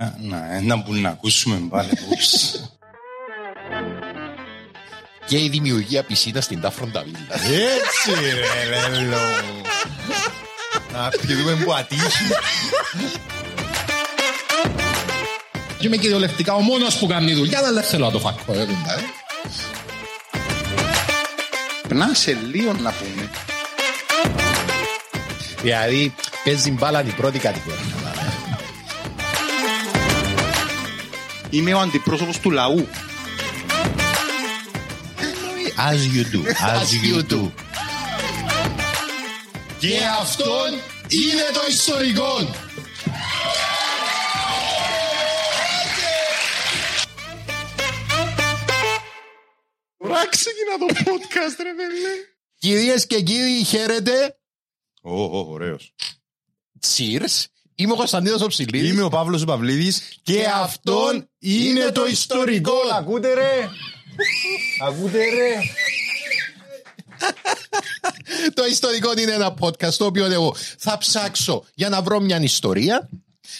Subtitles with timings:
[0.00, 1.90] Να, να που να ακούσουμε πάλι.
[5.26, 7.18] και η δημιουργία πισίνα στην Τάφροντα Βίλα.
[7.74, 8.34] Έτσι ρε
[8.98, 9.16] λέλο.
[10.92, 12.24] Να πιούμε που ατύχει.
[15.78, 18.52] Και είμαι κυριολεκτικά ο μόνος που κάνει δουλειά, αλλά δεν θέλω να το φακώ.
[18.52, 18.92] ε, δεν τα,
[21.88, 21.94] ε.
[21.94, 23.30] Να σε λίγο να πούμε.
[25.62, 27.99] Δηλαδή, παίζει μπάλα την πρώτη κατηγορία.
[31.50, 32.86] Είμαι ο αντιπρόσωπος του λαού.
[35.76, 36.40] As you do.
[36.46, 37.50] As you do.
[39.78, 40.70] Και αυτόν
[41.08, 42.54] είναι το ιστορικό.
[49.96, 52.26] Ωραία ξεκινά το podcast ρε παιδί.
[52.58, 54.38] Κυρίες και κύριοι, χαίρετε.
[55.02, 55.94] Ω, ω, ωραίος.
[56.86, 57.44] Cheers.
[57.74, 58.90] Είμαι ο Κωνσταντίνος ο Ψηλίδης.
[58.90, 62.72] Είμαι ο Παύλος ο Παυλίδης και αυτόν είναι το ιστορικό.
[62.98, 63.68] Ακούτε ρε.
[64.88, 65.54] Ακούτε ρε.
[68.54, 73.08] Το ιστορικό είναι ένα podcast το οποίο εγώ θα ψάξω για να βρω μια ιστορία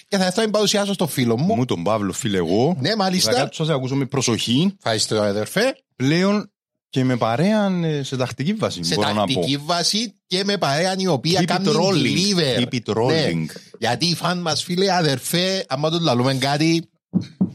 [0.09, 1.55] και θα έρθω να την παρουσιάσω στο φίλο μου.
[1.55, 2.77] Μου τον Παύλο φίλε εγώ.
[2.81, 3.33] Ναι, μάλιστα.
[3.33, 4.75] Θα κάτσω να σε ακούσω με προσοχή.
[4.77, 5.77] Ευχαριστώ, αδερφέ.
[5.97, 6.51] Πλέον
[6.89, 9.33] και με παρέα ε, σε τακτική βάση Σε μπορώ να πω.
[9.35, 12.05] τακτική βάση και με παρέα η οποία Keep it κάνει rolling.
[12.05, 12.61] deliver.
[12.61, 13.35] Keep it rolling.
[13.35, 13.45] Ναι.
[13.79, 16.90] Γιατί οι φαν μας φίλε αδερφέ, άμα τον λαλούμε κάτι,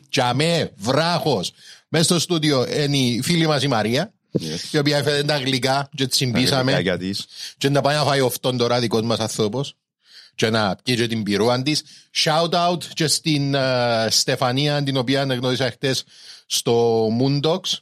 [0.10, 1.52] τζαμέ, βράχος.
[1.88, 4.74] Μέσα στο στούντιο είναι η φίλη μας η Μαρία, Yes.
[4.74, 6.80] η οποία έφερε τα γλυκά και τη συμπίσαμε.
[6.80, 7.26] Για της.
[7.58, 9.76] και να πάει να φάει αυτόν τώρα δικός μας άνθρωπος
[10.36, 11.84] και να πιει και την πυρούαν της.
[12.24, 16.04] Shout out και στην ε, Στεφανία την οποία γνώρισα χτες
[16.46, 17.78] στο Moondogs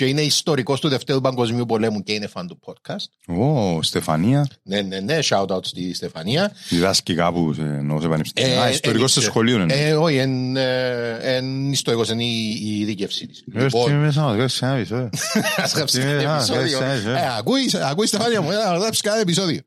[0.00, 3.34] και είναι ιστορικός του Δευτέρου Παγκοσμίου Πολέμου και είναι φαν του podcast.
[3.36, 4.46] Ω, Στεφανία.
[4.62, 6.52] Ναι, ναι, ναι, shout out στη Στεφανία.
[6.68, 8.52] Διδάσκει κάπου σε, εννοώ σε πανεπιστήμιο.
[8.52, 9.74] Ε, Α, ιστορικός ε, στο σχολείο είναι.
[9.74, 12.50] Ε, όχι, εν, ε, εν ιστορικός, είναι η,
[12.80, 13.44] η δίκευσή της.
[13.54, 15.10] Ρε, τι μέσα να γράψεις ένα επεισόδιο.
[15.64, 16.82] Ας γράψεις Ε, ένα α, επεισόδιο.
[16.82, 17.12] ε, ε, ε.
[17.12, 19.60] Ε, Ακούει, ακούει Στεφάνια μου, να γράψεις κάθε επεισόδιο.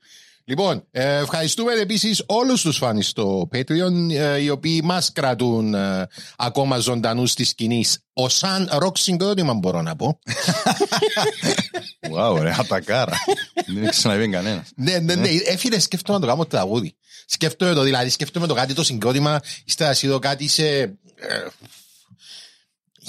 [0.45, 6.07] Λοιπόν, ε, ευχαριστούμε επίσης όλους τους φάνης στο Patreon, ε, οι οποίοι μας κρατούν ε,
[6.37, 7.99] ακόμα ζωντανούς της σκηνής.
[8.13, 10.19] Ο σαν ροκ συγκρότημα μπορώ να πω.
[12.15, 13.17] Wow, ρε, ατακάρα.
[13.65, 14.71] Δεν έχει ξαναβεί κανένας.
[14.75, 16.95] ναι, ναι, ναι, ε, φίλε, σκέφτομαι να το κάνω τραγούδι.
[17.25, 20.67] Σκέφτομαι το, δηλαδή, σκέφτομαι το κάτι το συγκρότημα, ύστερα εσύ το κάτι σε...
[20.69, 21.47] Ε,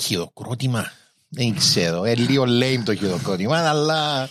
[0.01, 0.93] χειροκρότημα.
[1.29, 4.31] Δεν ξέρω, ε, λίγο lame το χειροκρότημα, αλλά...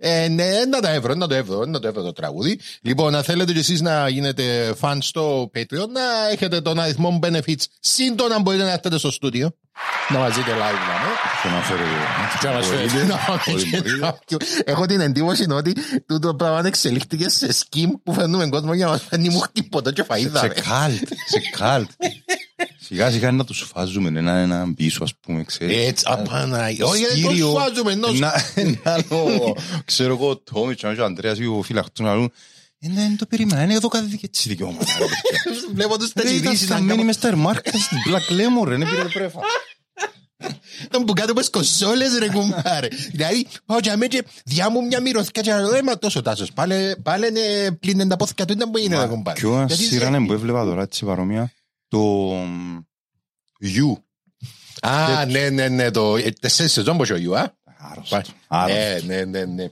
[0.00, 2.60] Ε, ναι, να το εύρω, να το εύρω, να το εύρω το τραγούδι.
[2.82, 7.62] Λοιπόν, αν θέλετε και εσείς να γίνετε φαν στο Patreon, να έχετε τον αριθμό benefits
[7.80, 9.50] σύντομα να μπορείτε να έρθετε στο στούντιο.
[10.08, 11.10] Να μας δείτε live, δηλαδή.
[11.42, 11.80] Και να φέρω
[12.40, 12.88] Και να μας Μπορείτε.
[12.88, 13.98] φέρετε να Ό,τι μπορείτε.
[14.00, 14.36] κάποιο.
[14.64, 15.72] Έχω την εντύπωση ότι
[16.06, 20.04] τούτο πράγμα εξελίχθηκε σε σκιμ που φέρνουμε κόσμο για να μας φέρνει μου τίποτα και
[20.08, 20.38] φαΐδα.
[20.38, 20.54] Σε ρε.
[20.60, 21.88] καλτ, σε καλτ.
[22.80, 25.86] Σιγά σιγά να τους φάζουμε ένα έναν πίσω ας πούμε, ξέρεις.
[25.86, 26.64] Έτσι, απάνα.
[26.82, 27.52] Όχι, δεν Σκύριο.
[27.52, 28.18] το σφάζουμε ενός.
[28.18, 32.32] Να, ένα άλλο, ξέρω εγώ, ο Τόμιτς, ο Ανδρέας ή ο φύλακτος να λούν,
[32.80, 34.84] «Ε, ναι, δεν το περίμενα, είναι εδώ κάθε έτσι δικαιώματα.
[34.98, 35.60] ρε, παιδιά».
[35.74, 36.66] Βλέπω τους Ρε, ήταν ταξιδίσεις.
[36.66, 39.40] σταμένοι μες στα ερμάρκα στην Black Lemon, ρε, είναι πήρε πρέφα.
[40.84, 42.88] Ήταν που κάτω πες κοσόλες ρε κουμπάρε.
[43.12, 46.52] Δηλαδή πάω και αμέ και διά μου μια μυρωθιά και να λέω «Έμα τόσο τάσος.
[46.52, 49.40] Πάλε πάλε είναι πλύνεν τα πόθηκα του ήταν που είναι ρε κουμπάρε.
[49.40, 51.52] Ποιο Γιατί σειρά σε- είναι που έβλεπα τώρα έτσι παρόμοια,
[51.88, 52.78] το μ,
[53.62, 53.92] You.
[54.80, 58.22] Α, ναι, ναι, ναι, το ε, τεσσέρις σεζόν πως ο Ιου, α; Άρρωστος.
[58.46, 59.06] Άρρωστο.
[59.06, 59.70] Ναι, ναι, ναι, ναι.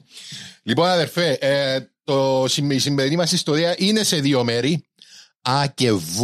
[0.62, 4.86] Λοιπόν, αδερφέ, ε, το, συμ- η σημερινή μας ιστορία είναι σε δύο μέρη.
[5.42, 6.20] Α και Β,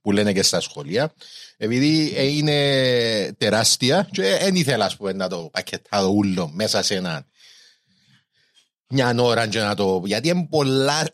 [0.00, 1.14] που λένε και στα σχολεία.
[1.56, 6.94] Επειδή ε, είναι τεράστια και δεν ήθελα, ας πούμε, να το πακετάρω ούλο μέσα σε
[6.94, 7.26] ένα
[8.88, 10.02] μια ώρα και να το...
[10.04, 11.08] Γιατί είναι πολλά...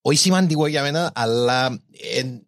[0.00, 1.82] Όχι σημαντικό για μένα, αλλά
[2.14, 2.47] εν-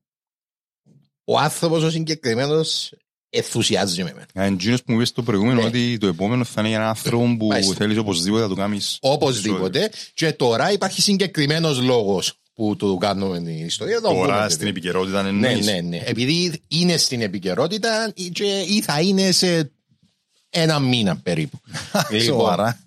[1.32, 2.93] ο άνθρωπος ο συγκεκριμένος
[3.31, 4.53] ενθουσιάζει με εμένα.
[4.53, 5.67] Εντζήνος που μου είπες το προηγούμενο Ναι.
[5.67, 7.75] ότι το επόμενο θα είναι για έναν άνθρωπο που Μάλιστα.
[7.75, 8.99] θέλεις οπωσδήποτε να το κάνεις.
[9.00, 9.91] Οπωσδήποτε.
[10.15, 14.00] Και τώρα υπάρχει συγκεκριμένος λόγος που του κάνουμε την ιστορία.
[14.00, 14.69] Το Τώρα πούμε, στην βέβαια.
[14.69, 15.67] επικαιρότητα Ναι, εννοείς.
[15.67, 16.03] ναι, ναι.
[16.05, 19.73] Επειδή είναι στην επικαιρότητα ή- και ή θα είναι σε
[20.50, 21.61] ένα μήνα περίπου.
[22.11, 22.81] Λοιπόν, Σοβαρά.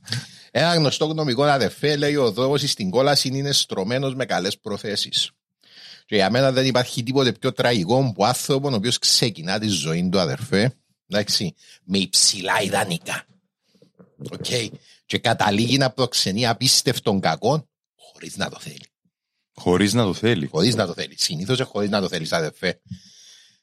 [0.51, 5.31] Ένα γνωστό γνωμικό αδερφέ λέει ο δρόμος στην κόλαση είναι στρωμένος με καλές προθέσεις.
[6.13, 10.09] Και για μένα δεν υπάρχει τίποτε πιο τραγικό από άνθρωπο ο οποίος ξεκινά τη ζωή
[10.11, 10.73] του αδερφέ
[11.07, 13.25] εντάξει, με υψηλά ιδανικά.
[14.31, 14.45] Οκ.
[15.05, 18.85] Και καταλήγει να προξενεί απίστευτον κακό χωρίς να το θέλει.
[19.53, 20.47] Χωρίς να το θέλει.
[20.47, 21.15] Χωρίς να το θέλει.
[21.17, 22.81] Συνήθως χωρίς να το θέλεις, αδερφέ.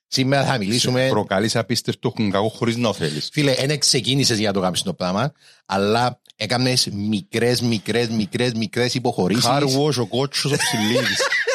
[0.06, 1.08] Σήμερα θα μιλήσουμε.
[1.08, 3.28] Προκαλείς απίστευτο κακό χωρίς να το θέλεις.
[3.32, 5.32] Φίλε, δεν ξεκίνησες για να το κάνει το πράγμα,
[5.66, 9.44] αλλά έκανε μικρές, μικρές, μικρές, μικρές υποχωρήσεις.
[9.46, 11.18] Car wash ο κότσος ο ψηλίδης.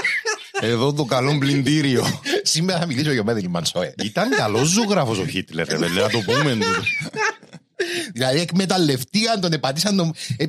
[0.66, 2.22] Εδώ το καλό πλυντήριο.
[2.44, 3.94] Σήμερα θα μιλήσω για Μέντελ Μανσόε.
[4.04, 6.54] Ήταν καλός ζωγράφος ο Χίτλερ, ρε παιδί, να το πούμε.
[6.54, 6.82] τούτο.
[8.14, 10.14] Δηλαδή, εκμεταλλευτήκαν τον, επατήσαν τον.
[10.38, 10.46] Ε,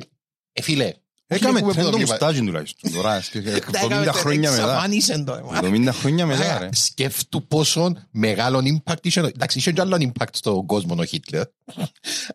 [0.51, 0.93] ε, φίλε.
[1.29, 2.11] Έκαμε έχουμε τρέντο πρόβλημα.
[2.11, 2.91] μουστάζι τουλάχιστον.
[2.91, 4.63] Τώρα, σκέφτε, Τα έκαμε 70 χρόνια μετά.
[4.63, 5.59] εξαφάνισεν το, ε.
[5.61, 6.69] 70 χρόνια μετά, ρε.
[6.73, 9.19] Σκέφτου πόσο μεγάλο impact είχε.
[9.19, 11.43] Εντάξει, είχε και άλλο impact στον κόσμο ο Χίτλερ.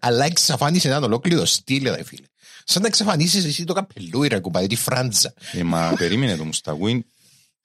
[0.00, 2.26] Αλλά εξαφάνισε έναν ολόκληρο στυλ, ρε φίλε.
[2.64, 5.34] Σαν να εξαφανίσεις εσύ το καπελούι, ρε κουμπάρε, τη φράντζα.
[5.52, 7.04] Ε, μα περίμενε το μουσταγούιν.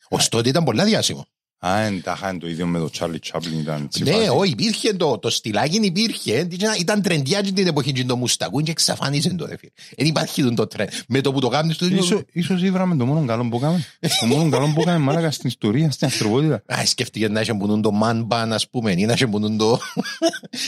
[0.09, 1.25] Ως τότε ήταν πολλά διάσημο.
[1.65, 4.27] Α, εντάχα είναι το ίδιο με το Charlie Chaplin ήταν έτσι Ναι, φάση.
[4.30, 6.48] όχι, υπήρχε το, το στυλάκι υπήρχε.
[6.80, 9.71] Ήταν τρεντιά την εποχή και το μουστακούν και εξαφάνισε το, ρε φίλε.
[9.98, 10.89] Δεν υπάρχει το τρέντ.
[11.07, 13.86] Με το που το κάνεις το Ίσως- Ίσως ήβραμε το μόνο καλό που έκαμε.
[14.19, 16.63] Το μόνο καλό που έκαμε μάλακα στην ιστορία, στην ανθρωπότητα.
[16.74, 19.80] Α, σκέφτηκε να είχε μπουνούν το man ban, ας πούμε, ή να είχε μπουνούν το...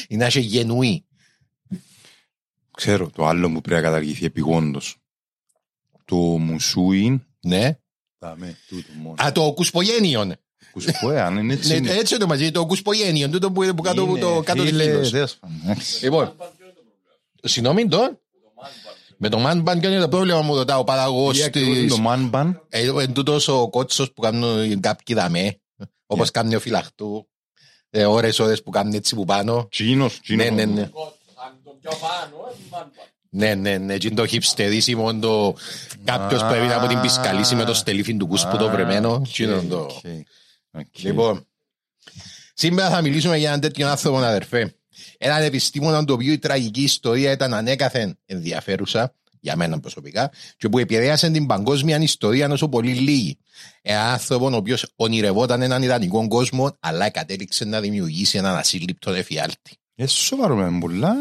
[0.08, 1.04] ή να είχε γενουή.
[2.76, 4.96] Ξέρω, το άλλο που πρέπει να καταργηθεί επιγόντως.
[6.06, 7.22] Το μουσούιν.
[7.42, 7.78] Ναι.
[8.20, 9.16] Δάμε, τούτο μόνο.
[9.24, 10.36] Α, το κουσπογένιον.
[10.72, 11.70] Κουσπόε, αν είναι έτσι.
[11.72, 11.92] Ναι, είναι.
[11.92, 14.72] έτσι το μαζί, το κουσπογένιον, τούτο που είναι που κάτω από Είναι, το κάτω της
[14.72, 15.10] φίλε, κύλος.
[15.10, 16.04] τέλος πάντων, εντάξει.
[16.04, 16.36] Λοιπόν,
[17.44, 18.20] συγγνώμη τον;
[19.18, 21.88] Με το man ban ποιο είναι το πρόβλημα μου ρωτά ο παραγωγός Τι ακριβώς είναι
[21.88, 21.96] της...
[21.96, 22.54] το man ban.
[22.70, 25.60] Ε, Εν τούτος ο κότσος που κάνουν κάποιοι δαμέ,
[26.06, 27.28] όπως κάνει ο φυλαχτού,
[27.90, 29.68] ε, ώρες ώρες που κάνουν έτσι που πάνω.
[29.72, 30.46] Τσίνος, τσίνος.
[30.46, 30.90] Ναι, ναι, ναι.
[33.32, 35.56] Ναι, ναι, ναι, και είναι το χιψτερίσιμο το
[36.04, 39.22] κάποιος που έβγαινε από την πισκαλίση με το στελίφιν του κούσπου το βρεμένο.
[39.34, 39.80] Τι είναι το...
[39.80, 40.04] OK,
[40.72, 41.00] OK.
[41.00, 41.48] Λοιπόν,
[42.54, 44.76] σήμερα θα μιλήσουμε για έναν τέτοιο άνθρωπο, αδερφέ.
[45.18, 50.78] Έναν επιστήμονα το οποίο η τραγική ιστορία ήταν ανέκαθεν ενδιαφέρουσα, για μένα προσωπικά, και που
[50.80, 53.38] επηρέασε την παγκόσμια ιστορία όσο πολύ λίγη.
[53.82, 59.78] Έναν άνθρωπο ο οποίος ονειρευόταν έναν ιδανικό κόσμο, αλλά κατέληξε να δημιουργήσει έναν ασύλληπτο εφιάλτη.
[60.02, 61.14] Ε, σοβαρό, με πολλά.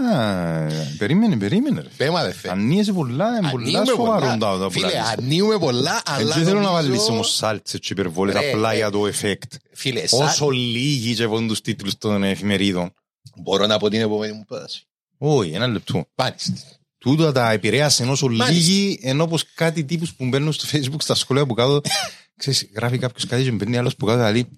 [0.98, 1.80] Περίμενε, περίμενε.
[1.80, 1.88] ρε.
[1.96, 2.50] Πέμα, αδερφέ.
[2.50, 4.36] Ανοίγεσαι πολλά, είναι πολλά Ανοίγουμε σοβαρό πολλά.
[4.38, 5.14] τα τα Φίλε, πουλάκια.
[5.18, 6.34] ανοίγουμε πολλά, αλλά.
[6.34, 9.52] Δεν θέλω να νομίζω- βάλεις όμως σάλτσες και υπερβόλες Ρε, απλά ε, για το εφέκτ.
[9.72, 12.92] Φίλε, σαν- Όσο λίγοι και βάζουν τους τίτλους των εφημερίδων.
[13.36, 14.86] μπορώ να πω την επόμενη μου πρόταση.
[15.18, 16.04] Όχι, ένα λεπτό.
[16.14, 16.52] Μάλιστα.
[16.98, 18.50] Τούτα τα επηρέασαν όσο Μάλιστα.
[18.52, 21.80] λίγοι, ενώ πως κάτι τύπους που μπαίνουν στο facebook στα σχολεία που κάτω,
[22.38, 24.48] ξέρεις, γράφει κάποιος κάτι και μπαίνει άλλος που κάτω, δηλαδή,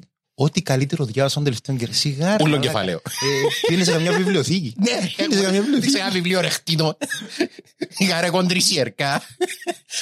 [0.42, 1.92] ό,τι καλύτερο διάβασα τον τελευταίο καιρό.
[1.92, 2.66] Σιγά, ρε, Ούλο μαλάκα.
[2.66, 2.96] κεφαλαίο.
[2.96, 4.75] Ε, Πήγαινε σε καμιά βιβλιοθήκη.
[4.78, 5.90] Ναι, Πήγαινε σε καμιά βιβλιοθήκη.
[5.92, 6.96] σε ένα βιβλίο ρεχτίνο.
[7.98, 9.22] Είχα ρε κοντρισιερκά.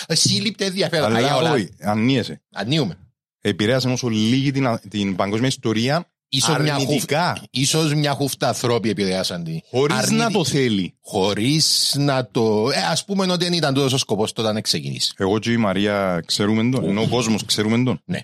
[0.09, 1.17] Σύλληπτε ενδιαφέρον.
[1.17, 1.53] Αγιά Αλλά όλα.
[1.53, 2.41] όχι, ανοίγεσαι.
[2.53, 2.99] Ανοίγουμε.
[3.41, 7.35] Επηρέασαν όσο λίγοι την, την παγκόσμια ιστορία Ίσως μια, αρνητικά.
[7.39, 7.47] χουφ...
[7.51, 9.61] Ίσως μια χούφτα ανθρώποι επηρεάσαν τη.
[9.71, 10.95] Χωρίς Αρνητι- να το θέλει.
[11.01, 12.71] Χωρίς να το...
[12.75, 15.13] Ε, ας πούμε ότι δεν ήταν τούτος ο σκοπός τότε να ξεκινήσει.
[15.17, 18.01] Εγώ και η Μαρία ξέρουμε τον, ενώ ο κόσμος ξέρουμε τον.
[18.05, 18.21] Ναι.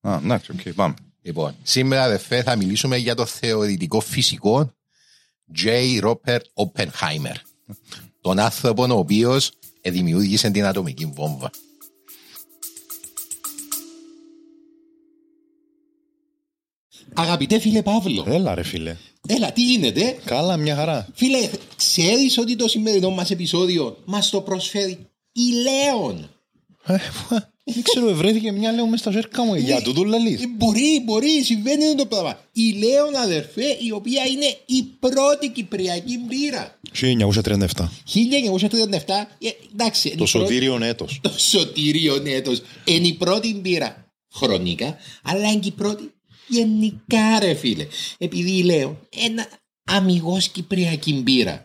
[0.00, 0.94] Α, εντάξει, οκ, πάμε.
[1.22, 4.72] Λοιπόν, σήμερα αδερφέ θα μιλήσουμε για το θεωρητικό φυσικό
[5.62, 5.66] J.
[6.02, 7.36] Robert Oppenheimer.
[8.20, 11.50] Τον άνθρωπο ο οποίος δημιούργησε την ατομική βόμβα.
[17.14, 18.96] Αγαπητέ φίλε Παύλο, Έλα ρε φίλε.
[19.28, 21.08] έλα τι γίνεται; Καλά, μια χαρά.
[21.14, 26.30] Φίλε, ξέρεις ότι το σημερινό μας επεισόδιο μας το προσφέρει η Λέων;
[27.74, 29.54] Δεν ξέρω, ευρέθηκε μια λέω μες στα ζέρκα μου.
[29.54, 30.42] Για τούτο λαλείς.
[30.42, 32.40] Ε, Μπορεί, μπορεί, συμβαίνει το πράγμα.
[32.52, 36.78] Η Λέων αδερφέ, η οποία είναι η πρώτη κυπριακή μπύρα.
[36.92, 37.90] 1937.
[38.04, 40.08] 1937, ε, εντάξει.
[40.08, 41.18] είναι Το η πρώτη- σωτήριον έτος.
[41.22, 42.62] Το σωτήριο έτος.
[42.84, 46.12] Είναι η πρώτη μπύρα χρονικά, αλλά είναι και η πρώτη
[46.48, 47.86] γενικά ρε φίλε.
[48.18, 49.46] Επειδή λέω ένα
[49.84, 51.64] αμυγός κυπριακή μπύρα.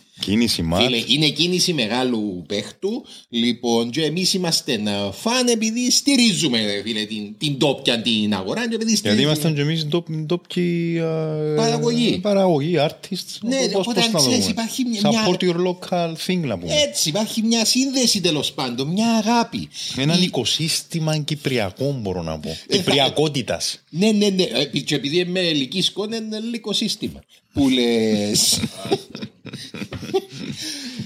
[0.21, 0.81] Κίνηση ματ.
[0.81, 3.05] Φίλε, είναι κίνηση μεγάλου παίχτου.
[3.29, 8.61] Λοιπόν, και εμείς είμαστε να φαν επειδή στηρίζουμε ρε, φίλε, την, τη ντόπια την αγορά.
[8.67, 9.85] Και επειδή Γιατί στηρίζουμε- ήμασταν και εμείς
[10.25, 12.19] ντόπιοι ε, Παραγωγή.
[12.21, 13.37] Παραγωγή, artists.
[13.41, 14.51] Ναι, Πώς- οπότε πώς να το ξέρεις, πούμε.
[14.51, 16.73] υπάρχει μια- Support your local thing να πούμε.
[16.87, 19.69] Έτσι, υπάρχει μια σύνδεση τέλος πάντων, μια αγάπη.
[19.97, 22.57] Έναν Η- οικοσύστημα κυπριακό μπορώ να πω.
[22.67, 23.79] Κυπριακότητας.
[23.89, 24.43] Ναι, ναι, ναι.
[24.43, 27.23] Ε, Και επειδή είμαι ελική σκόνη, είναι λίγο σύστημα.
[27.53, 28.59] Που λες.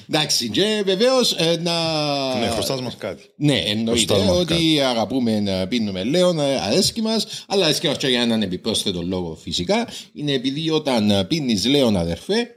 [0.09, 2.39] Εντάξει, και βεβαίως να.
[2.39, 3.23] Ναι, χρωστάς μας κάτι.
[3.37, 7.97] Ναι, εννοείται Χρωστάς μας ότι αγαπούμε να πίνουμε λέον, ε, αρέσκει μας, αλλά αρέσκει μας
[7.97, 9.87] και για έναν επιπρόσθετο λόγο φυσικά.
[10.13, 12.47] Είναι επειδή όταν πίνεις λέον, αδερφέ,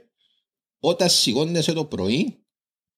[0.79, 2.43] όταν σηκώνεσαι το πρωί,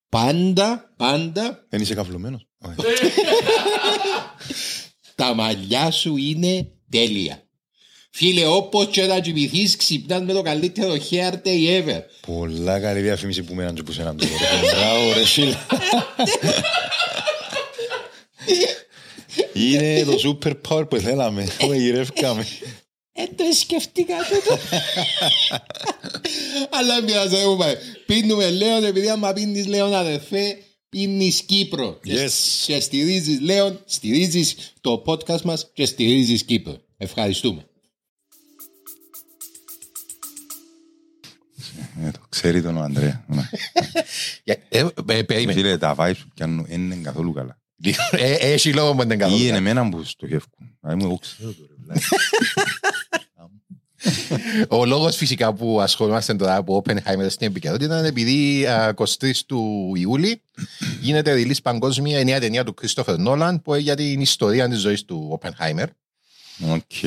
[0.10, 2.48] πάντα, πάντα Δεν είσαι καυλωμένος.
[5.16, 7.51] τα μαλλιά σου είναι τέλεια.
[8.14, 12.00] Φίλε, όπως και να κοιμηθείς, ξυπνάς με το καλύτερο hair day ever.
[12.28, 14.32] Πολλά καλή διαφήμιση που μέναν και που σέναν τώρα.
[14.62, 15.56] Μπράβο ρε φίλε.
[19.54, 21.48] Είναι το super power που θέλαμε.
[21.60, 22.48] Το γυρεύκαμε.
[23.14, 24.58] Ε, το σκεφτήκα τούτο.
[26.70, 27.76] Αλλά μοιάζει, δεν μου πάει.
[28.06, 30.58] Πίνουμε Λέον, επειδή άμα πίνεις Λέον αδερφέ,
[30.90, 32.00] πίνεις Κύπρο.
[32.04, 32.32] Και- Yes.
[32.66, 36.78] Και στηρίζεις Λέον, στηρίζεις το podcast μας και στηρίζεις Κύπρο.
[36.98, 37.66] Ευχαριστούμε.
[42.02, 43.26] Ε, το Ξέρει τον ο Ανδρέα.
[43.28, 43.50] Ναι.
[44.44, 45.54] Ε, ε, περίμενε.
[45.54, 47.60] Φίλε, τα vibes που πιάνουν δεν είναι καθόλου καλά.
[48.12, 49.36] Ε, Έχει λόγο που δεν κάνω.
[49.36, 50.78] Ή είναι εμένα που στοχεύκουν.
[50.82, 51.74] Δηλαδή, εγώ ξέρω το ρε.
[51.84, 52.02] βλάκα.
[54.70, 59.92] Ο λόγος φυσικά που ασχολούμαστε τώρα από Oppenheimer στην επικαιρότητα είναι επειδή α, 23 του
[59.96, 60.42] Ιούλη
[61.02, 64.80] γίνεται release παγκόσμια η νέα ταινία του Christopher Nolan που είναι για την ιστορία της
[64.80, 65.86] ζωής του Oppenheimer.
[66.70, 67.04] Οκ.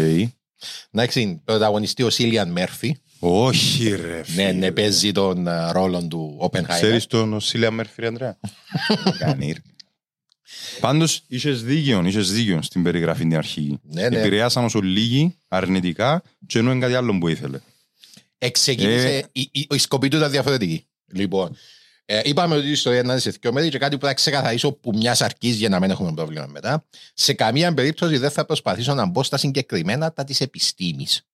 [0.91, 2.97] Εντάξει, πρωταγωνιστή ο Σίλιαν Μέρφυ.
[3.19, 4.53] Όχι ρε Ναι, φίλε.
[4.53, 6.65] ναι, παίζει τον α, ρόλο του Oppenheimer.
[6.69, 8.39] Ξέρεις τον Σίλια Μέρφυ, Ανδρέα;
[9.19, 9.53] Κάνει.
[9.53, 9.59] ρε.
[10.81, 13.79] Πάντως, είχες δίκιο, είχες δίκιο στην περιγραφή την αρχή.
[13.83, 14.19] Ναι, ναι.
[14.19, 17.59] Επηρεάσαν όσο λίγοι αρνητικά και ενώ είναι κάτι άλλο που ήθελε.
[18.39, 19.23] Εξεκίνησε, Ε.
[19.33, 20.87] η, η, η σκοπή του ήταν διαφορετική.
[21.13, 21.57] Λοιπόν,
[22.07, 24.93] ε, είπαμε ότι η ιστορία είναι σε δύο μέρη και κάτι που θα ξεκαθαρίσω που
[24.95, 26.85] μιας αρκή για να μην έχουμε πρόβλημα μετά.
[27.15, 31.27] Σε καμία περίπτωση δεν θα προσπαθήσω να μπω στα συγκεκριμένα τα της επιστήμης.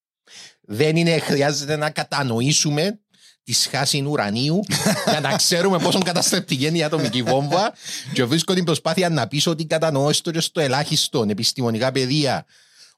[0.61, 2.99] Δεν είναι, χρειάζεται να κατανοήσουμε
[3.43, 4.61] τη σχάση ουρανίου
[5.11, 7.73] για να ξέρουμε πόσο καταστρεπτική είναι η ατομική βόμβα
[8.13, 12.47] και βρίσκω την προσπάθεια να πείσω ότι κατανοώ έστω και στο ελάχιστο επιστημονικά πεδία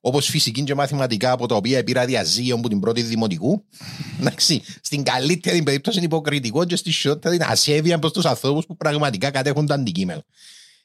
[0.04, 3.64] όπως φυσική και μαθηματικά από τα οποία πήρα διαζύγιο από την πρώτη δημοτικού.
[4.20, 8.76] Εντάξει, στην καλύτερη περίπτωση είναι υποκριτικό και στη χειρότερη είναι ασέβεια προς τους ανθρώπους που
[8.76, 10.22] πραγματικά κατέχουν το αντικείμενο.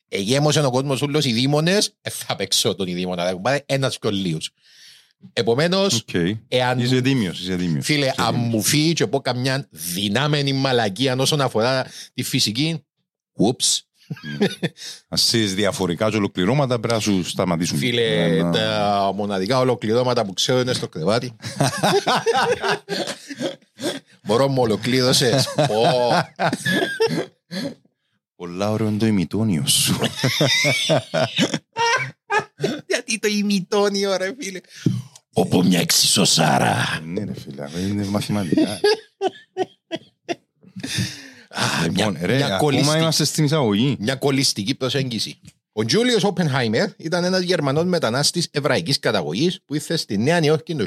[0.10, 4.38] Εγέμωσε ο κόσμος όλος ειδήμονες, ε, θα παίξω τον ειδήμονα, θα πάρει ένα πιο λίγου.
[5.34, 6.10] Επομένως, Οκ.
[6.48, 7.86] εάν Είσαι τίμιος, είσαι τίμιος.
[7.86, 8.54] Φίλε, Είσαι αν τίμιος.
[8.54, 12.84] μου φύγει και πω καμιά δυνάμενη μαλακία όσον αφορά τη φυσική,
[13.34, 13.87] oops.
[15.10, 17.78] Αν είσαι διαφορικά και ολοκληρώματα πρέπει να σου σταματήσουν.
[17.78, 21.36] Φίλε, Ε, να- τα μοναδικά ολοκληρώματα που ξέρω είναι στο κρεβάτι.
[24.24, 25.48] Μπορώ μου ολοκλήρωσες.
[25.68, 25.84] Πω.
[28.36, 29.98] Πολλά ωραίο είναι το ημιτόνιο σου.
[32.88, 34.60] Γιατί το ημιτόνιο ρε φίλε.
[35.34, 37.02] Όπου μια εξισωσάρα.
[37.06, 38.80] Ναι ρε φίλε, αυτό είναι μαθηματικά.
[41.58, 43.96] Α, Λοιπόν, μια, ρε, μια, ακόμα κολλιστική, είμαστε στην εισαγωγή.
[44.00, 45.40] μια κολλιστική προσέγγιση.
[45.72, 50.86] Ο Τζούλιος Όπενχάιμερ ήταν ένας Γερμανός μετανάστης εβραϊκής καταγωγής που ήρθε στη Νέα Νιόρκη το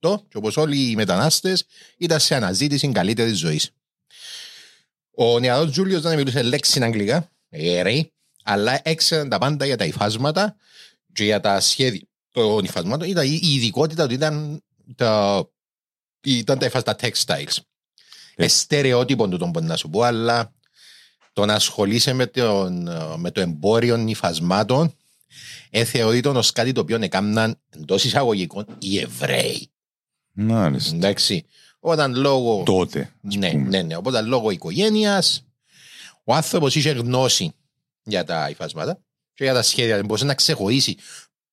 [0.00, 1.64] 1888 και όπως όλοι οι μετανάστες
[1.96, 3.70] ήταν σε αναζήτηση καλύτερης ζωής.
[5.14, 8.10] Ο νεαρός Τζούλιος δεν μιλούσε λέξη αγγλικά, ε, ρε,
[8.42, 10.56] αλλά έξερε τα πάντα για τα υφάσματα
[11.12, 13.08] και για τα σχέδια των υφασμάτων.
[13.08, 14.62] Ήταν, η η ειδικότητα του ήταν
[14.96, 15.44] τα,
[16.20, 17.56] ήταν τα υφάσματα textiles.
[18.36, 18.44] Ε.
[18.44, 18.48] Ε.
[18.48, 20.52] Στερεότυπο του τον μπορεί να σου πω, αλλά
[21.32, 24.94] το να ασχολείσαι με, τον, με το εμπόριο υφασμάτων
[25.70, 29.70] ε, θεωρείται ως κάτι το οποίο έκαναν εντός εισαγωγικών οι Εβραίοι.
[30.32, 30.94] Μάλιστα.
[30.96, 31.44] Εντάξει.
[31.80, 32.62] Όταν λόγω.
[32.62, 33.12] Τότε.
[33.28, 33.68] ας Ναι, πούμε.
[33.68, 33.96] ναι, ναι.
[33.96, 35.44] Οπότε λόγω οικογένειας,
[36.24, 37.52] ο άνθρωπος είχε γνώση
[38.02, 38.98] για τα υφάσματα
[39.34, 39.96] και για τα σχέδια.
[39.96, 40.96] Δεν μπορούσε να ξεχωρίσει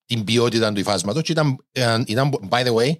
[0.05, 1.21] την ποιότητα του υφάσματος.
[1.21, 2.93] Και ήταν, ε, ήταν, by the way,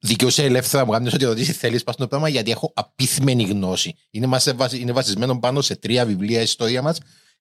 [0.00, 3.94] δικαιούσε ελεύθερα μου κάνεις ό,τι ρωτήσεις θέλεις πας στο πράγμα γιατί έχω απίθμενη γνώση.
[4.10, 6.98] Είναι, μας, βασι- είναι βασισμένο πάνω σε τρία βιβλία ιστορία μας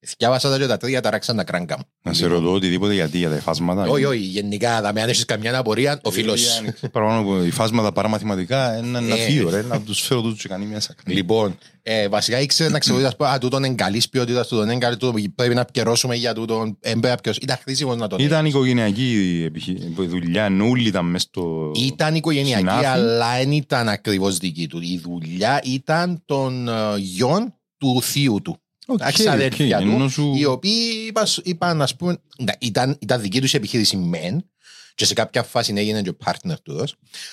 [0.07, 1.83] Θυκιάβασα τα και τα τρία ταράξαν τα κράνκα μου.
[2.03, 3.87] Να σε ρωτώ οτιδήποτε γιατί για τα υφάσματα.
[3.87, 6.61] Όχι, όχι, γενικά, θα με αν έχεις καμιά απορία, ο φίλος.
[6.91, 9.19] Παραπάνω που υφάσματα παραμαθηματικά, ένα να Ε.
[9.19, 10.95] φύγω ρε, να τους φέρω τούτους και κάνει μέσα.
[11.05, 14.77] Λοιπόν, ε, βασικά ήξερε να ξεχωρίσει, ας πούμε, α, τούτον είναι καλής ποιότητας, τούτον είναι
[14.77, 19.43] καλή, τούτον πρέπει να πιερώσουμε για τούτον, έμπαια ποιος, ήταν χρήσιμος να τον Ήταν οικογενειακή
[19.45, 21.71] επιχει- δουλειά, όλοι ήταν μες στο...
[21.75, 22.85] Ήταν οικογενειακή, Συνάφη.
[22.85, 24.79] αλλά δεν ήταν ακριβώς δική του.
[24.81, 28.57] Η δουλειά ήταν των ε, γιων του θείου του.
[28.91, 32.97] Οκ, Τα ξαδέρφια οκ, του, ενώ σου- οι οποίοι είπα- είπαν, ας πούμε, να- ήταν,
[32.99, 34.43] ήταν δική τους επιχείρηση μεν,
[34.95, 36.87] και σε κάποια φάση έγινε και ο partner του,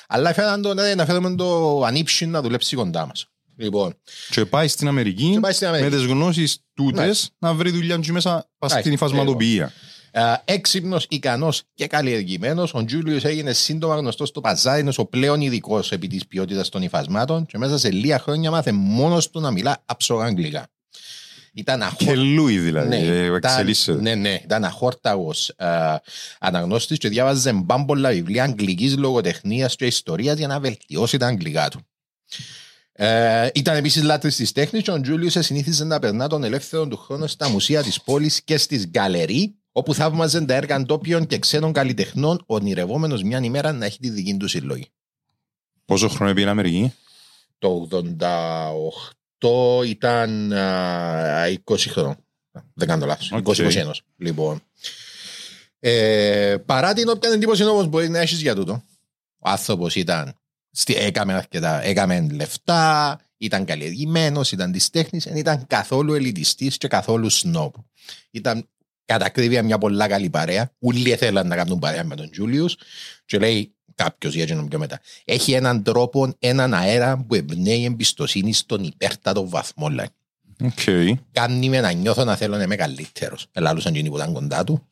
[0.08, 3.26] αλλά έφεραν τον, ε, να φέρουμε το ανήψιν να δουλέψει κοντά μας.
[3.56, 3.94] Λοιπόν,
[4.30, 5.90] Και πάει στην Αμερική, Και πάει στην Αμερική.
[5.90, 9.72] με τις γνώσεις τούτες να βρει δουλειά τους μέσα πας Ναι, στην υφασματοποιία.
[10.44, 15.92] Έξυπνος, ικανός και καλλιεργημένος, ο Τζούλιος έγινε σύντομα γνωστός στο παζάρι, είναι ο πλέον ειδικός
[15.92, 19.82] επί της ποιότητας των υφασμάτων και μέσα σε λίγα χρόνια μάθε μόνος του να μιλά
[19.86, 20.24] άψογα
[21.56, 21.74] αγγλικά.
[21.76, 22.22] Ήταν Και αχόρταγο.
[22.22, 24.00] Λούι δηλαδή, Ναι, ε, ήταν, εξελίσσεται.
[24.00, 25.54] ναι, ναι, ήταν αχόρταγος
[26.38, 31.80] αναγνώστης και διάβαζε μπάμπολα βιβλία αγγλικής λογοτεχνίας και ιστορίας για να βελτιώσει τα αγγλικά του.
[32.98, 36.96] Ε, ήταν επίσης λάτρης της τέχνης και ο Τζούλιος συνήθιζε να περνά τον ελεύθερο του
[36.96, 41.72] χρόνο στα μουσεία της πόλης και στις γκαλερί, όπου θαύμαζε τα έργα ντόπιων και ξένων
[41.72, 44.86] καλλιτεχνών, ονειρευόμενος μια ημέρα να έχει τη δική του συλλογή.
[45.84, 46.92] Πόσο χρόνο πήγε Αμερική.
[47.58, 47.86] Το
[49.40, 52.16] 88 ήταν α, 20 χρόνων.
[52.74, 53.32] Δεν κάνω λάθος.
[53.32, 53.54] Οκ.
[53.56, 53.90] 20-21.
[54.16, 54.62] Λοιπόν.
[55.78, 58.82] Ε, παρά την όποια εντύπωση όμως μπορεί να έχεις για τούτο.
[59.38, 60.34] Ο άνθρωπος ήταν,
[60.70, 66.88] στη, έκαμε, αρκετά, έκαμε λεφτά, ήταν καλλιεργημένος, ήταν της τέχνης, δεν ήταν καθόλου ελιτιστής και
[66.88, 67.74] καθόλου σνομπ.
[68.30, 68.68] Ήταν
[69.04, 70.72] κατά ακρίβεια μια πολλά καλή παρέα.
[70.78, 72.76] Ούλοι θέλαν να κάνουν παρέα με τον Τζούλιους
[73.24, 75.00] και λέει κάποιος για να πιο μετά.
[75.24, 79.88] Έχει έναν τρόπο, έναν αέρα που εμπνέει εμπιστοσύνη στον υπέρτατο βαθμό.
[79.88, 80.08] Λέει.
[80.62, 80.80] Οκ.
[81.32, 83.46] Κάνει με να νιώθω να θέλω να είμαι καλύτερος.
[83.52, 84.86] Ελάλουσαν εκείνοι που ήταν κοντά του,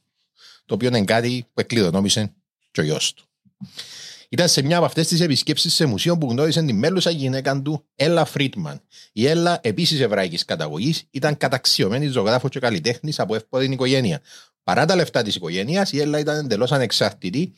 [0.67, 2.33] το οποίο είναι κάτι που εκληρονόμησε
[2.71, 3.25] και ο γιος του.
[4.29, 7.85] Ήταν σε μια από αυτές τις επισκέψεις σε μουσείο που γνώρισε τη μέλλουσα γυναίκα του,
[7.95, 8.81] Έλα Φρίτμαν.
[9.13, 14.21] Η Έλα, επίσης εβραϊκής καταγωγής, ήταν καταξιωμένη ζωγράφος και καλλιτέχνης από εύπορη οικογένεια.
[14.65, 17.53] Παρά τα λεφτά της οικογένειας, η Έλα ήταν εντελώς ανεξάρτητη.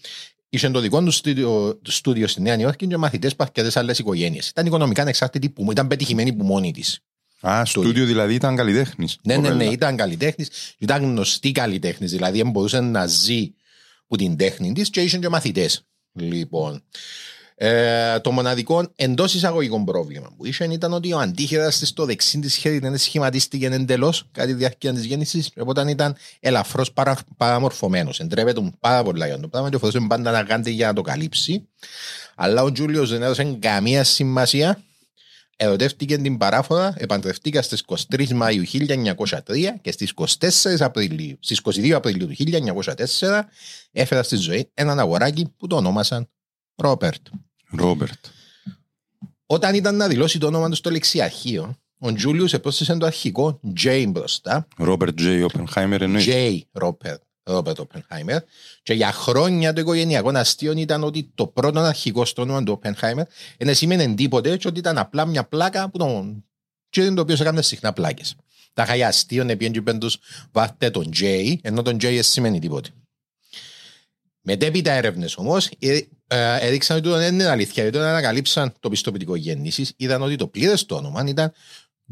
[0.49, 4.49] Είχε το δικό του στούντιο, στούντιο στη Νέα Νιόρκη και μαθητές από αρκετές άλλες οικογένειες.
[4.49, 7.01] Ήταν οικονομικά ανεξάρτητη, που ήταν πετυχημένη που μόνη της.
[7.49, 9.19] Α, στούντιο δηλαδή ήταν καλλιτέχνης.
[9.23, 9.71] Ναι, ναι, ναι, Κοπέλα.
[9.71, 12.11] ήταν καλλιτέχνης, ήταν γνωστή καλλιτέχνης.
[12.11, 13.55] Δηλαδή, δεν μπορούσε να ζει
[14.07, 15.83] που την τέχνη της και είχε και μαθητές.
[16.13, 16.83] Λοιπόν,
[17.59, 22.39] ε, το μοναδικό εντός εισαγωγικών πρόβλημα που είχε ήταν ότι ο αντίχειρα της στο δεξί
[22.39, 28.21] της χέρι δεν σχηματίστηκε εντελώς κατά τη διάρκεια της γέννησης, οπότε ήταν ελαφρώς παρα, παραμορφωμένος.
[28.21, 31.69] Εντρέπεται πάρα πολλά για το πράγμα και φοβόταν πάντα να κάνει για να το καλύψει.
[32.35, 34.81] Αλλά ο Τζούλιος δεν έδωσε καμία σημασία
[35.59, 42.27] Ερωτεύτηκε την παράφορα, επαντρευτήκα στις 23 Μαΐου 1903 και στις 24 Απριλίου, στις 22 Απριλίου
[42.27, 43.41] του 1904
[43.93, 46.29] έφερα στη ζωή έναν αγοράκι που το ονόμασαν
[46.77, 47.27] Ρόπερτ.
[47.71, 48.27] Ρόμπερτ.
[49.47, 54.05] Όταν ήταν να δηλώσει το όνομα του στο λεξιαρχείο, ο Τζούλιους επρόσθεσε το αρχικό J
[54.09, 57.21] μπροστά, Ρόμπερτ Τζέι Όπενχάιμερ εννοείς; J Ρόπερτ.
[57.43, 58.43] Ρόπερτ Οπενχάιμερ
[58.83, 63.27] και για χρόνια το οικογενειακό αστείο ήταν ότι το πρώτο αρχικό στο όνομα του Οπενχάιμερ
[63.59, 66.45] δεν σημαίνει τίποτε και ότι ήταν απλά μια πλάκα που τον
[66.89, 68.37] και είναι το οποίο σε έκανε συχνά πλάκες.
[68.73, 70.19] Τα χaya αστείο είναι πιέντζι πέντους
[70.53, 72.91] βάτε τον J ενώ τον J δεν σημαίνει τίποτε.
[74.49, 79.37] Μετέπειτα έρευνες όμως ε, ε, έδειξαν ότι δεν είναι αλήθεια γιατί όταν ανακαλύψαν το πιστοποιητικό
[79.37, 81.53] γέννησης είδαν ότι το πλήρες το όνομα ήταν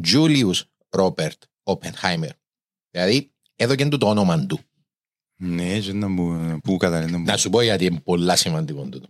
[0.07, 2.29] Julius Robert Oppenheimer.
[2.91, 4.59] Δηλαδή έδωκε του το όνομα του.
[5.37, 7.19] Ναι, και να μου- πού καταλαβαίνω.
[7.19, 9.09] Να σου πω γιατί είναι πολλά σημαντικό τούτο.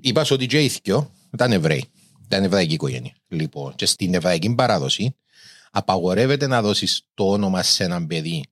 [0.00, 1.84] Είπα σου ότι και οι δυο ήταν Εβραίοι.
[2.24, 3.12] Ήταν εβραϊκή οικογένεια.
[3.28, 5.16] Λοιπόν, και στην εβραϊκή παράδοση
[5.70, 8.44] απαγορεύεται να δώσεις το όνομα σε έναν παιδί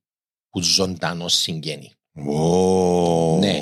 [0.50, 1.90] που ζωντανός συγγένει.
[2.16, 3.38] Ω.
[3.38, 3.60] Ναι.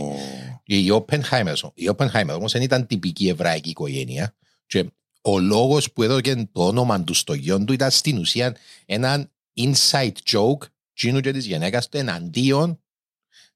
[0.64, 4.34] Οι Oppenheimer, οι Oppenheimer όμως δεν ήταν τυπική εβραϊκή οικογένεια
[4.66, 4.84] και
[5.22, 10.12] ο λόγος που έδωκε το όνομα του στο γιο του ήταν στην ουσία έναν inside
[10.32, 12.78] joke τσίνου και της γυναίκας του εναντίον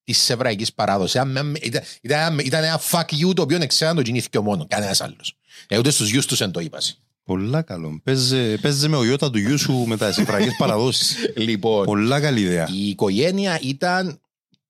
[0.04, 1.14] της εβραϊκής παράδοσης.
[1.20, 5.34] Ήταν, ήταν, ήταν, ήταν ένα fuck you το οποίο ξέραν το κινήθηκε μόνος, κανένας άλλος.
[5.68, 6.94] Ε, ούτε στους γιους τους δεν το είπασαι.
[7.24, 8.00] Πολλά καλό.
[8.04, 11.16] Παίζε, παίζε με ο Ιώτα του γιού σου με τα εβραϊκές παραδόσεις.
[11.36, 12.68] Λοιπόν, Πολλά καλή ιδέα.
[12.72, 14.20] η οικογένεια ήταν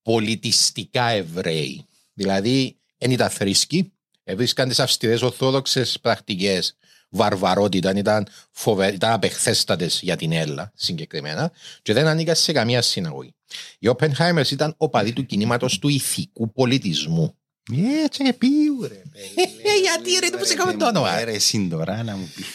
[0.08, 1.86] πολιτιστικά Εβραίοι.
[2.14, 3.92] Δηλαδή, δεν ήταν θρήσκοι,
[4.24, 6.76] βρίσκαν τις αυστηρές ορθόδοξες πρακτικές
[7.08, 8.86] βαρβαρότητα, ήταν, φοβε...
[8.92, 13.34] ήταν απεχθέστατες για την Έλλα συγκεκριμένα και δεν ανήκαν σε καμία συναγωγή.
[13.78, 17.34] Οι Oppenheimers ήταν οπαδοί του κινήματος του ηθικού πολιτισμού.
[17.72, 19.02] Ε, και πίου ρε.
[19.34, 22.30] Ε, γιατί ρε, το που σε έκαμε το όνομα; Ε, Ρε, εσύ τώρα να μου
[22.34, 22.46] πεις.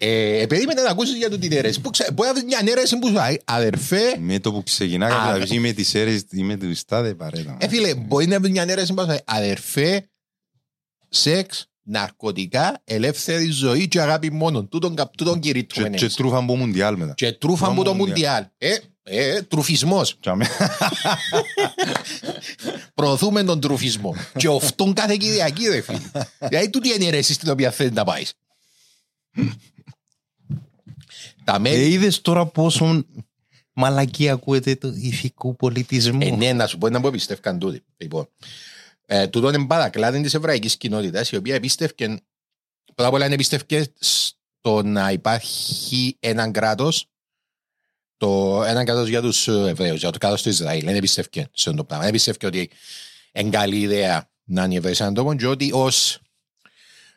[0.00, 1.80] Ε, περίμενε να ακούσεις για το την αίρεση.
[1.80, 5.06] Που ξέ- Μπορεί να βρεις μια αίρεση που σου λέει, αδερφέ, Με το που ξεκινά
[5.06, 7.56] Α, καταλαβείς είμαι τις αίρες ή με τους τάδε παρέτα.
[7.60, 10.08] ε, φίλε, μπορεί να βρεις μια αίρεση που σου λέει, αδερφέ,
[11.08, 14.64] σεξ, ναρκωτικά, ελεύθερη ζωή και αγάπη μόνο.
[14.64, 17.14] Τούτον, καπ- τούτον Και, κηρύττουμε και τρούφαν από μουντιάλ μετά.
[17.14, 18.44] Και τρούφαν από το Μουντιάλ.
[18.58, 20.16] Ε, ε, τρουφισμός.
[20.20, 20.46] Τσάμε.
[22.94, 24.14] Προωθούμε τον τρουφισμό.
[24.36, 25.98] και αυτόν κάθε Κυριακή, ρε φίλε.
[26.48, 28.32] Δηλαδή, τούτη είναι η αίρεση στην οποία θέλει να πάεις.
[31.48, 31.90] Τα Ε, μέλη.
[31.90, 33.04] είδες τώρα πόσο
[33.72, 36.18] μαλακή ακούεται το ηθικού πολιτισμού.
[36.22, 37.84] Ε, ναι, να σου πω να πω πιστεύκαν τούτοι.
[37.96, 38.28] Λοιπόν,
[39.06, 42.06] ε, τούτον είναι παρακλάδι της εβραϊκής κοινότητας, η οποία επίστευκε,
[42.94, 47.06] πρώτα απ' όλα είναι επίστευκε στο να υπάρχει έναν κράτος,
[48.16, 50.84] το, έναν κράτος για τους Εβραίους, για το κράτος του Ισραήλ.
[50.84, 52.04] Δεν επίστευκε σε αυτό το πράγμα.
[52.04, 52.70] Δεν επίστευκε ότι
[53.32, 56.20] είναι καλή ιδέα να είναι οι Εβραίοι σαν τόπο και ότι ως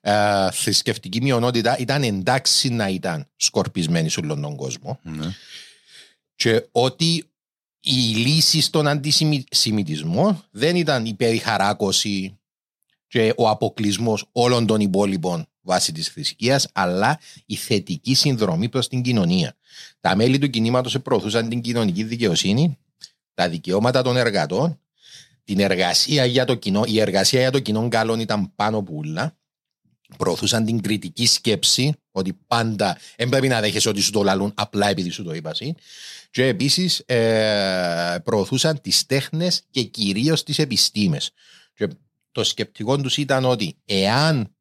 [0.01, 5.27] ε, θρησκευτική μειονότητα ήταν εντάξει να ήταν σκορπισμένοι σε όλον τον κόσμο Ναι.
[6.35, 7.25] και ότι
[7.79, 12.39] η λύση στον αντισημιτισμό δεν ήταν η περιχαράκωση
[13.07, 19.01] και ο αποκλεισμός όλων των υπόλοιπων βάσει της θρησκείας, αλλά η θετική συνδρομή προς την
[19.01, 19.55] κοινωνία.
[19.99, 22.77] Τα μέλη του κινήματος προωθούσαν την κοινωνική δικαιοσύνη,
[23.33, 24.79] τα δικαιώματα των εργατών,
[25.43, 29.37] την εργασία για το κοινό, η εργασία για το κοινό καλό ήταν πάνω από όλα,
[30.17, 34.89] προωθούσαν την κριτική σκέψη, ότι πάντα δεν πρέπει να δέχεσαι ότι σου το λαλούν απλά
[34.89, 35.75] επειδή σου το είπα εσύ.
[36.31, 41.31] Και επίσης ε, προωθούσαν τις τέχνες και κυρίως τις επιστήμες.
[41.73, 41.87] Και
[42.31, 44.55] το σκεπτικό τους ήταν ότι εάν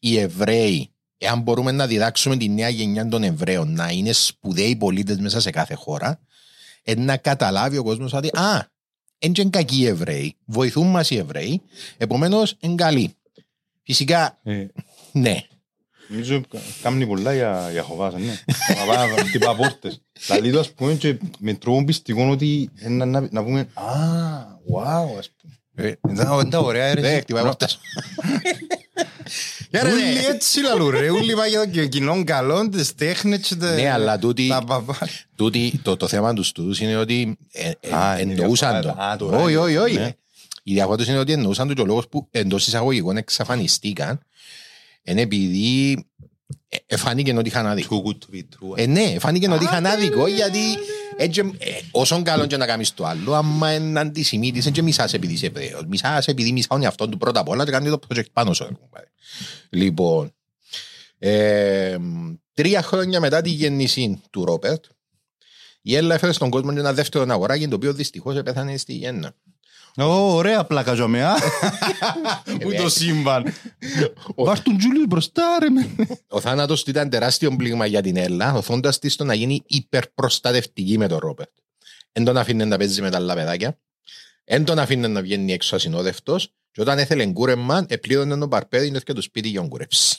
[0.00, 5.18] οι Εβραίοι, εάν μπορούμε να διδάξουμε τη νέα γενιά των Εβραίων να είναι σπουδαίοι πολίτες
[5.18, 6.20] μέσα σε κάθε χώρα,
[6.82, 8.70] ε, να καταλάβει ο κόσμος ότι α,
[9.18, 11.62] δεν είναι κακοί οι Εβραίοι, βοηθούν μας οι Εβραίοι,
[11.96, 13.14] επομένως είναι καλοί.
[13.84, 14.66] Φυσικά, Ε,
[15.12, 15.40] ναι.
[16.08, 16.40] Νομίζω
[16.82, 18.38] κάνουν πολλά για, για χοβάς, ναι.
[18.78, 20.02] Να πάμε να χτυπά πόρτες.
[20.28, 23.84] Λαλεί το ας πούμε και με τρόπο πιστικό ότι ε, να, να, να πούμε «Α,
[24.74, 25.54] wow», ας πούμε.
[25.88, 27.20] Ε, Ήταν ήταν ωραία Ναι, αίρεση.
[27.20, 27.78] χτυπάει πόρτες.
[29.70, 30.20] Για ρε, Ούλοι ναι.
[30.28, 33.74] έτσι λαλούν ρε, ούλοι πάει για το κοινό καλό, τις τέχνες και τα...
[33.74, 34.96] Ναι, αλλά τούτοι- τα παπά.
[35.36, 38.80] Τούτη, το, το θέμα τους στούδους είναι ότι ε, ε, Α, είναι εννοούσαν το.
[38.82, 39.04] διαφορά.
[39.10, 39.58] Α, τώρα Όχι, είναι.
[39.60, 40.14] όχι, όχι.
[40.70, 40.76] Ναι.
[40.76, 44.20] Η διαφορά τους είναι ότι εννοούσαν το και ο λόγος που εντός εισαγωγικών εξαφανιστήκαν
[45.02, 46.04] είναι επειδή
[46.68, 48.02] ε, ε, φάνηκε ότι είχαν άδικο.
[48.04, 48.78] Too good to be true.
[48.78, 50.60] Ε, ναι, φάνηκε ότι είχαν άδικο γιατί
[51.16, 55.32] έτσι, ε, όσον καλό και να κάνεις το άλλο, άμα είναι αντισημίτης, δεν μισάς επειδή
[55.32, 55.84] είσαι Εβραίος.
[55.88, 58.64] Μισάς επειδή μισά τον εαυτόν του πρώτα απ' όλα και κάνεις το project πάνω σου.
[58.64, 59.06] ρε κουμπάρε.
[59.70, 60.34] Λοιπόν,
[61.18, 61.96] ε,
[62.52, 64.84] τρία χρόνια μετά τη γέννηση του Ρόπερτ,
[65.82, 69.34] η Έλλα έφερε στον κόσμο ένα δεύτερο αγοράκι, το οποίο δυστυχώς πέθανε στη γέννα.
[69.96, 71.34] Ω, ωραία πλάκα ζωμέ, α.
[72.60, 73.54] Πού το σύμπαν.
[74.36, 75.68] Βάρ' τον Τζούλιος μπροστά ρε.
[75.68, 75.90] με.
[76.28, 80.98] Ο θάνατος του ήταν τεράστιο πλήγμα για την Έλλα, οθώντας της στο να γίνει υπερπροστατευτική
[80.98, 81.50] με τον Ρόπερτ.
[82.12, 83.78] Δεν τον αφήνε να παίζει με τα άλλα παιδάκια,
[84.44, 89.12] δεν τον αφήνε να βγαίνει έξω ασυνόδευτος, και όταν έθελε κούρεμα, επλήρωνε τον παρπέδι και
[89.12, 90.18] το σπίτι για να κουρέψει.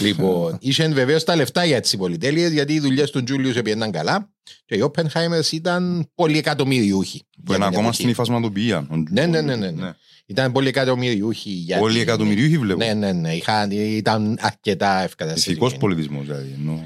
[0.00, 4.30] Λοιπόν, είχε βεβαίως τα λεφτά για τις πολυτέλειε, γιατί οι δουλειές του Τζούλιου πήγαιναν καλά
[4.64, 7.22] και οι Όπενχάιμερ ήταν πολύ εκατομμυριούχοι.
[7.44, 8.86] Που είναι ακόμα στην υφασματοποιία.
[9.10, 9.92] Ναι, ναι, ναι, ναι, ναι.
[10.26, 11.50] Ήταν πολύ εκατομμυριούχοι.
[11.50, 12.78] γιατί- Όλοι οι εκατομμυριούχοι βλέπω.
[12.84, 13.34] Ναι, ναι, ναι.
[13.34, 15.50] Είχαν, ήταν αρκετά ευκαταστατικοί.
[15.50, 16.52] Ηθικός πολιτισμός δηλαδή.
[16.58, 16.78] εννοώ.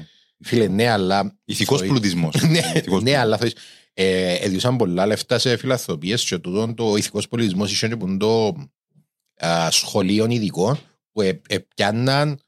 [0.43, 1.37] Φίλε, ναι, αλλά.
[1.45, 2.35] Ηθικός στο- πλουτισμός.
[2.49, 3.53] ναι, Ηθικός ναι, αλλά θέλεις,
[3.93, 8.17] ε, έδιωσαν πολλά λεφτά σε φιλανθρωπίες και τούτον το ηθικός πολιτισμός είχε και που είναι
[8.17, 8.55] το
[9.45, 10.79] α, σχολείο ειδικό
[11.11, 12.39] που ε, ε, πιάνναν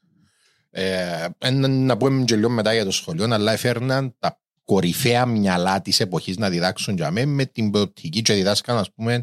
[0.70, 5.80] ε, ένα- να πούμε και λίγο μετά για το σχολείο αλλά έφερναν τα κορυφαία μυαλά
[5.80, 9.22] της εποχής να διδάξουν για μέ με την προοπτική και διδάσκαν ας πούμε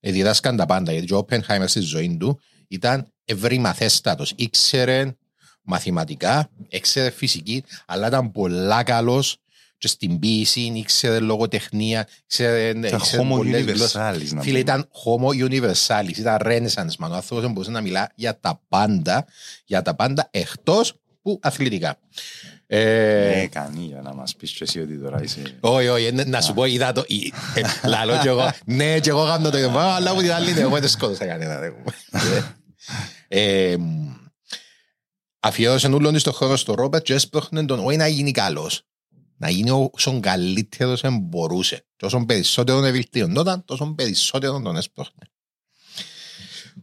[0.00, 5.16] ε, διδάσκαν τα πάντα γιατί ο Όπενχάιμερ στη ζωή του ήταν ευρύμαθέστατος ήξερε
[5.62, 9.36] μαθηματικά, ήξερε φυσική αλλά ήταν πολλά καλός
[9.78, 13.92] και στην ποίηση, ήξερε λογοτεχνία, ήξερε, Ήταν ήξερε homo πολλές γλώσσες.
[13.94, 14.58] universalis να Φίλε, πούμε.
[14.58, 17.10] ήταν homo universalis, ήταν renaissance man.
[17.10, 19.26] Ο άνθρωπος μπορούσε να μιλά για τα πάντα,
[19.64, 21.98] για τα πάντα εκτός που αθλητικά.
[22.66, 25.42] Ε, Ναι, κανεί για να μας πεις και εσύ ότι τώρα είσαι...
[25.60, 27.04] όχι, όχι, ε, να σου πω, είδα το.
[27.06, 28.50] ή- ε, Λαλό κι εγώ.
[28.64, 31.60] Ναι, κι εγώ κάνω το κεφάλι, αλλά από την άλλη, ναι, εγώ δεν σκότωσα κανένα.
[31.60, 31.72] ρε.
[33.28, 34.12] Ε, μ,
[35.40, 38.82] Αφιέρωσε όλον της το χώρο στο Ρόμπερτ και έσπροχνε τον όχι να γίνει καλός.
[39.36, 41.84] Να γίνει όσο καλύτερος μπορούσε.
[41.96, 45.28] Και όσο περισσότερο ευηλτιωνόταν, τόσο περισσότερο τον έσπροχνε.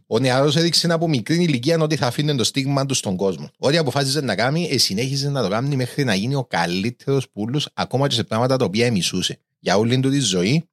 [0.06, 3.50] Ο νεαρός έδειξε από μικρή ηλικία ότι θα αφήνει το στίγμα του στον κόσμο.
[3.58, 7.60] Ό,τι αποφάσισε να κάνει, ε, συνέχισε να το κάνει μέχρι να γίνει ο καλύτερος πουλού,
[7.74, 9.38] ακόμα και σε πράγματα τα οποία μισούσε.
[9.58, 10.68] Για όλη του τη ζωή,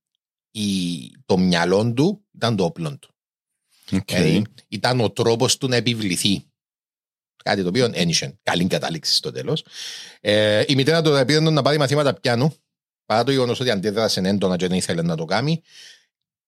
[0.51, 0.65] η,
[1.25, 3.09] το μυαλό του ήταν το όπλο του.
[3.91, 4.05] Οκ.
[4.05, 6.43] Δηλαδή, ήταν ο τρόπος του να επιβληθεί.
[7.43, 9.65] Κάτι το οποίο εν είξε καλή κατάληξη στο τέλος.
[10.21, 12.53] Ε, η μητέρα του επίεζεν τον να πάρει μαθήματα πιάνου,
[13.05, 15.61] παρά το γεγονός ότι αντέδρασε έντονα και δεν ήθελε να το κάνει.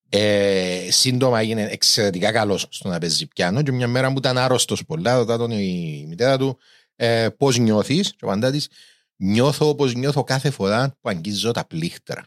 [0.09, 4.85] Ε, σύντομα έγινε εξαιρετικά καλός στο να παίζει πιάνο και μια μέρα που ήταν άρρωστος
[4.85, 6.57] πολλά, ρωτά τον η μητέρα του
[6.95, 8.69] ε, πώς νιώθεις; Και απαντά της,
[9.15, 12.25] νιώθω όπως νιώθω κάθε φορά που αγγίζω τα πλήκτρα.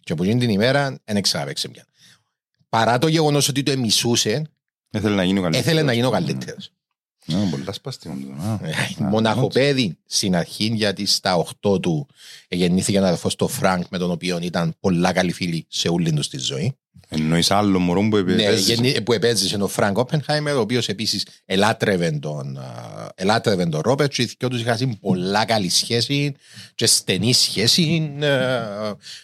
[0.00, 1.86] Και από εκείνη την ημέρα δεν ξαναπέξε πια.
[2.68, 4.42] Παρά το γεγονός ότι το εμισούσε,
[4.90, 5.66] Έθελε να γίνει ο καλύτερος.
[5.66, 6.72] έθελε να γίνει ο καλύτερος.
[8.98, 12.06] Μοναχοπέδι στην αρχή, γιατί στα 8 του
[12.48, 16.12] γεννήθηκε ένας αδερφός του ο Φρανκ, με τον οποίο ήταν πολλά καλοί φίλοι σε όλη
[16.12, 16.76] τους τη ζωή.
[17.10, 18.72] Εννοείς άλλο μωρό που Ναι, έπαιζε.
[18.74, 24.12] γεννή- που επέζησε ο Φρανκ Όπενχάιμερ, ο οποίος επίσης ελάτρευε τον, α, ελάτρευε τον Ρόπερτ,
[24.12, 26.34] και οι δυο τους είχαν πολλά καλή σχέση
[26.74, 28.60] και στενή σχέση ε,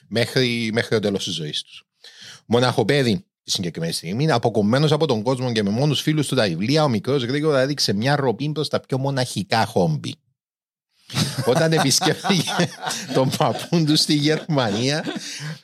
[0.08, 1.84] μέχρι, μέχρι το τέλος της ζωής τους.
[2.46, 6.84] Μοναχοπαίδι τη συγκεκριμένη στιγμή, αποκομμένος από τον κόσμο και με μόνους φίλους του τα βιβλία,
[6.84, 10.14] ο μικρός γρήγορα έδειξε μια ροπή προς τα πιο μοναχικά χόμπι.
[11.46, 12.68] Όταν επισκέφθηκε
[13.14, 15.04] τον παππούν του στη Γερμανία,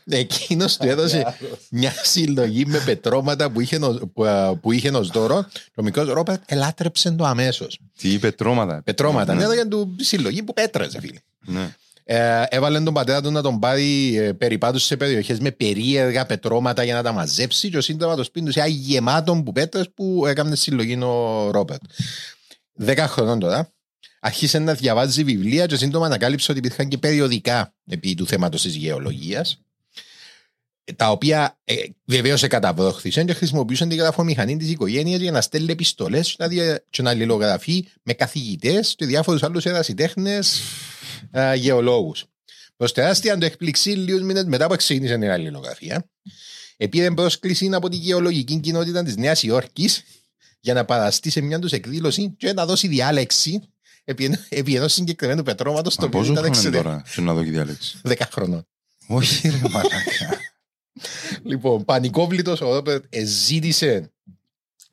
[0.05, 1.35] εκείνος του έδωσε
[1.71, 5.47] μια συλλογή με πετρώματα που είχε, ως- που, α, που είχε ως δώρο.
[5.75, 7.79] Ο μικρός Ρόπερτ ελάτρεψε το αμέσως.
[7.99, 8.83] Τι πετρώματα.
[8.85, 9.33] Πετρώματα.
[9.35, 9.39] Ναι.
[9.39, 11.19] Ναι, έδωσε του συλλογή που πέτραζε, φίλε.
[11.45, 11.75] Ναι.
[12.13, 16.85] Ε, έβαλε τον πατέρα του να τον πάρει ε, περιπάτωση σε περιοχές με περίεργα πετρώματα
[16.85, 17.71] για να τα μαζέψει.
[17.71, 21.81] Και ο σύντομα το σπίτι του είχε γεμάτο που πέτρε που έκανε συλλογή ο Ρόπερτ.
[22.73, 23.73] Δέκα χρονών τώρα.
[24.21, 28.75] Άρχισε να διαβάζει βιβλία και σύντομα ανακάλυψε ότι υπήρχαν και περιοδικά επί του θέματος της
[28.75, 29.61] γεωλογίας.
[30.97, 31.75] Τα οποία ε,
[32.05, 36.85] βεβαίως εκαταβρόχθησαν και χρησιμοποιούσαν την γραφομηχανή της οικογένειας για να στέλνει επιστολές και να, δια-
[36.91, 40.61] και να αλληλογραφεί με καθηγητές και διάφορους άλλους ερασιτέχνες
[41.57, 42.25] γεωλόγους.
[42.77, 46.09] Προς τεράστια το εκπληξή, λίγους μήνες μετά που ξεκίνησε η αλληλογραφία,
[46.77, 50.03] επήρε πρόσκληση από τη γεωλογική κοινότητα της Νέας Υόρκης
[50.61, 53.61] για να παραστεί σε μια τους εκδήλωση και να δώσει διάλεξη
[54.05, 56.83] επί, επί ενός συγκεκριμένου πετρώματος το Μα οποίο πόσο ήταν χρόνο είναι εξαιρετικό.
[56.95, 58.67] τώρα σε να δω και διάλεξη; 10 χρονών.
[59.07, 60.41] Όχι ρε μαλάκα.
[61.43, 64.11] Λοιπόν, πανικόβλητος ο Ρόπερτ εζήτησε.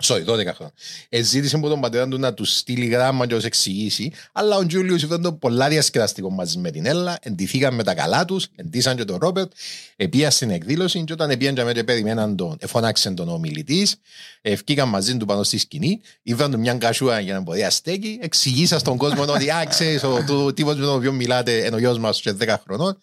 [0.04, 0.74] Sorry, 12 χρόνια.
[1.10, 4.12] Εζήτησε από τον πατέρα του να του στείλει γράμμα και να τους εξηγήσει.
[4.32, 7.18] Αλλά ο Τζούλιος ήταν το πολλά διασκεδαστικό μαζί με την Έλλα.
[7.22, 9.52] Εντυθήκαν με τα καλά τους, εντύσαν και τον Ρόπερτ.
[9.96, 11.04] Επία στην εκδήλωση.
[11.04, 13.96] Και όταν επίαν και με και περιμέναν τον, εφώναξε τον ομιλητής.
[14.42, 16.02] Ευκήκαν μαζί του πάνω στη σκηνή.
[16.24, 18.20] Είδαν του μια κασούα για να μπορεί να στέκει.
[18.22, 22.00] Εξηγήσα στον κόσμο ότι, α, ξέρεις, ο τύπος με τον οποίο μιλάτε είναι ο γιος
[22.00, 22.98] μας και 10 χρονών.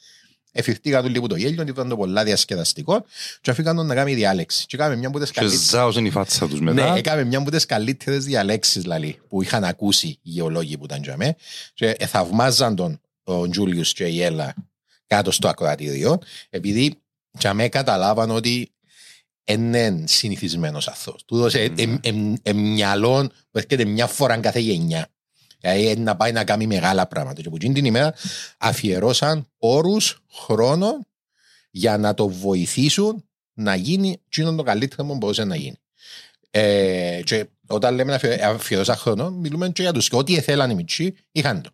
[0.56, 3.04] Εφηχτήκα του λίγο το γέλιο, ήταν το πολλά διασκεδαστικό
[3.40, 4.66] και αφήκαν τον να κάνει διάλεξη.
[4.66, 6.94] Και έκαμε μια από τις Και καλύτερες ζάωσαν η φάτσα τους ναι, μετά.
[6.96, 11.16] έκαμε μια από τις καλύτερες διαλέξεις δηλαδή, που είχαν ακούσει οι γεωλόγοι που ήταν για
[11.16, 11.36] μέ.
[11.74, 14.54] Και ε, θαυμάζαν τον ο Τζούλιους και η Έλλα
[15.06, 16.18] κάτω στο ακροατήριο,
[16.50, 16.94] επειδή
[17.38, 18.68] για μέ καταλάβαν ότι
[19.44, 21.24] είναι συνηθισμένος αθώος.
[21.24, 21.98] Του δώσε Ναι.
[22.42, 25.08] ε, μυαλό που έρχεται μια φορά κάθε γενιά.
[25.64, 27.40] Δηλαδή ε, να πάει να κάνει μεγάλα πράγματα.
[27.40, 28.14] Και από εκείνη την ημέρα
[28.58, 29.96] αφιερώσαν όρου,
[30.32, 31.06] χρόνο
[31.70, 33.24] για να το βοηθήσουν
[33.54, 35.76] να γίνει εκείνο το καλύτερο που μπορούσε να γίνει.
[36.50, 40.74] Ε, και όταν λέμε αφιε- αφιερώσα χρόνο, μιλούμε και για τους και ό,τι θέλαν οι
[40.74, 41.70] μητσοί, είχαν το.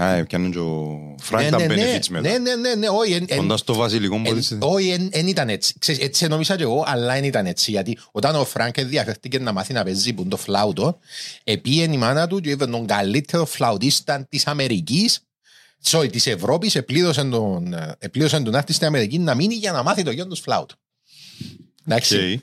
[0.00, 2.38] Α, έπιαναν και ο Φρανκ τα ναι, ναι, benefits ναι, μετά.
[2.38, 4.56] ναι, ναι, ναι, όχι, εν- εν- Κοντά στο βασιλικό εν- μπορείς...
[4.60, 5.74] όχι, δεν ήταν έτσι.
[5.78, 7.70] Ξέρεις, έτσι νόμιζα και εγώ, αλλά δεν ήταν έτσι.
[7.70, 10.98] Γιατί όταν ο Φρανκ ενδιαφέρθηκε να μάθει να παίζει που είναι το φλάουτο,
[11.44, 15.20] επίεν η μάνα του και είπε τον καλύτερο φλαουτίστα της Αμερικής,
[15.84, 19.72] sorry, της Ευρώπης, επλήρωσε τον, ε, επλήρωσε τον να έρτει στην Αμερική να μείνει για
[19.72, 20.74] να μάθει το γιο τους φλάουτο.
[21.86, 22.32] Εντάξει.
[22.32, 22.40] Οκ.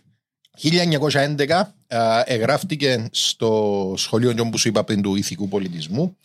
[0.62, 6.17] 1911 α, εγγράφτηκε στο σχολείο τζείνον που σου είπα πριν του ηθικού πολιτισμού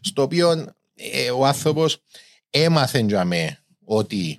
[0.00, 0.72] στο οποίο
[1.12, 2.02] ε, ο άνθρωπος
[2.50, 4.38] έμαθε για με ότι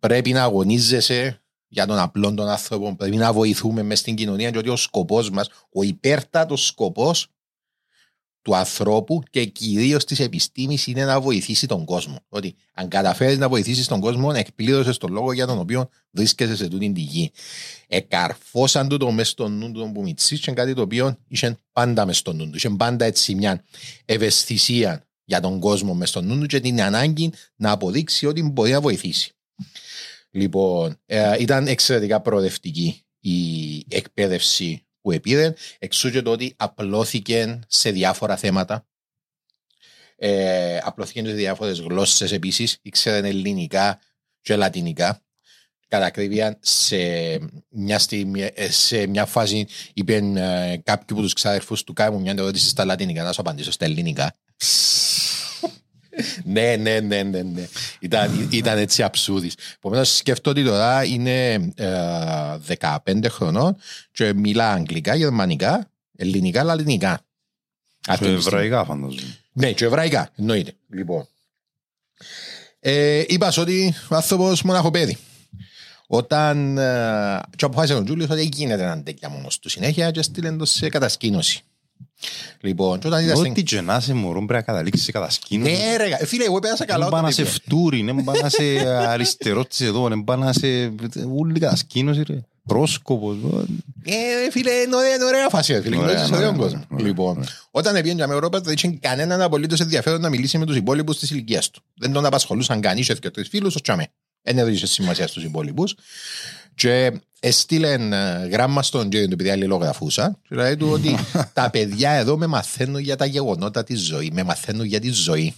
[0.00, 4.58] πρέπει να αγωνίζεσαι για τον απλό τον άνθρωπο, πρέπει να βοηθούμε μες στην κοινωνία και
[4.58, 7.28] ότι ο σκοπός μας, ο υπέρτατος σκοπός
[8.42, 12.18] του ανθρώπου και κυρίως της επιστήμης είναι να βοηθήσει τον κόσμο.
[12.28, 16.68] Ότι αν καταφέρεις να βοηθήσεις τον κόσμο, εκπλήρωσες τον λόγο για τον οποίο βρίσκεσαι σε
[16.68, 17.30] τούτη τη γη.
[17.86, 22.06] Εκαρφώσαν του το μέσα στο νου του που μιτσί και κάτι το οποίο είχε πάντα
[22.06, 22.56] μέσα στο νου του.
[22.56, 23.64] Είχε πάντα έτσι μια
[24.04, 28.70] ευαισθησία για τον κόσμο μέσα στο νου του και την ανάγκη να αποδείξει ότι μπορεί
[28.70, 29.32] να βοηθήσει.
[30.30, 37.90] Λοιπόν, ε, ήταν εξαιρετικά προοδευτική η εκπαίδευση που επήρε, εξού και το ότι απλώθηκε σε
[37.90, 38.86] διάφορα θέματα.
[40.16, 44.00] Ε, απλώθηκε σε διάφορες γλώσσες επίσης, ήξερε ελληνικά
[44.40, 45.22] και λατινικά.
[45.88, 46.96] Κατά ακρίβεια, σε
[47.68, 52.34] μια, στιγμή, ε, σε μια φάση είπε ε, κάποιοι από τους ξάδερφους του κάνουν μια
[52.38, 54.36] ερώτηση στα λατινικά, να σου απαντήσω στα ελληνικά.
[56.44, 57.68] Ναι, ναι, ναι, ναι, ναι.
[58.00, 59.54] Ήταν, ήταν έτσι αψούδης.
[59.76, 62.96] Επομένως, σκεφτώ ότι τώρα είναι ε, 15
[63.28, 63.76] χρονών
[64.12, 67.20] και μιλά αγγλικά, γερμανικά, ελληνικά, λατινικά.
[68.06, 68.64] Αυτή Και τη στιγμή.
[68.64, 69.38] εβραϊκά φαντάζομαι.
[69.52, 70.74] Ναι, και εβραϊκά, εννοείται.
[70.90, 71.28] Λοιπόν.
[72.80, 75.18] Ε, είπας σου ότι ο άνθρωπος μοναχοπέδι.
[76.06, 80.22] Όταν ε, και αποφάσισε ο Τζούλιος ότι δεν γίνεται να τέτοια μόνος του συνέχεια και
[80.22, 81.62] στείλε το σε κατασκήνωση.
[82.60, 83.50] Λοιπόν, και όταν είδα στην...
[83.50, 85.72] Ό,τι και να σε μωρό πρέπει να καταλήξεις σε κατασκήνωση.
[85.72, 87.50] Ναι ρε, γα- φίλε, εγώ πέρασα καλά Δεν όταν πάει να σε είπα.
[87.50, 90.92] φτούρι, δεν πάει να σε αριστερό της εδώ, δεν πάει να σε...
[91.28, 92.40] Ούλη κατασκήνωση ρε.
[92.66, 93.36] Πρόσκοπος.
[94.04, 95.96] Ε, φίλε, είναι ωραία, είναι ωραία φάση, ρε, φίλε.
[95.96, 96.84] Ωραία, Γνωρίζεις ωραία, ωραίο ωραία, κόσμο.
[96.90, 97.48] ωραία, Λοιπόν, ωραία.
[97.70, 101.30] όταν πήγαινε με Ευρώπη, δεν είχε κανέναν απολύτως ενδιαφέρον να μιλήσει με τους υπόλοιπους της
[101.30, 101.82] ηλικίας του.
[101.94, 104.06] Δεν τον απασχολούσαν καν, είχε και τρεις φίλους, ως τσάμε.
[104.42, 105.94] Δεν έδωσε σημασία στους υπόλοιπους.
[106.74, 111.14] Και έστειλε ε, γράμμα στον Τζέιν του επειδή αλληλογραφούσα και λέει του ότι
[111.52, 115.54] τα παιδιά εδώ με μαθαίνουν για τα γεγονότα της ζωής, με μαθαίνουν για τη ζωή.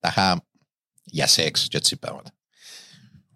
[0.00, 0.44] Τα είχα
[1.04, 2.30] για σεξ και έτσι πράγματα.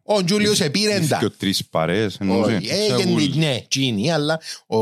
[0.02, 1.18] Ο Τζούλιος επήρε τα.
[1.18, 2.56] Και τρεις παρέες εννοούσε.
[2.56, 4.76] Όχι, έγινε, ναι, τσίνη, αλλά ο,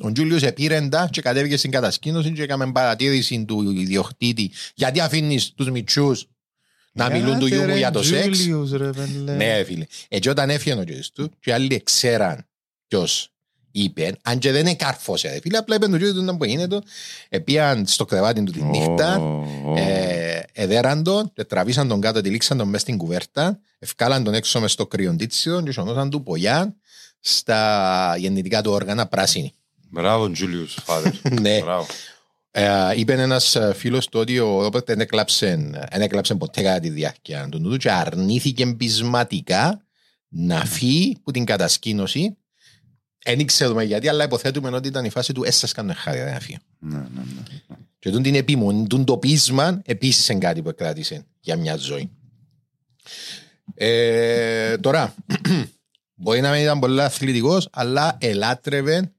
[0.00, 5.52] ο Τζούλιος επήρε τα και κατέβηκε στην κατασκήνωση και έκαμε παρατήρηση του ιδιοκτήτη γιατί αφήνεις
[5.52, 6.26] τους μητσούς
[6.92, 8.46] να μιλούν του γιού μου για το σεξ.
[9.24, 9.86] Ναι, φίλε.
[10.08, 12.46] Έτσι όταν έφυγε ο γιος του και οι άλλοι ξέραν
[12.88, 13.32] ποιος
[13.72, 16.78] είπε, αν και δεν εκάρφωσε, ρε φίλε, απλά είπε το γιο του να που γίνεται,
[17.28, 19.20] επίαν στο κρεβάτι του τη νύχτα,
[19.76, 24.60] ε, εδέραν τον, και τραβήσαν τον κάτω, τυλίξαν τον μέσα στην κουβέρτα, ευκάλαν τον έξω
[24.60, 26.74] μες στο κρυοντίτσιο και σωνώσαν του πογιά
[27.20, 29.52] στα γεννητικά του όργανα πράσινη.
[29.90, 31.12] Μπράβο, Τζούλιους, φάδερ.
[31.40, 31.58] Ναι.
[32.52, 32.90] Μπράβο.
[32.90, 36.88] Ε, είπε ένας φίλος του ότι ο Ρόπερτ δεν έκλαψε, δεν έκλαψε ποτέ κατά τη
[36.88, 39.82] διάρκεια του νου του και αρνήθηκε πεισματικά
[40.28, 42.36] να φύγει από την κατασκήνωση.
[43.24, 46.58] Δεν ξέρουμε γιατί, αλλά υποθέτουμε ότι ήταν η φάση του έσαι κάνω χάρη να φύγει.
[46.78, 47.76] Ναι, ναι, ναι.
[47.98, 52.10] Και τούν την επιμονή, τούν το πείσμα επίση είναι κάτι που κράτησε για μια ζωή.
[53.74, 55.14] Ε, τώρα,
[56.14, 59.12] μπορεί να μην ήταν πολύ αθλητικός, αλλά ελάτρευε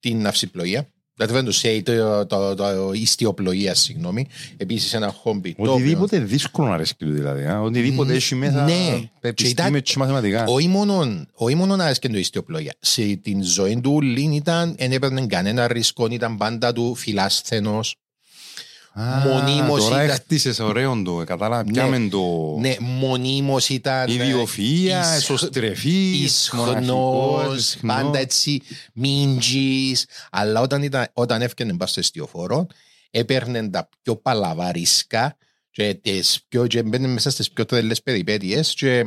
[0.00, 0.88] την ναυσιπλοεία.
[1.20, 4.26] Ελάτρευε το ΣΕΙ, το, το, το, το ιστιοπλοεία, συγγνώμη.
[4.56, 5.54] Επίσης ένα χόμπι.
[5.54, 7.44] το οποίο- Οτιδήποτε δύσκολο να αρέσει του δηλαδή.
[7.44, 7.60] α.
[7.60, 8.72] Οτιδήποτε έχει μέσα Ναι.
[9.20, 10.44] Και επιστήμη ήταν- και μαθηματικά.
[10.46, 12.74] Όχι μόνο, όχι μόνο να άρεσκε το ιστιοπλοεία.
[12.80, 17.94] Σε την ζωή του Λίν ήταν, δεν έπαιρνε κανένα ρίσκο, ήταν πάντα του φυλάσθενος.
[18.92, 21.70] Α, μονίμως Τώρα ήταν- έχτισες ωραίο το, κατάλαβα, Ναι.
[21.72, 22.56] πιάμε το...
[22.58, 24.08] Ναι, μονίμως ήταν...
[24.08, 28.62] ε, Ιδιοφυΐας, εις- εσωστρεφής, Ισχνός, μοναχικός, πάντα έτσι
[28.94, 30.06] μίντζης.
[30.30, 32.66] Αλλά όταν, ήταν, όταν έφτιανε πας στο εστιοφόρο,
[33.10, 35.36] έπαιρνε τα πιο παλαβά ρίσκα
[35.70, 39.06] και, τις πιο, και μπαίνε μέσα στις πιο τρελές περιπέτειες και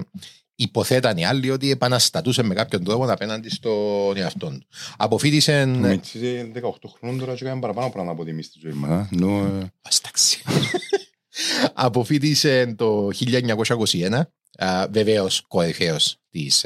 [0.56, 4.68] υποθέταν οι άλλοι ότι επαναστατούσε με κάποιον τρόπο απέναντι στον εαυτό του.
[4.98, 5.62] Αποφύτησε...
[5.62, 8.74] Ο Μιτσής είναι 18 χρόνων τώρα και κάνει παραπάνω πράγματα από ότι εμείς στη ζωή
[8.74, 8.90] μας.
[8.90, 9.08] α.
[9.12, 10.42] Ενώ, ε, Αστάξει.
[11.74, 13.10] Αποφύτησε το
[14.60, 16.66] 1921, βεβαίως κορυφαίος της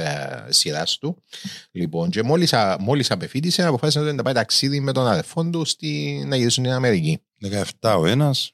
[0.50, 1.23] σειράς του.
[1.71, 6.23] Λοιπόν, και μόλις μόλις απεφύτησε, αποφάσισε ότι να πάει ταξίδι με τον αδερφό του στη,
[6.28, 7.21] να γυρίσουν στην Αμερική.
[7.82, 8.52] 17 ο ένας,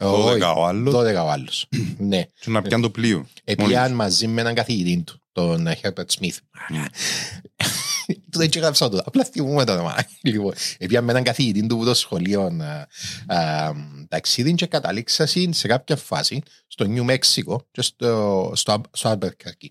[0.00, 1.68] 12 ο άλλος 12 ο άλλος.
[1.98, 2.22] ναι.
[2.40, 3.26] και να πιάνει το πλοίο.
[3.44, 6.36] Επιάν μαζί με έναν καθηγητή του, τον Herbert Smith.
[8.06, 9.96] Του δεν έγραψα το, απλά θυμούμε το όνομα.
[10.22, 12.86] Λοιπόν, επιάν με έναν καθηγητή του που το σχολείο α,
[13.36, 13.72] α,
[14.08, 19.68] ταξίδι και καταλήξασαν σε κάποια φάση στο Νιου Μέξικο και στο, στο, στο Albuquerque.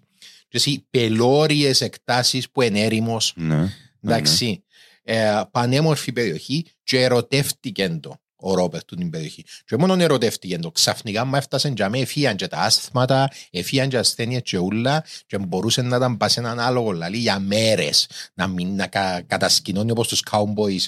[0.47, 3.69] Και εσύ πελώριες εκτάσεις που είναι έρημος, Ναι.
[4.01, 4.63] εντάξει,
[5.03, 9.45] ε, πανέμορφη περιοχή και ερωτεύτηκε το ο Ρόπερ του την περιοχή.
[9.65, 10.71] Και μόνο ερωτεύτηκε το.
[10.71, 15.37] Ξαφνικά μου έφτασε για με εφίαν και τα άσθματα, εφίαν και ασθένειες και ούλα και
[15.37, 19.91] μπορούσε να ήταν πας σε έναν άλογο λαλί για μέρες να μην να κα, κατασκηνώνει
[19.91, 20.85] όπως τους cowboys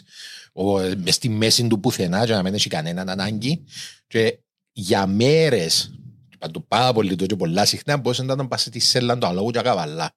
[0.54, 3.64] ο, μες στη μέση του πουθενά και να μην έχει κανέναν ανάγκη
[4.08, 4.40] και
[4.72, 5.92] για μέρες
[6.40, 9.52] παντού πάρα πολύ το και πολλά συχνά μπορούσε να ήταν πας στη σέλα του αλόγου
[9.52, 10.12] και καβαλά.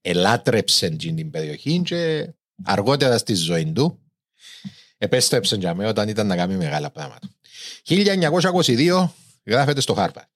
[0.00, 2.32] Ελάτρεψε την περιοχή και
[2.64, 3.98] αργότερα στη ζωή του
[5.02, 7.28] επέστρεψε για μένα όταν ήταν να κάνει μεγάλα πράγματα.
[7.88, 9.08] 1922
[9.44, 10.28] γράφεται στο Χάρβαρτ.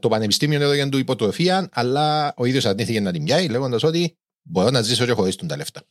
[0.00, 4.70] το πανεπιστήμιο έδωγε του υποτροφία, αλλά ο ίδιος αρνήθηκε να την πιάει, λέγοντας ότι μπορώ
[4.70, 5.82] να ζήσω και χωρίς τα λεφτά.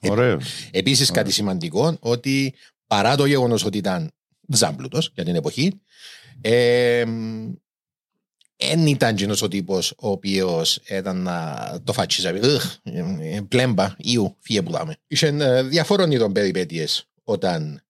[0.00, 0.40] Ωραίο.
[0.70, 2.54] Επίσης, κάτι σημαντικό, ότι
[2.86, 4.10] παρά το γεγονός ότι ήταν
[4.48, 5.80] ζάμπλουτο για την εποχή,
[6.40, 7.04] ε,
[8.68, 12.28] δεν ήταν κοινό ο τύπος ο οποίος ήταν να το φατσίζει.
[13.48, 14.96] Πλέμπα, ιού, φύγε που δάμε.
[15.06, 17.82] Είχε ε, διαφόρων είδων περιπέτειες όταν,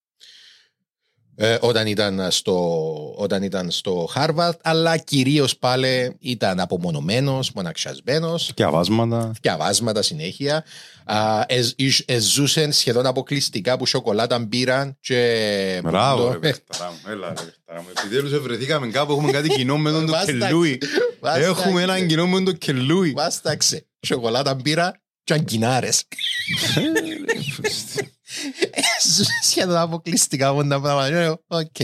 [1.35, 2.85] ε, όταν, ήταν στο,
[3.17, 9.33] όταν ήταν στο Harvard, αλλά κυρίως πάλι ήταν απομονωμένος, μοναξιασμένος, Και αβάσματα.
[9.41, 10.65] διαβάσματα συνέχεια.
[11.05, 15.81] Α, εσ- εις- Εζούσαν σχεδόν αποκλειστικά που σοκολάτα μπύραν και.
[15.85, 17.13] Μπράβο, ρε που- παιχταρά μου.
[17.13, 17.87] Έλα, ρε παιχταρά μου.
[18.05, 20.39] Επιτέλους ευρεθήκαμε κάπου, έχουμε κάτι κοινό με τον το Βάσταξε.
[20.47, 20.79] κελούι.
[21.21, 21.49] Βάσταξε.
[21.49, 23.11] Έχουμε έναν κοινό με τον κελούι.
[23.11, 23.87] Βάσταξε.
[24.07, 26.05] Σοκολάτα μπύρα και αγκινάρες.
[29.43, 31.07] Σχεδόν αποκλειστικά από τα πράγματα.
[31.07, 31.77] Ε, Οκ.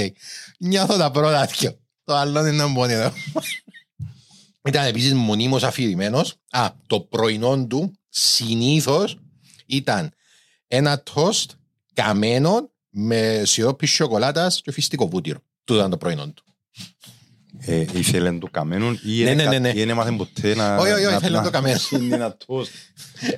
[0.59, 1.79] Νιώθω τα πρώτα δυο.
[2.05, 3.13] Το άλλο είναι ένα πονηρό.
[4.65, 6.35] Ήταν επίσης μονίμως αφηρημένος.
[6.51, 9.19] Α, το πρωινό του συνήθως
[9.67, 10.11] ήταν
[10.67, 11.51] ένα τόστ
[11.95, 15.39] καμένο με σιρόπι σοκολάτας και φυστικό βούτυρο.
[15.65, 16.45] Του ήταν το πρωινό του.
[17.61, 19.69] Ε, ήθελε το καμένο ή Ναι, είναι ναι, ναι, κα- ναι.
[19.69, 20.77] ή είναι μάθεν ποτέ να...
[20.77, 21.79] Όχι, όχι, όχι, να- ήθελε να- το καμένο.
[22.01, 22.73] Είναι ένα τόστ.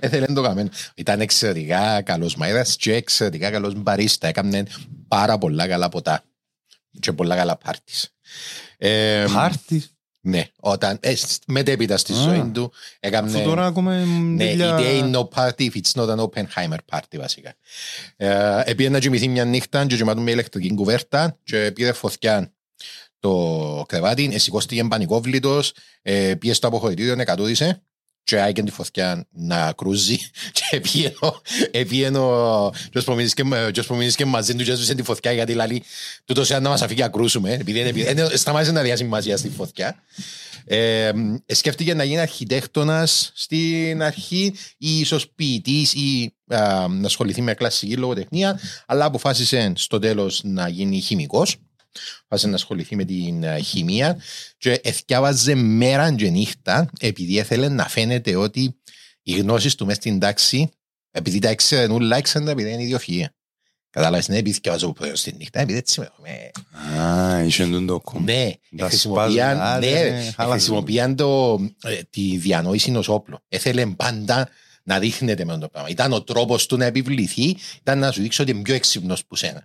[0.00, 0.68] Έθελε το καμένο.
[0.94, 4.26] Ήταν εξαιρετικά καλός μαΐδας και εξαιρετικά καλός μπαρίστα.
[4.28, 4.62] Έκαμε
[5.08, 6.22] πάρα πολλά καλά ποτά
[7.00, 8.08] και πολλά καλά πάρτις.
[8.78, 12.16] Ε, Πάρτις; ναι, όταν, ε, σ- μετέπειτα στη Α.
[12.16, 13.30] ζωή του έκαμε...
[13.30, 17.16] Αφού τώρα ακόμα Ναι, η δουλειά- day no party if it's not an Oppenheimer party
[17.18, 17.54] βασικά.
[18.16, 22.52] Ε, Επήγε να κοιμηθεί μια νύχτα και κοιμάτουν με ηλεκτρική κουβέρτα και πήρε φωτιά
[23.20, 27.82] το κρεβάτι, εσηκώστηκε πανικόβλητος, ε, πήγε στο αποχωρητήριο, εκατούδισε
[28.22, 30.16] και άγγεν τη φωτιά να κρούζει
[30.56, 30.76] και
[31.70, 32.72] επίενο
[33.72, 35.82] και που μείνεις και μαζί του και έσβησε τη φωτιά γιατί λέει
[36.24, 39.48] τούτος εάν να μας αφήγει να κρούσουμε επειδή είναι- είναι- σταμάτησε να διάσει σημασία στη
[39.48, 40.02] φωτιά.
[40.64, 41.10] Ε,
[41.46, 47.96] σκέφτηκε να γίνει αρχιτέκτονας στην αρχή ή ίσως ποιητής ή α, να ασχοληθεί με κλασική
[47.96, 51.56] λογοτεχνία αλλά αποφάσισε στο τέλος να γίνει χημικός
[52.18, 54.20] Αποφάσισε να ασχοληθεί με την α, χημεία
[54.59, 58.80] και εθιάβαζε μέρα και νύχτα επειδή ήθελε να φαίνεται ότι
[59.22, 60.70] οι γνώσεις του μέσα στην τάξη
[61.11, 63.26] επειδή τα έξερε όλα έξερε τα επειδή είναι ιδιοφυΐα.
[63.91, 66.51] Κατάλαβες, ναι, επειδή θυκευάζω στην νύχτα, επειδή έτσι με...
[67.01, 68.24] Α, είχε τον το κόμμα.
[68.24, 70.57] Ναι, Τα χρησιμοποιάν, σπάζουν, ναι, άντε, χάλασε.
[70.57, 73.43] χρησιμοποιάν το, ε, τη διανόηση ως όπλο.
[73.49, 74.49] Έθελε πάντα
[74.82, 75.88] να δείχνεται με το πράγμα.
[75.88, 79.36] Ήταν ο τρόπος του να επιβληθεί, ήταν να σου δείξει ότι είναι πιο έξυπνος που
[79.36, 79.64] σένα.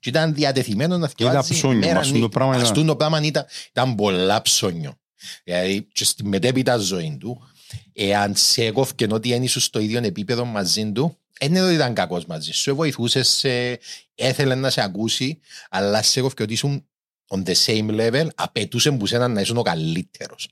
[0.00, 2.28] Και ήταν διατεθειμένο να θυκευάζει ψώνιο, μέρα μα αυτό το νύχτα.
[2.28, 2.70] πράγμα Μα ήταν.
[2.70, 4.98] αυτό το πράγμα ήταν, ήταν πολλά ψώνιο.
[5.44, 7.48] Δηλαδή, και στη μετέπειτα ζωή του,
[7.92, 11.94] εάν σε έκοφκε ότι δεν ήσουν στο ίδιο επίπεδο μαζί του, δεν είναι ότι ήταν
[11.94, 13.78] κακός μαζί σου, σε βοηθούσες, σε,
[14.14, 15.40] έθελε να σε ακούσει,
[15.70, 16.86] αλλά σε έκοφκε ότι ήσουν
[17.28, 20.48] on the same level, απαιτούσε που σένα να ήσουν ο καλύτερος.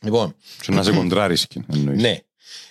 [0.00, 2.00] Λοιπόν, Και να σε κοντράρεις και εννοείς.
[2.00, 2.18] ναι,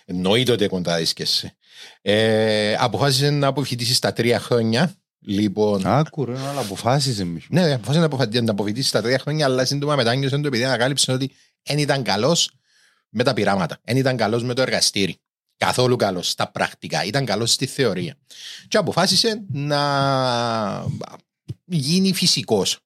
[0.05, 1.55] εννοείται ότι κονταρίσκεσαι.
[2.01, 4.95] Ε, αποφάσισες να αποφοιτήσει στα τρία χρόνια.
[5.28, 7.41] Λοιπόν, Άκου ρε, αλλά αποφάσισε με.
[7.49, 11.11] ναι, αποφάσισε να αποφα- να αποφοιτήσει στα τρία χρόνια, αλλά σύντομα μετάνιωσε το επειδή ανακάλυψε
[11.11, 11.32] ότι
[11.63, 12.51] δεν ήταν καλός
[13.09, 13.80] με τα πειράματα.
[13.84, 15.17] Δεν ήταν καλός με το εργαστήρι.
[15.57, 17.03] Καθόλου καλός στα πρακτικά.
[17.03, 18.15] Ήταν καλός στη θεωρία.
[18.67, 20.86] Και αποφάσισε να
[21.65, 22.80] γίνει φυσικός.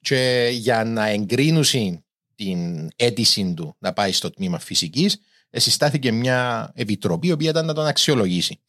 [0.00, 2.04] και για να εγκρίνουσει
[2.34, 5.20] την αίτηση του να πάει στο τμήμα φυσικής,
[5.50, 8.60] συστάθηκε μια επιτροπή η οποία ήταν να τον αξιολογήσει.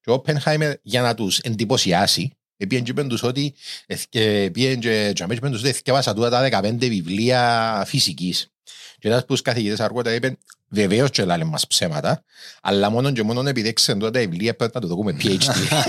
[0.00, 2.32] Και ο Όπενχάιμερ για να τους εντυπωσιάσει,
[2.62, 3.54] Επίεν και είπεν τους ότι
[4.10, 8.50] επίεν και και είπεν τους ότι εθιάβασα τούτα τα 15 βιβλία φυσικής.
[8.98, 10.38] Και ένας που τους καθηγητές αργότερα είπεν
[10.68, 12.24] βεβαίως και λάλε μας ψέματα,
[12.62, 15.48] αλλά μόνο και μόνο επειδή έξεραν τούτα τα βιβλία πρέπει να το δούμε PhD.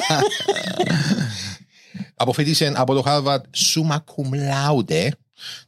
[2.16, 5.10] Αποφύτησε από το Harvard Summa Cum Laude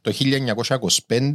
[0.00, 0.12] το
[1.06, 1.30] 1925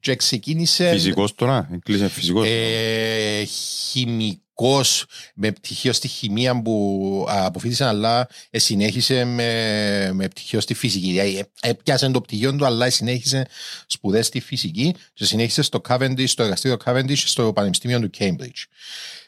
[0.00, 2.46] και ξεκίνησε Φυσικός τώρα, έκλεισε φυσικός.
[2.48, 5.04] ε, χημικός
[5.34, 11.10] με πτυχίο στη χημεία που α, αποφύτησε αλλά ε, συνέχισε με, με πτυχίο στη φυσική.
[11.10, 13.46] Δηλαδή, ε, έπιασε το πτυχίο του αλλά συνέχισε
[13.86, 18.64] σπουδές στη φυσική και συνέχισε στο Cavendish, στο εργαστήριο Cavendish στο Πανεπιστήμιο του Cambridge.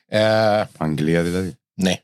[0.06, 1.54] Ε, Αγγλία δηλαδή.
[1.74, 1.94] ναι.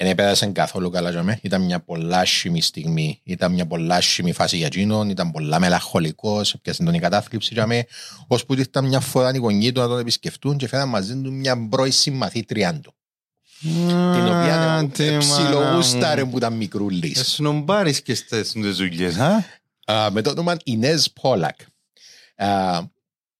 [0.00, 1.38] Δεν επέδασε καθόλου καλά για μέ.
[1.42, 3.20] Ήταν μια πολλά άσχημη στιγμή.
[3.24, 5.08] Ήταν μια πολλά άσχημη φάση για εκείνον.
[5.08, 6.54] Ήταν πολλά μελαγχολικός.
[6.54, 7.86] Έπιασε τον η κατάθλιψη για μέ.
[8.26, 11.68] Ώσπου ήρθαν μια φορά οι γονείς του να τον επισκεφτούν και φέραν μαζί του μια
[11.68, 12.94] πρώη συμμαθήτρια του.
[14.12, 14.88] Την οποία
[15.18, 17.20] ψιλογούσταρε που ήταν μικρούλης.
[17.20, 19.44] Εσνομπάρεις και στις δουλειές, α;
[19.92, 21.60] Α, με το όνομα Ινέζ Πόλακ.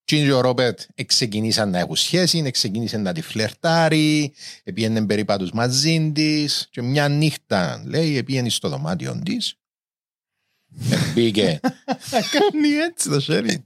[0.09, 4.33] Και ο Ρόμπερτ ξεκινήσαν να έχουν σχέση, ξεκίνησε να τη φλερτάρει,
[4.65, 9.55] πήγαινε περίπατους μαζί της και μια νύχτα, λέει, πήγαινε στο δωμάτιο της.
[11.15, 11.61] Μπήκε,
[12.31, 13.65] Κάνει έτσι το χέρι.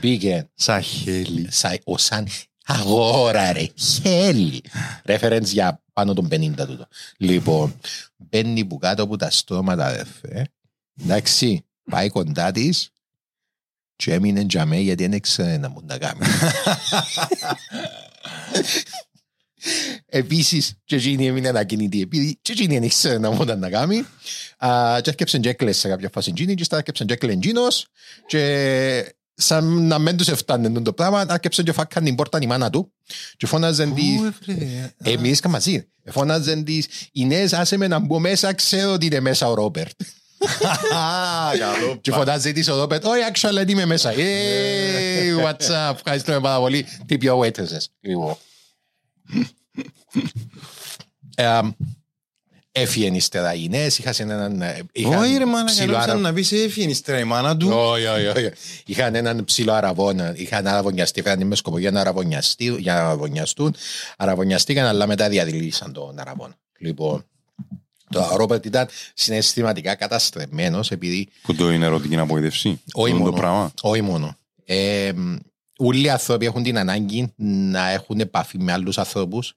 [0.00, 1.46] μπήκε Σαν χέλι.
[1.50, 2.28] σαν, ο σαν
[2.64, 4.62] αγόρα ρε, χέλι.
[5.04, 6.88] Reference για πάνω των 50 τούτο.
[7.16, 7.74] Λοιπόν,
[8.16, 10.48] μπαίνει που κάτω από τα στόματα, αδερφέ.
[11.02, 12.90] Εντάξει, πάει κοντά της
[13.98, 16.20] και έμεινε τζαμέ γιατί δεν έξερε να μου τα κάνει.
[20.06, 24.04] Επίσης, και εκείνη έμεινε ακινητή επειδή και εκείνη δεν ήξερε να μου τα κάνει.
[24.58, 27.86] Α, Και έρκεψε και έκλαισε σε κάποια φάση εκείνη και στα έρκεψε και έκλαισε εκείνος
[28.26, 32.70] και σαν να μην τους εφτάνε το πράγμα, έρκεψε και φάκαν την πόρτα η μάνα
[32.70, 32.92] του
[33.36, 34.20] και φώναζε τη...
[35.02, 35.88] Ε, μιλήσκα μαζί.
[36.04, 40.00] Φώναζε της Ινές άσε με να μπω μέσα, ξέρω ότι είναι μέσα ο Ρόπερτ.
[42.00, 44.12] Και φωνάζει της οδόπετ, όχι, actually είμαι μέσα.
[44.16, 46.86] Hey, what's up, ευχαριστούμε πάρα πολύ.
[47.08, 47.84] Tip your waitresses.
[48.00, 48.36] Λοιπόν.
[51.36, 51.60] Ε,
[52.72, 54.62] Έφυγε ύστερα οι νέες, είχαν έναν...
[54.62, 57.68] ε, είχαν Όχι ρε μάνα, ψηλό κανόψαν αρα- να πεις έφυγε ύστερα η μάνα του.
[57.72, 58.50] όχι, όχι, όχι.
[58.86, 60.32] Είχαν έναν ψηλό αραβόνα.
[60.36, 61.22] Είχαν αραβωνιαστεί.
[61.22, 63.74] Φέραν με σκοπό για να, αραβωνιαστεί, για να αραβωνιαστούν.
[64.16, 66.54] Αραβωνιαστήκαν, αλλά μετά διαδηλήσαν τον αραβόνα.
[66.78, 67.24] Λοιπόν,
[68.10, 72.80] το Ρόπερτ ήταν συναισθηματικά καταστρεμμένος επειδή Που το είναι ερωτική απογοητευσή.
[72.92, 73.30] όχι Αυτό μόνο.
[73.34, 74.36] το πράγμα; Όχι μόνο.
[74.64, 75.12] Ε,
[75.78, 79.54] όλοι οι άνθρωποι έχουν την ανάγκη να έχουν επαφή με άλλους ανθρώπους.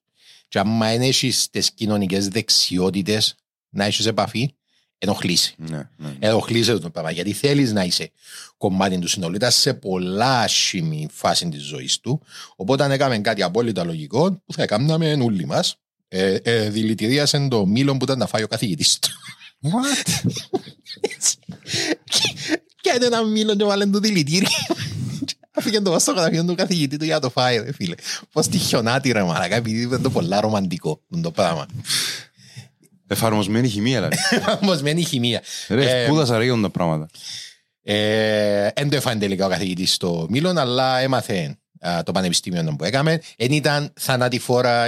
[0.47, 3.36] Και άμα δεν έχεις τις κοινωνικές δεξιότητες
[3.70, 4.54] να έχεις επαφή,
[4.97, 5.54] ενοχλήσει.
[5.58, 6.16] Ναι, ναι.
[6.20, 7.12] Ενοχλείσαι το πράγμα.
[7.12, 8.12] Γιατί θέλεις να είσαι
[8.58, 9.36] κομμάτι του συνολού.
[9.36, 12.22] Ήταν σε πολλά άσχημη φάση της ζωής του.
[12.56, 15.76] Οπότε αν έκαμε κάτι απόλυτα λογικό που θα έκαναμε όλοι μας.
[16.14, 19.09] Ε, ε, δηλητηρίασε το μήλο που ήταν να φάει ο καθηγητής του.
[19.64, 20.32] What?
[22.82, 24.47] Και είναι ένα μήλο και βάλε το δηλητήριο.
[25.51, 27.95] Αφήγε το πάνω στο γραφείο του καθηγητή του για να το φάει, ρε φίλε.
[28.32, 31.66] Πώς τη χιονάτη ρε μαλακά, επειδή ήταν το πολλά ρομαντικό το πράγμα.
[33.07, 34.18] Εφαρμοσμένη χημεία, δηλαδή.
[34.62, 35.41] Όμως μένει η χημεία.
[35.68, 37.09] Ρε, Ε, σπούδασα ρε για τα πράγματα;
[37.84, 42.84] Ε, Εν το έφανε τελικά ο καθηγητής στο Μήλον, αλλά έμαθε α, το πανεπιστήμιο που
[42.84, 43.22] έκαμε.
[43.36, 44.88] Εν ήταν θανατηφόρα,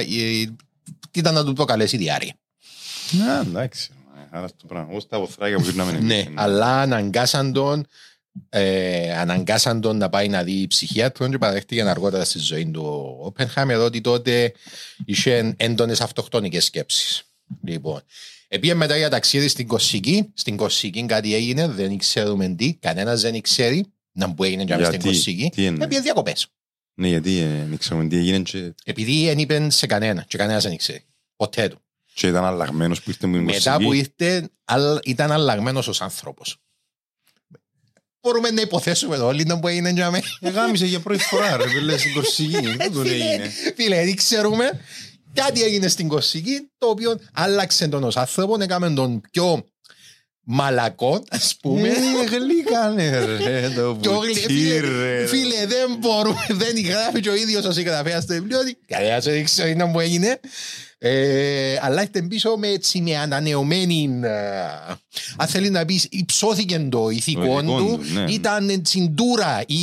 [1.14, 2.36] ε, ήταν να του προκαλέσει διάρκεια.
[3.12, 3.92] Ναι, εντάξει.
[4.30, 4.90] Άρα το πράγμα.
[4.92, 6.04] Όπως τα βοθράκια που γυρνάμε εμείς.
[6.04, 7.86] Ναι, αλλά αναγκάσαν τον,
[8.50, 13.26] ε, αναγκάσαν τον να πάει να δει ψυχίατρο και παραδέχτηκε αργότερα στη ζωή του ο
[13.26, 14.54] Όπενχαμ εδώ ότι τότε
[15.06, 17.24] είχε έντονες αυτοκτονικές σκέψεις.
[17.64, 18.02] Λοιπόν,
[18.48, 20.32] Επίε μετά για ταξίδι στην Κωσική.
[20.34, 22.74] Στην Κωσική κάτι έγινε, δεν ξέρουμε τι.
[22.74, 25.52] Κανένας δεν ξέρει να που έγινε και στην Γιατί, Κωσική.
[25.56, 26.48] τι εννοείς; Επίε διακοπές.
[26.96, 30.64] Ναι, γιατί ε, δεν ξέρουμε τι έγινε και, Επειδή δεν είπε σε κανένα και κανένας
[30.64, 31.06] δεν ξέρει.
[31.36, 31.82] Ποτέ του.
[32.14, 34.10] και ήταν αλλαγμένος που ήρθε μου η Μετά που μουσική.
[34.20, 36.58] ήρθε, αλ- ήταν αλλαγμένος ως άνθρωπος.
[38.22, 40.24] Μπορούμε να υποθέσουμε όλοι να που έγινε για μένα.
[40.40, 42.60] Εγάμισε για πρώτη φορά ρε, φίλε, στην Κορσική.
[42.76, 43.50] Δεν τον έγινε.
[43.76, 44.82] Φίλε, δεν ξέρουμε.
[45.34, 49.66] Κάτι έγινε στην Κορσική, το οποίο άλλαξε τον ως άνθρωπο, έκαμε τον πιο
[50.44, 51.88] μαλακό, ας πούμε.
[51.88, 51.94] Ε,
[52.30, 55.26] γλύκανε ρε, το Πιο γλυ- βουτύρ, φίλε, ρε.
[55.28, 59.44] φίλε, δεν μπορούμε, δεν γράφει και ο ίδιος ο συγγραφέας στο βιβλίο ότι κανένας δεν
[59.44, 60.40] ξέρει να μου έγινε.
[61.06, 64.20] Ε, αλλά ήρθε πίσω με, έτσι, με ανανεωμένη.
[64.24, 64.30] ε,
[65.38, 68.32] αν θέλει να πεις, υψώθηκε το ηθικό ηθικό του, του, ναι.
[68.32, 69.76] ήταν τσιντούρα η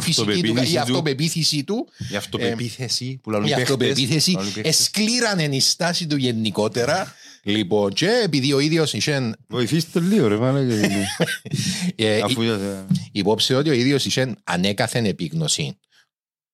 [0.00, 0.80] φυσική του, Αυτοπεποίθηση η του.
[0.80, 1.88] αυτοπεποίθηση του.
[2.12, 3.70] Η αυτοπεποίθηση που Η λαλούν οι παίχτες.
[3.70, 4.80] αυτοπεποίθηση Λαλούν οι παίχτες.
[4.80, 7.14] εσκλήρανε η στάση του γενικότερα.
[7.42, 10.70] Λοιπόν, και επειδή ο ίδιος είχε Βοηθήστε λίγο ρε μάλλον.
[11.96, 15.78] ε, Αφού ε, υπόψη ότι ο ίδιος είχε ανέκαθεν επίγνωση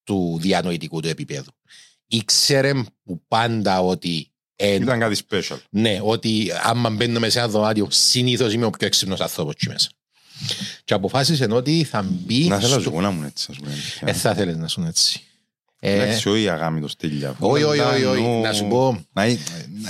[0.04, 1.50] του διανοητικού του επίπεδου.
[2.06, 2.72] Ήξερε
[3.04, 5.56] που πάντα ότι εν, ήταν κάτι special.
[5.70, 9.88] ναι, ότι άμα μπαίνουμε σε ένα δωμάτιο, συνήθως είμαι ο πιο έξυπνος άνθρωπος εκεί μέσα.
[10.84, 12.46] Και αποφάσισε ότι θα μπει.
[12.46, 13.74] Να θέλω στο- εγώ να ήμουν έτσι ας πούμε.
[14.00, 15.20] Ε, θα θέλεις να σου είναι έτσι.
[15.88, 17.36] Ε, Εντάξει, όχι αγάμι το στέλια.
[17.38, 18.22] όχι, όχι, όχι, όχι.
[18.22, 19.24] Ενώ- Να σου πω, Να,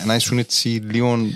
[0.04, 1.26] να ήσουν έτσι λίγο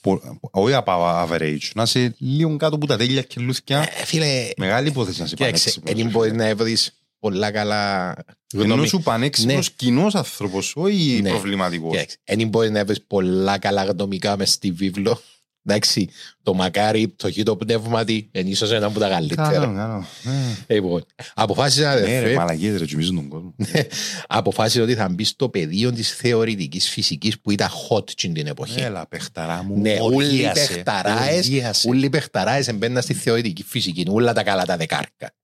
[0.00, 3.80] πο- όχι από average, να είσαι λίγο κάτω από τα τέλεια και λούθκια.
[4.00, 6.02] ε, φίλε, Μεγάλη υπόθεση να είσαι κοίταξε, πανέξυπνος.
[6.02, 6.76] δεν μπορεί να βρει
[7.18, 8.14] πολλά καλά
[8.54, 8.86] Ενώ γνώμη.
[8.88, 11.28] σου πανέξυπνος κοινός άνθρωπος, όχι Ναι.
[11.30, 11.90] προβληματικός.
[11.92, 15.20] Κοίταξε, δεν μπορεί να βρει πολλά καλά γνωμικά μες στη βίβλο.
[15.66, 16.08] Εντάξει,
[16.42, 19.48] το μακάρι, το χείτο πνεύματι, είναι ίσως ένα από τα Καλό, καλύτερα.
[19.48, 20.06] καλό.
[20.22, 20.74] Ναι.
[20.74, 21.04] Λοιπόν,
[21.34, 23.54] αποφάσισα, Ναι ρε, αδερφέ, μαλακίες ρε, τσιμίζουν τον κόσμο.
[24.26, 28.80] αποφάσισα ότι θα μπει στο πεδίο της θεωρητικής φυσικής που ήταν hot στην την εποχή.
[28.80, 29.80] Έλα, παιχταρά μου.
[29.80, 31.88] Ναι, όλοι οι οργίασε, παιχταράες, οργίασε.
[31.88, 35.34] όλοι οι παιχταράες εμπαίναν στη θεωρητική φυσική, όλα τα καλά τα δεκάρκα.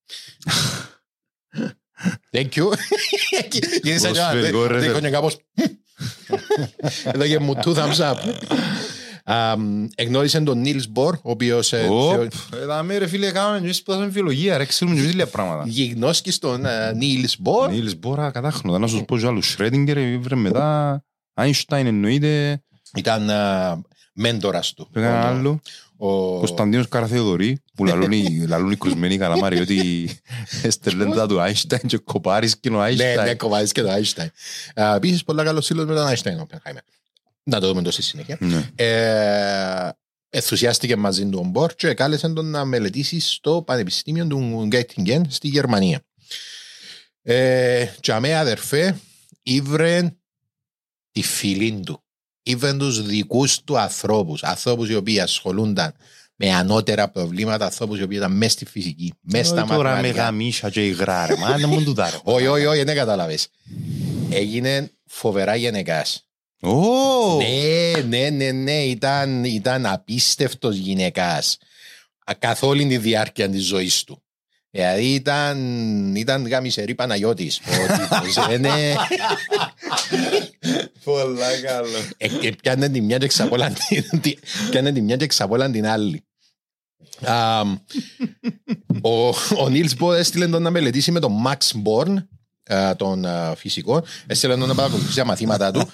[2.33, 2.73] Thank you.
[3.83, 4.93] Γιατί σαν Ποδοσφαιρικό, ρε, δεν ρε.
[4.93, 5.37] κόνια κάπως
[7.13, 8.17] Εδώ και μου two thumbs up.
[9.31, 12.23] Αμ, Εγνώρισε τον Νίλς Μπορ, ο οποίος ε, Οπ, θεω-
[12.63, 15.65] ε, δάμε ρε φίλε, κάναμε και εμείς σπουδάσαμε βιολογία, ρε, ξέρουμε και εμείς λίγα πράγματα.
[15.67, 17.71] γιγνώσκεις τον ε, Νίλς Μπορ.
[17.71, 19.51] Νίλς Μπόρα, κατάχνοντα, να σου πω και άλλους.
[19.51, 21.05] Σρέντιγκερ, βρε μετά,
[21.35, 22.63] Άινστάιν εννοείται,
[22.95, 23.35] Ήταν ε,
[24.13, 24.89] μέντορας του.
[24.93, 25.61] και έναν Ο- άλλο,
[25.97, 30.11] ο- Κωνσταντίνος Καραθεοδωρή, που λαλούν οι- λαλούν οι κρουσμένοι καλαμάροι, ότι
[30.63, 33.37] έστελνε τα του Άινστάιν και κοπάρεις και ο Ναι, ναι, Άινστάιν.
[33.39, 34.27] κοβάζεις και το Einstein.
[34.75, 36.79] Ε, Επίσης, πολλά καλός σύλλος με τον Einstein, ο Oppenheimer.
[37.49, 38.37] Να το δούμε το στη συνέχεια.
[38.41, 38.71] Ναι.
[38.75, 39.91] Ε,
[40.29, 45.49] ενθουσιάστηκε μαζί του ο Μπορ και κάλεσε τον να μελετήσει στο Πανεπιστήμιο του Γκέτιγκεν στη
[45.49, 46.01] Γερμανία.
[47.23, 48.99] Ε, και αμέ αδερφέ
[49.43, 50.17] ήβρε
[51.11, 52.03] τη φιλή του.
[52.43, 54.43] Ήβρε τους δικούς του ανθρώπους.
[54.43, 55.95] Ανθρώπους οι οποίοι ασχολούνταν
[56.37, 60.23] με ανώτερα προβλήματα, ανθρώπους οι οποίοι ήταν μέσα στη φυσική, μέσα στα Τώρα με μαθηματικά.
[60.23, 62.21] γαμίσα και υγρά ρε, μα δεν μου του δάρω.
[62.25, 63.49] Όχι, όχι, όχι, δεν κατάλαβες.
[64.31, 66.28] Έγινε φοβερά γενεκάς.
[66.61, 67.37] Ω!
[67.37, 71.59] Ναι, ναι, ναι, ναι, ήταν, ήταν απίστευτος γυναικάς
[72.25, 74.23] Α, καθ' όλη τη διάρκεια της ζωής του.
[74.71, 77.61] Δηλαδή ήταν, ήταν γαμισερή Παναγιώτης.
[77.61, 78.95] Ο τύπος, ε, ναι.
[81.05, 81.99] Πολλά καλό.
[82.17, 84.37] Ε, και πιάνε τη μια και ξαπόλαν την- τη-
[84.71, 86.23] πιάνε τη μια και ξαπόλαν την άλλη.
[87.25, 87.61] Α,
[89.03, 89.29] ο,
[89.63, 92.15] ο Νίλς Μπορ έστειλε τον να μελετήσει με τον Max Born,
[92.75, 94.05] α, τον α, φυσικό.
[94.27, 95.81] Έστειλε τον να παρακολουθήσει τα μαθήματά του.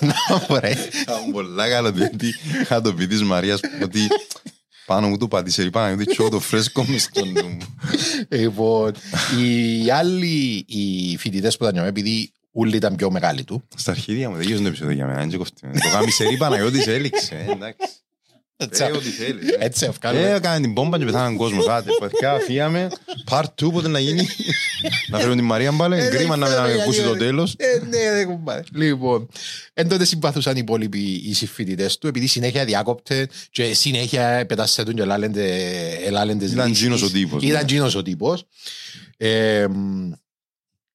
[0.00, 0.14] Να,
[0.48, 0.70] ωραία.
[1.02, 4.00] Ήταν πολλά καλό διότι είχα το πει της Μαρίας ότι
[4.86, 7.58] πάνω μου το πατήσε η Παναγιώτη και εγώ το φρέσκο μες στο νου μου.
[8.28, 8.92] Λοιπόν,
[9.38, 14.30] οι άλλοι οι φοιτητές που ήταν νιώμαι, επειδή όλοι ήταν πιο μεγάλοι του, Στα αρχίδια
[14.30, 15.60] μου δεν γύρω το επεισόδιο για μένα, δεν κοφτεί.
[15.60, 17.86] Το γάμισερή Παναγιώτης έληξε, ε, εντάξει.
[18.60, 20.34] Έτσι Ε, ευκάλουμε.
[20.34, 21.68] έκανε την πόμπα και πεθάναν κόσμος.
[21.68, 22.88] Άντε, παιδιά, φύγαμε.
[23.30, 24.26] Part 2 πότε να γίνει.
[25.08, 26.06] Να φέρουμε την Μαρία μπάλε.
[26.06, 27.54] Ε, Κρίμα να μην δεν ακούσει ξέρω, το τέλος.
[27.58, 28.62] Ε, ναι, ρε κουμπάρε.
[28.74, 29.28] Λοιπόν,
[29.74, 35.02] εν τότε συμπαθούσαν οι υπόλοιποι οι συμφοιτητές του, επειδή συνέχεια διάκοπτε και συνέχεια πετάσσετουν και
[35.02, 35.50] ελάλεντες
[36.06, 36.78] ελάλεντες Ήταν λύσεις.
[36.82, 37.48] τζίνος ο τύπος, ναι.
[37.48, 38.44] Ήταν τζίνος ο τύπος.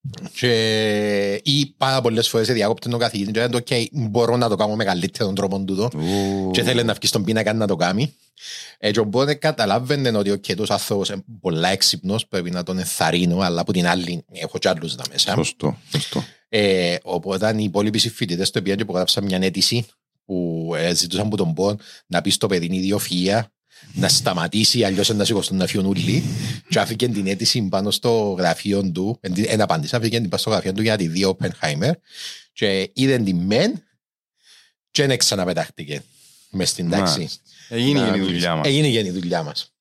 [0.04, 4.38] Ε, μ, και ή πάρα πολλές φορές διάκοπτε τον καθηγητή και ήταν το «ΟΚ, μπορώ
[4.38, 6.52] να το κάνω με καλύτερον τρόπο τούτο Ω.
[6.52, 8.14] και θέλει να βγει στον πίνακα να το κάνει.
[8.78, 13.62] Έτσι οπότε καταλάβαινε ότι ο κέτος άνθρωπος είναι πολλά έξυπνος, πρέπει να τον ενθαρρύνω, αλλά
[13.62, 15.34] από την άλλη έχω κι άλλους τα μέσα.
[15.34, 16.24] Σωστό, σωστό.
[16.50, 19.86] Ε, οπότε οι υπόλοιποι συμφοιτητές το πήγαν και υπογράψαν μια αίτηση
[20.26, 23.42] που ε, ζητούσαν από τον Πον να πει στο παιδί ιδιοφυΐα
[23.94, 26.24] να σταματήσει, αλλιώς να σηκωστούν να φύγουν όλοι.
[26.70, 30.74] Και άφηκε την αίτηση πάνω στο γραφείο του, δεν απάντησε, άφηκε την πάνω στο γραφείο
[30.74, 31.92] του για τη δύο Oppenheimer
[32.54, 33.84] και είδε την μεν
[34.92, 36.04] και δεν ξαναπετάχτηκε
[36.50, 37.18] μες στην τάξη.
[37.18, 37.42] Μάλιστα.
[37.70, 38.32] Έγινε Να και η μιλήσει.
[38.34, 38.68] δουλειά μας.
[38.68, 39.74] Έγινε και η δουλειά μας.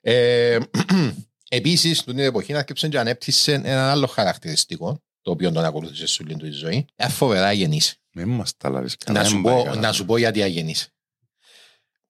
[0.00, 0.58] Ε,
[1.54, 6.36] Επίσης, την εποχή άρκεψε και ανέπτυσε ένα άλλο χαρακτηριστικό, το οποίο τον ακολούθησε σε όλη
[6.36, 6.86] του τη ζωή.
[6.96, 7.96] Ε, φοβερά αγενής.
[8.12, 9.18] Μην μας τα λάβεις καλά.
[9.18, 9.80] Να δεν σου, πάει πω, καλά.
[9.80, 10.88] να σου πω γιατί αγενής.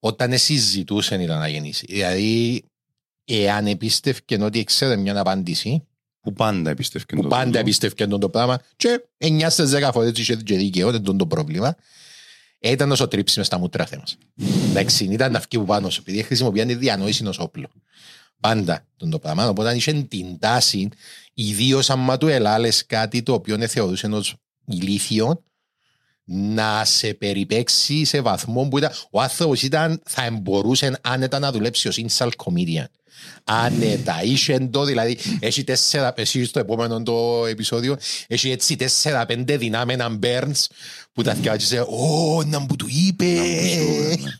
[0.05, 1.83] Όταν συζητούσαν ήταν αγενής.
[1.87, 2.63] Δηλαδή,
[3.25, 5.87] εάν επίστευκε ότι ξέρε μια απάντηση,
[6.21, 7.59] Που πάντα εμπιστεύκαν που το πάντα τούτο.
[7.59, 11.75] επίστευκε το πράγμα και 9 στις 10 φορές είχε και δίκαιο, δεν ήταν το πρόβλημα.
[12.59, 14.17] Ήταν όσο τρίψει μες στα μούτρα θέμας.
[14.69, 17.69] Εντάξει, ήταν να βγει που πάνω σου, επειδή χρησιμοποιάνε τη διανόηση ως όπλο.
[18.39, 19.49] Πάντα τον το πράγμα.
[19.49, 20.89] Οπότε είχε την τάση,
[21.33, 24.35] ιδίως άμα του ελάλες κάτι το οποίο θεωρούσε ως
[24.65, 25.43] ηλίθιο,
[26.25, 31.87] να σε περιπέξει σε βαθμό που ήταν, ο άνθρωπος ήταν, θα μπορούσε άνετα να δουλέψει
[31.87, 32.85] ως insult comedian.
[33.43, 37.97] Άνετα, είχε το, δηλαδή, έχει τέσσερα, εσύ στο επόμενο το επεισόδιο,
[38.27, 40.65] έχει έτσι τέσσερα πέντε δυνάμενα Burns
[41.13, 43.25] που τα θυκάτσε, «Ω, να μου του είπε».
[43.25, 44.31] ναι.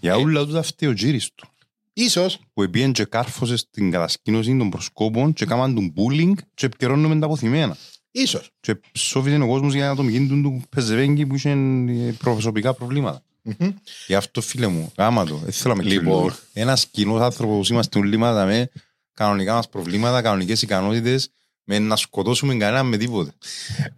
[0.00, 1.46] Για όλα τους αυτή ο τζίρις του.
[1.92, 7.18] Ίσως, Που επίεν και κάρφωσες στην κατασκήνωση των προσκόπων και κάμαν τον bullying και επικαιρώνουμε
[7.18, 7.76] τα αποθυμένα.
[8.12, 8.50] Ίσως.
[8.60, 12.74] Και ψόφιζε ο κόσμος για να τον γίνει του του πεζεβέγγι που είχε ε, προσωπικά
[12.74, 13.22] προβλήματα.
[13.42, 13.68] Μμμ.
[14.06, 16.14] Γι' αυτό φίλε μου, γάμα το, δεν θέλω να με Λοιπόν.
[16.14, 16.34] λοιπόν.
[16.52, 18.70] Ένας κοινός άνθρωπος είμαστε όλοι μας με
[19.14, 21.30] κανονικά μας προβλήματα, κανονικές ικανότητες,
[21.64, 23.32] με να σκοτώσουμε κανέναν με τίποτε.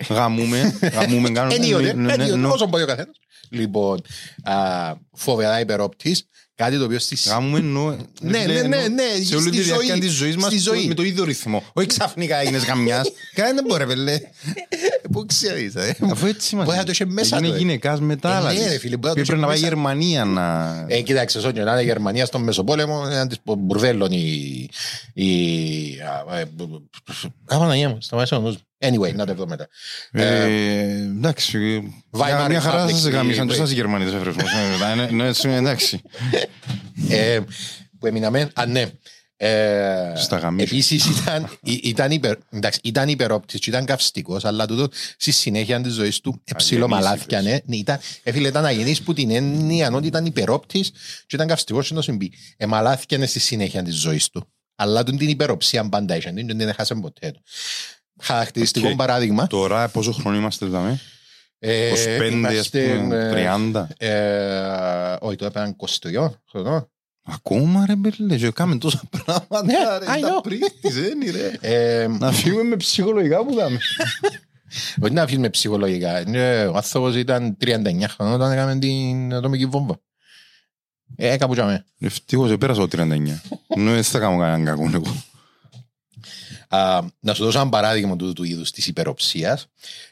[0.08, 1.54] Γαμούμε, γαμούμε, κάνουμε...
[1.54, 3.16] Ενίοτε, ναι, ναι, ενίοτε, ναι, όσο μπορεί ο καθένας.
[3.48, 4.00] Λοιπόν,
[4.42, 4.54] α,
[5.12, 7.28] φοβερά υπερόπτης, κάτι το οποίο στις...
[7.28, 7.96] Γαμούμε εννοώ...
[8.20, 10.86] Ναι, ναι, ναι, ναι, Σε όλη στη τη διάρκεια ζωή, της ζωής μας στη ζωή.
[10.86, 11.62] με το ίδιο ρυθμό.
[11.72, 13.12] Όχι ξαφνικά έγινες γαμιάς.
[13.34, 14.20] Κανένα δεν μπορεί, πελέ.
[15.12, 15.96] Πού ξέρεις, ε.
[16.10, 16.64] Αφού έτσι μας.
[16.64, 17.58] Μπορεί να το είχε μέσα Είναι του, ε.
[17.58, 18.30] γυναικάς μετά.
[18.30, 18.70] Ε, ναι, δηλαδή.
[18.70, 19.68] ρε φίλε, μπορεί να το Πρέπει είχε να πάει μέσα.
[19.68, 20.86] Γερμανία να...
[20.88, 24.68] Ε, κοίταξε, όσο να είναι η Γερμανία στον Μεσοπόλεμο, έναν της μπουρδέλων η...
[25.14, 25.30] η
[26.30, 26.48] α, ε,
[27.46, 28.62] Α, Παναγία μου, σταμάτησε ο νους μου.
[28.78, 29.68] Anyway, να το βρω μετά.
[30.12, 30.44] Ε,
[30.94, 34.36] εντάξει, Weimar μια- μια χαρά σας Republic, γαμίσαν ε, και σας οι Γερμανοί δεν φέρουν.
[35.00, 36.00] Ε, ναι, έτσι, Εντάξει.
[37.08, 37.40] Ε,
[37.98, 38.86] που έμειναμε, α ναι.
[39.36, 40.68] Ε, Στα γαμίσια.
[40.72, 45.80] Επίσης ήταν, ή- ήταν, υπερ, εντάξει, ήταν υπερόπτης και ήταν καυστικός, αλλά τούτο στη συνέχεια
[45.80, 47.58] της ζωής του εψήλω μαλάθηκια, ναι.
[47.64, 50.90] ναι ήταν, έφυλε, ήταν αγενής που την έννοια ότι ήταν υπερόπτης
[51.26, 52.32] και ήταν καυστικός και να συμβεί.
[52.56, 54.48] Εμαλάθηκια στη συνέχεια της ζωής του.
[54.74, 57.42] Αλλά του την υπεροψία πάντα είχε, δεν την έχασε ποτέ του.
[58.20, 58.94] Χαρακτηριστικό Οκ.
[58.96, 59.46] παράδειγμα.
[59.46, 60.98] Τώρα πόσο χρόνο είμαστε εδώ,
[61.58, 63.88] ε, 25, ας είμαστε, πούμε, ε, 30.
[63.96, 66.88] ε, Όχι, τώρα πέραν 23 χρονών.
[67.26, 70.42] Ακόμα ρε μπελέ, και κάμε τόσα πράγματα Ναι, ρε, I τα know.
[70.42, 71.50] πρίστης, ένι, ρε.
[71.60, 73.78] Ε, Να φύγουμε με ψυχολογικά που δάμε.
[75.02, 76.22] Όχι να αφήσουμε ψυχολογικά.
[76.26, 80.00] Ναι, Ο άνθρωπος ήταν 39 χρονών όταν έκαμε την ατομική βόμβα.
[81.16, 81.84] Ε, κάπου τζάμε.
[82.00, 83.40] Ευτυχώς επέρασα το 39.
[83.78, 85.22] Ναι, δεν θα κάνω κανέναν κακό εγώ.
[86.74, 89.66] Α, Να σου δώσω ένα παράδειγμα του, του είδους της υπεροψίας.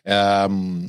[0.04, 0.88] Α, μ,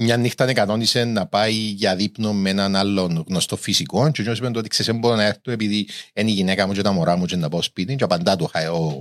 [0.00, 4.58] μια νύχτα κανόνισε να πάει για δείπνο με έναν άλλον γνωστό φυσικό και εκείνος είπε
[4.58, 7.26] ότι ξέρεις δεν μπορώ να έρθω επειδή είναι η γυναίκα μου και τα μωρά μου
[7.26, 8.98] και να πάω σπίτι και απαντά του ο,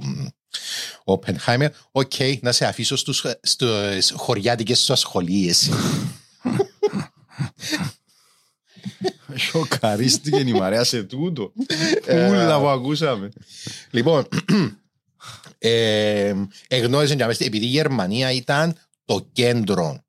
[1.14, 1.68] ο, Oppenheimer.
[1.91, 2.12] OK,
[2.42, 5.70] να σε αφήσω στους, στους χωριάτικες σου ασχολίες.
[9.36, 11.52] Σοκαρίστηκε η Μαρέα σε τούτο.
[12.06, 13.30] Πούλα που ακούσαμε.
[13.92, 14.28] λοιπόν,
[15.58, 16.34] ε,
[16.68, 20.03] εγνώριζε για μέσα, επειδή η Γερμανία ήταν το κέντρο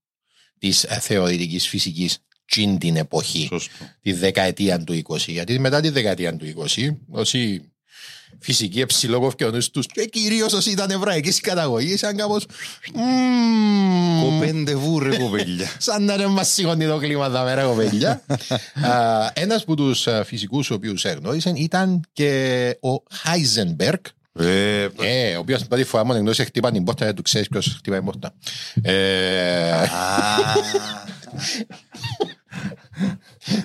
[0.58, 3.84] της ε, θεωρητικής φυσικής τσιν την εποχή, Σωστό.
[4.02, 5.16] τη δεκαετία του 20.
[5.26, 7.70] Γιατί μετά τη δεκαετία του 20, όσοι
[8.38, 12.46] φυσικοί εψιλόκοφ ο νους τους και κυρίως όσοι ήταν εβραϊκής καταγωγής, ήταν κάπως...
[12.94, 15.70] μμμ, Κοπέντε βούρε κοπέλια.
[15.78, 18.22] Σαν να δεν μας σηκώνει το κλίμα τα μέρα, κοπέλια.
[18.84, 24.00] Α, Ένας από τους α, φυσικούς ο οποίους έγνωρισαν ήταν και ο Χάιζενμπεργκ,
[24.32, 27.48] Ε, ε, ο οποίος την πρώτη φορά μόνο εγνώρισε χτύπα την πόρτα, δεν του ξέρεις
[27.48, 28.34] ποιος χτύπα την πόρτα.
[28.82, 29.86] Ε,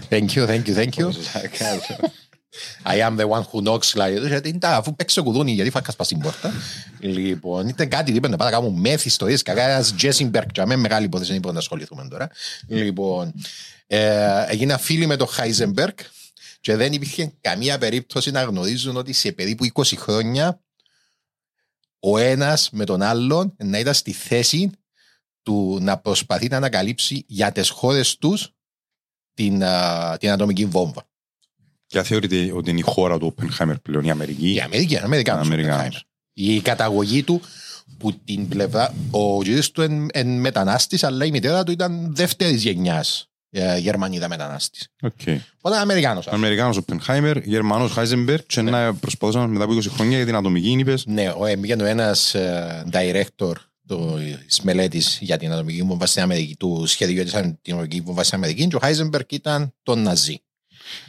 [0.09, 1.09] Thank you, thank you, thank you.
[2.85, 4.27] I am the one who knocks, δηλαδή.
[4.27, 6.53] Γιατί είναι τα- αφού παίξω κουδούνι, γιατί φάκα σπάς την πόρτα.
[6.99, 10.79] Λοιπόν, ήταν κάτι, είπε να πάω να κάνουμε μέθη ιστορίες, κακάς ένας Τζέσιμπερκ, για μένα
[10.81, 12.29] μεγάλη υπόθεση, δεν μπορούμε να ασχοληθούμε τώρα.
[12.67, 13.33] Λοιπόν,
[13.87, 15.99] ε, έγινα φίλοι με τον Χάιζεμπερκ
[16.63, 20.61] και δεν υπήρχε καμία περίπτωση να γνωρίζουν ότι σε περίπου 20 χρόνια
[21.99, 24.69] ο ένας με τον άλλον να ήταν στη θέση
[25.41, 28.51] του να προσπαθεί να ανακαλύψει για τις χώρες τους
[29.33, 31.09] την, α, την ατομική βόμβα.
[31.87, 35.47] Και θεωρείτε ότι είναι η χώρα του Oppenheimer πλέον, η Αμερική; Η Αμερική, είναι Αμερικάνος.
[35.47, 36.03] ο Αμερικάνος.
[36.03, 36.07] Oppenheimer.
[36.33, 37.41] Η καταγωγή του
[37.97, 42.63] που την πλευρά, ο γιος του είναι εν μετανάστης, αλλά η μητέρα του ήταν δεύτερης
[42.63, 43.32] γενιάς ε,
[43.79, 44.87] Γερμανίδα μετανάστης.
[45.01, 45.11] Οκ.
[45.61, 46.27] Οπότε Αμερικάνος.
[46.27, 51.05] Αμερικάνος Oppenheimer, Γερμανός Heisenberg και να προσπαθούσαν μετά από 20 χρόνια για την ατομική είπες.
[51.05, 53.53] Ναι, ο Εμπίγεν ο ένας ε, director
[54.47, 58.37] τη μελέτη για την ατομική βόμβα στην Αμερική, του σχεδίου για την ατομική βόμβα στην
[58.37, 60.41] Αμερική, και ο Χάιζενμπεργκ ήταν τον Ναζί.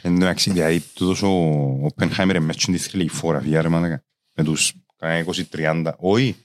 [0.02, 4.44] Εν τω μεταξύ, δηλαδή, τούτος ο Oppenheimer είναι μέσα στην θρυλική φωτογραφία, ρε μάνα, με
[4.44, 6.36] τους κανένα 20-30, όχι,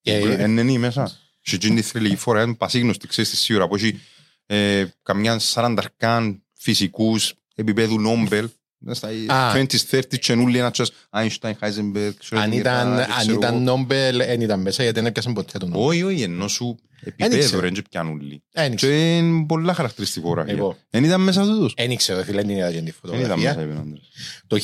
[0.00, 1.18] Και- εν είναι μέσα.
[1.40, 4.00] Σε εκείνη τη θρηλυκή φωτογραφία είναι πασίγνωστη, ξέρεις τη σίγουρα, που έχει
[4.46, 8.48] ε, καμιά 40 αρκάν φυσικούς επίπεδου Νόμπελ,
[8.90, 9.52] στα Α.
[9.54, 13.54] 20s, 30s και νουλί ένα τσάς, Einstein, Heisenberg, Αν Schrödinger, ήταν, δεν αν ξέρω ήταν
[13.54, 13.62] εγώ.
[13.62, 15.86] Νόμπελ, δεν ήταν μέσα γιατί δεν έπιασαν ποτέ τον Νόμπελ.
[15.88, 16.78] Όχι, όχι, ενώ σου
[17.16, 17.34] ξέρω.
[17.34, 18.18] επίπεδο ρε, και πιάνουν
[18.52, 18.92] Δεν Και ξέρω.
[18.92, 20.54] είναι πολλά χαρακτηριστική φωτογραφία.
[20.54, 20.76] Εγώ.
[20.90, 21.74] Δεν ήταν μέσα τούτος.
[21.76, 23.62] Δεν ξέρω, φίλε, δεν είδα την Δεν ήταν μέσα, φωτογραφία.
[23.62, 24.08] είπε ο άντρας.
[24.46, 24.56] Το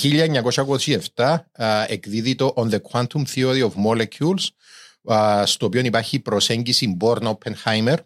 [1.15, 4.47] 1927 α, εκδίδει το On the Quantum Theory of Molecules,
[5.15, 7.97] α, στο οποίο υπάρχει προσέγγιση Born-Oppenheimer,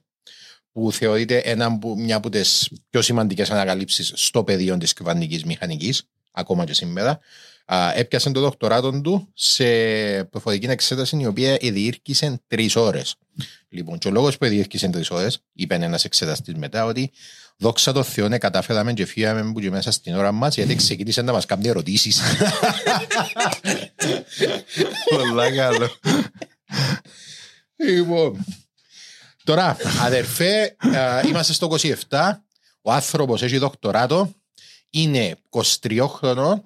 [0.75, 6.03] που θεωρείται ένα, από- μια από τις πιο σημαντικές ανακαλύψεις στο πεδίο της κυβερνικής μηχανικής,
[6.31, 7.19] ακόμα και σήμερα.
[7.67, 9.65] Α, έπιασε το δοκτοράτο του σε
[10.25, 13.15] προφορική εξέταση η οποία διήρκησε τρεις ώρες.
[13.69, 17.11] Λοιπόν, και ο λόγος που διήρκησε τρεις ώρες, είπε ένας εξεταστής μετά, ότι
[17.57, 21.23] δόξα τω Θεώ, ναι, κατάφεραμε και φύγαμε που και μέσα στην ώρα μας, γιατί ξεκίνησε
[21.23, 22.21] να μας κάνει ερωτήσεις.
[25.11, 25.91] Πολλά καλό.
[27.77, 28.45] λοιπόν,
[29.45, 31.77] τώρα, αδερφέ, α, είμαστε στο
[32.09, 32.31] 27.
[32.83, 34.31] Ο άνθρωπος έχει δοκτοράτο.
[34.91, 35.37] Είναι
[35.81, 36.65] 23 χρονών.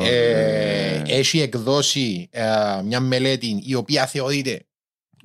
[0.00, 2.44] Ε, έχει εκδώσει ε,
[2.84, 4.66] μια μελέτη η οποία θεωρείται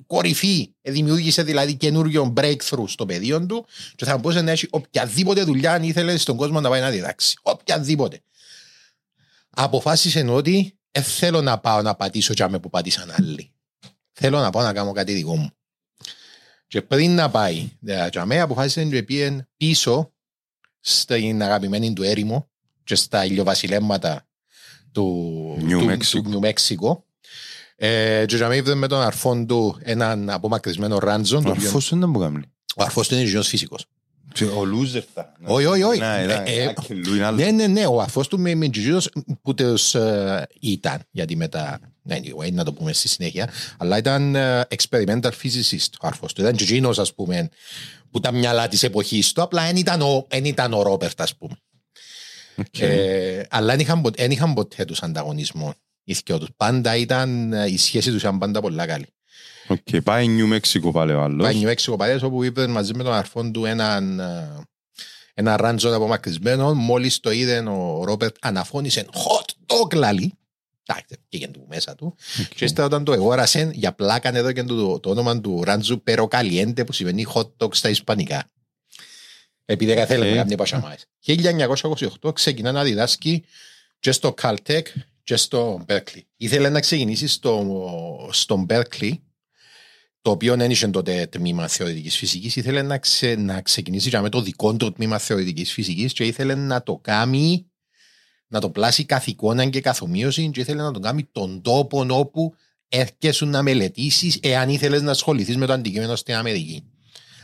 [0.06, 0.74] κορυφή.
[0.82, 3.66] Ε, δημιούργησε δηλαδή καινούριο breakthrough στο πεδίο του
[3.96, 7.36] και θα μπορούσε να έχει οποιαδήποτε δουλειά αν ήθελες στον κόσμο να πάει να διδάξει.
[7.42, 8.20] Οποιαδήποτε.
[9.50, 13.52] Αποφάσισε ότι ε, θέλω να πάω να πατήσω τζάμε που πατήσαν άλλοι.
[14.12, 15.50] Θέλω να πάω να κάνω κάτι δικό μου.
[16.74, 20.12] Και πριν να πάει ε, τζάμε αποφάσισε και πήγε πίσω
[20.80, 22.48] στην αγαπημένη του έρημο
[22.84, 24.26] και στα ηλιοβασιλέμματα
[24.92, 25.04] του
[25.62, 26.22] Νιου του- Μέξικο.
[26.22, 27.04] του Νιου Μέξικο.
[27.76, 31.42] Ε, και τζάμε είδε με τον αρφόν του έναν απομακρυσμένο ράντζον.
[31.42, 32.40] το Ο οποίο- αρφός δεν ήταν που κάνει.
[32.76, 33.86] Ο αρφός του είναι γιος φυσικός.
[34.42, 35.32] Ο loser θα.
[35.44, 35.98] Όχι, όχι, όχι.
[35.98, 36.42] Ναι, ήταν.
[36.46, 37.36] Ε, ε, Άκελου είναι άλλο.
[37.36, 37.86] Ναι, ναι, ναι.
[37.86, 39.10] Ο αρφός του με, με τζιζίδος
[39.42, 41.00] που τους ε, ήταν.
[41.10, 43.50] Γιατί μετά, ναι, anyway, να το πούμε στη συνέχεια.
[43.78, 46.40] Αλλά ήταν ε, experimental physicist ο αρφός του.
[46.40, 47.48] Ήταν τζιζίνος, ας πούμε,
[48.10, 49.42] που τα μυαλά της εποχής του.
[49.42, 51.56] Απλά δεν ήταν ο, εν ήταν ο Ρόπερτ, ας πούμε.
[52.56, 52.78] Οκ.
[52.78, 55.74] Ε, αλλά δεν είχαν, ποτέ- δεν είχαν ποτέ τους ανταγωνισμό.
[56.04, 56.48] Οι δυο τους.
[56.56, 59.06] Πάντα ήταν, ε, η σχέση τους ήταν πάντα πολλά καλή.
[59.68, 61.44] Οκ, πάει New Mexico πάλι ο άλλος.
[61.46, 64.48] Πάει New Mexico παρέες όπου είπε μαζί με τον αρφόν του έναν, ε,
[65.34, 66.74] ένα ράντζο απομακρυσμένο.
[66.74, 70.32] Μόλις το είδε ο Ρόμπερτ αναφώνησε hot dog λαλί.
[70.86, 72.16] Εντάξει, πήγαινε του μέσα του.
[72.54, 76.28] Και ύστερα όταν το εγόρασε, για πλάκα εδώ και το, το όνομα του ράντζου Perro
[76.28, 78.50] Caliente που σημαίνει hot dog στα ισπανικά.
[79.64, 81.06] Επειδή δεν θέλει να κάνει πασαμάες.
[81.26, 83.44] 1928 ξεκινά να διδάσκει
[83.98, 84.82] και στο Caltech
[85.22, 86.20] και στο Berkeley.
[86.36, 89.12] Ήθελε να ξεκινήσει στο, στο Berkeley
[90.24, 94.28] το οποίο δεν είχε τότε τμήμα θεωρητικής φυσικής, ήθελε να, ξε, να ξεκινήσει και με
[94.28, 97.66] το δικό του τμήμα θεωρητικής φυσικής και ήθελε να το κάνει,
[98.46, 102.06] να το πλάσει καθ' εικόνα και καθ' ομοίωση και ήθελε να το κάνει τον τόπο
[102.08, 102.54] όπου
[102.88, 106.84] έρχεσαι να μελετήσεις εάν ήθελες να ασχοληθείς με το αντικείμενο στην Αμερική.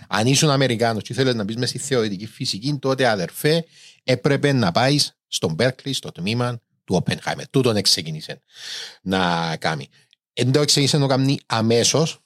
[0.09, 3.64] Αν ήσουν Αμερικάνος και ήθελες να μπεις μέσα στη θεωρητική φυσική, τότε αδερφέ
[4.05, 7.45] έπρεπε να πάεις στον Berkeley, στο τμήμα του Oppenheimer.
[7.51, 8.43] Τούτον ξεκίνησε
[9.03, 9.89] να κάνει.
[10.33, 12.20] Εν το ξεκίνησε να κάνει αμέσως.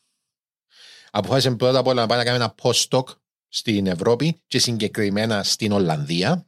[1.16, 3.02] Αποφάσισε πρώτα απ' όλα να πάει να κάνει ένα postdoc
[3.48, 6.46] στην Ευρώπη και συγκεκριμένα στην Ολλανδία.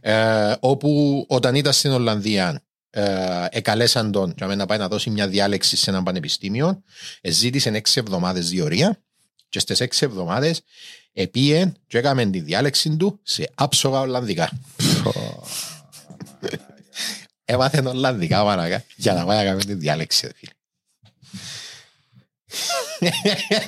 [0.00, 5.28] Ε, όπου όταν ήταν στην Ολλανδία ε, εκαλέσαν τον για να πάει να δώσει μια
[5.28, 6.82] διάλεξη σε ένα πανεπιστήμιο.
[7.20, 8.98] Ε, ζήτησε έξι εβδομάδες διορία
[9.48, 10.62] και στις έξι εβδομάδες
[11.12, 14.50] επίε και έκαμε τη διάλεξη του σε άψογα Ολλανδικά.
[17.44, 20.26] Έμαθε Ολλανδικά μαρακα για να πάει να κάνει τη διάλεξη.
[20.26, 20.52] ρε φίλε.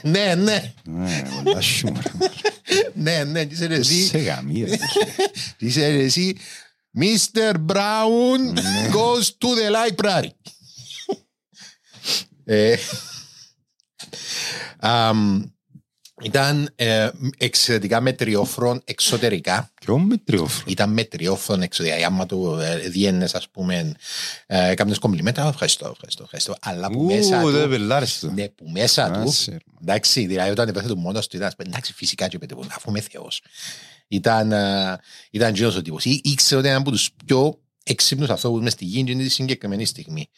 [0.03, 2.03] Ναι, ναι, Ναι, πολλά σιούμορ.
[2.95, 4.07] ναι, ναι, τι είσαι ρε εσύ.
[4.07, 4.67] Σε γαμία.
[5.57, 6.37] Τι είσαι ρε εσύ.
[7.01, 7.55] Mr.
[7.67, 8.55] Brown
[8.93, 10.29] goes to the library.
[12.45, 12.77] Ε,
[14.79, 15.43] αμ,
[16.23, 19.73] Ήταν ε, εξαιρετικά μετριόφρον εξωτερικά.
[19.85, 20.65] Ποιο μετριόφρο.
[20.67, 22.07] Ήταν μετριόφρον εξωτερικά.
[22.07, 23.93] Άμα του ε, διένες, ας πούμε,
[24.47, 26.55] ε, έκανες κομπλιμέντα, «Α, ευχαριστώ, ευχαριστώ, ευχαριστώ.
[26.61, 28.31] Αλλά που μέσα Ου, δεν του, πελάρες το.
[28.31, 29.57] ναι, που μέσα του, Άσε, ρε.
[29.83, 33.43] εντάξει, δηλαδή όταν έπεθε του μόνος του, ήταν, εντάξει, φυσικά και πέτε, αφού είμαι Θεός.
[34.09, 34.97] Ήταν, ε,
[35.31, 36.05] ήταν γύρος ο τύπος.
[36.05, 39.85] Ή- Ήξερε ότι ήταν από τους πιο έξυπνους ανθρώπους μες στη γη εκείνη τη συγκεκριμένη
[39.85, 40.29] στιγμή.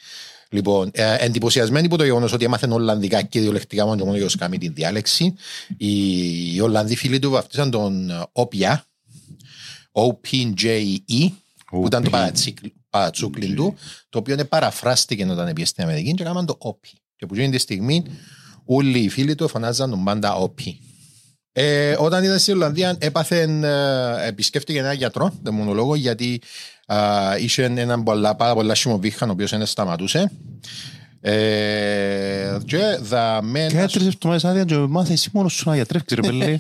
[0.50, 4.26] Λοιπόν, ε, εντυπωσιασμένοι από το γεγονός ότι έμαθαν Ολλανδικά και διολεκτικά μόνο και μόνο για
[4.26, 5.34] να κάνει τη διάλεξη,
[5.76, 8.84] οι, οι Ολλανδοί φίλοι του βαφτίσαν τον ε, Όπια,
[9.96, 11.30] OPJE,
[11.66, 13.76] που ήταν το παρατσίκλ- παρατσούκλιν του,
[14.08, 16.88] το οποίο παραφράστηκε όταν πήγε στην Αμερική και έκαναν το OP.
[17.16, 18.04] Και που εκείνη τη στιγμή
[18.64, 20.62] όλοι οι φίλοι του φωνάζαν τον πάντα OP.
[21.52, 26.40] Ε, όταν ήταν στην Ολλανδία έπαθε, ε, επισκέφτηκε έναν γιατρό, δαιμονολόγο, γιατί
[26.86, 26.96] ε,
[27.42, 30.30] είχε έναν πολλά, πάρα πολλά σιμοβίχαν, ο οποίος δεν σταματούσε.
[31.20, 33.86] Ε, και δαμένα...
[33.86, 36.56] Και τρεις εβδομάδες άδεια και μάθες εσύ μόνος σου να γιατρεύεις ρε πέλε.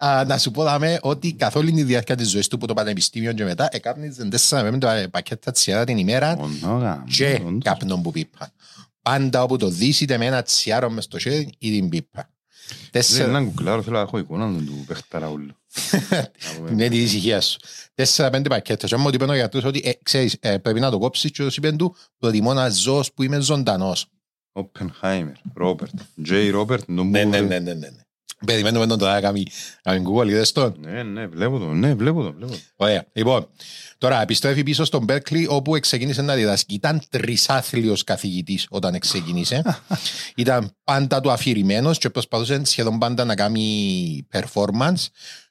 [0.00, 2.74] Α, να σου πω δάμε ότι καθ' όλη τη διάρκεια της ζωής του από το
[2.74, 7.04] πανεπιστήμιο και μετά εκάπνιζε 4 με 5 πακέτα τσιάρα την ημέρα Ονόγα.
[7.08, 8.50] και καπνόν που πίπα.
[9.02, 12.30] Πάντα όπου το δεις είτε με ένα τσιάρο μες στο χέρι ή την πίπα.
[12.68, 15.54] Δεν Τέσσερα, είναι κουκλάρο, θέλω να έχω εικόνα του του παιχτάρα ούλου.
[16.70, 17.58] με την ησυχίας σου.
[17.94, 18.86] Τέσσερα πέντε πακέτα.
[18.86, 21.42] Και άμα του είπε ο γιατρός ότι ε, ξέρεις, ε, πρέπει να το κόψεις και
[21.42, 24.06] τους είπε του προτιμώ να ζω που είμαι ζωντανός.
[24.52, 25.92] Οπενχάιμερ, Ρόπερτ.
[26.22, 27.88] Τζέι Ρόπερτ, τον Ναι, που- ναι, ναι, ναι, ναι.
[28.46, 29.46] Περιμένουμε τον τώρα να κάνει
[29.82, 32.58] κάνει Google, είδες τον; Ναι, ναι, βλέπω το, ναι, βλέπω το, βλέπω το.
[32.76, 33.06] Ωραία.
[33.12, 33.48] Λοιπόν,
[33.98, 36.74] τώρα επιστρέφει πίσω στον Berkeley όπου ξεκίνησε να διδάσκει.
[36.74, 39.62] Ήταν τρισάθλιος καθηγητής όταν ξεκίνησε.
[40.36, 45.06] Ήταν πάντα του αφηρημένος και προσπαθούσε σχεδόν πάντα να κάνει performance.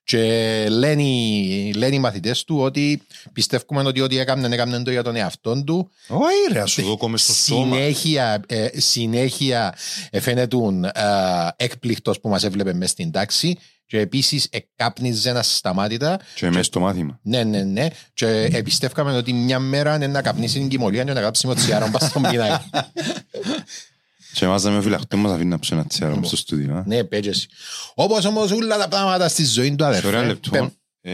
[0.08, 3.02] Και λένε, οι- λένε οι μαθητές του ότι
[3.34, 5.90] πιστεύουμε ότι ό,τι έκανε, έκανε το για τον εαυτό του.
[6.08, 7.76] Όχι ρε, ας σου δω κόμμες στο σώμα.
[7.76, 9.76] Συνέχεια, ε, συνέχεια
[10.10, 10.58] ε, φαίνεται
[11.56, 13.58] έκπληκτος που μας έβλεπε μέσα στην τάξη.
[13.86, 17.20] Και επίσης εκάπνιζε ασταμάτητα Και μέσα στο μάθημα.
[17.22, 17.88] ναι, ναι, ναι.
[18.14, 21.88] Και εμπιστεύκαμε ότι μια μέρα είναι να καπνίσει την κοιμωλία και να κάψει με τσιάρο
[21.90, 22.66] μπας στον πίνακα.
[24.40, 26.76] Και μάζαμε φυλαχτό μας αφήνει να ψω ένα τσιάρο μες στο στούντιο.
[26.76, 26.84] α.
[26.86, 27.48] Ναι, πέτζεσαι.
[27.94, 30.08] Όπως όμως όλα τα πράγματα στη ζωή του Σε αδερφέ.
[30.08, 30.72] ωραία πε- λεπτό.
[31.02, 31.12] ε,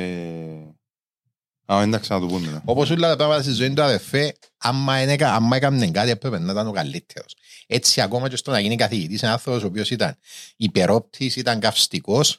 [1.65, 2.61] Α, εντάξει, να το πούμε μετά.
[2.65, 6.39] Όπως όλα τα πράγματα στη ζωή του αδερφέ, άμα, είναι, κα- άμα έκανε κάτι έπρεπε
[6.39, 7.35] να ήταν ο καλύτερος.
[7.67, 10.17] Έτσι ακόμα και στο να γίνει καθηγητής, ένα άνθρωπος ο οποίος ήταν
[10.55, 12.37] υπερόπτης, ήταν καυστικός,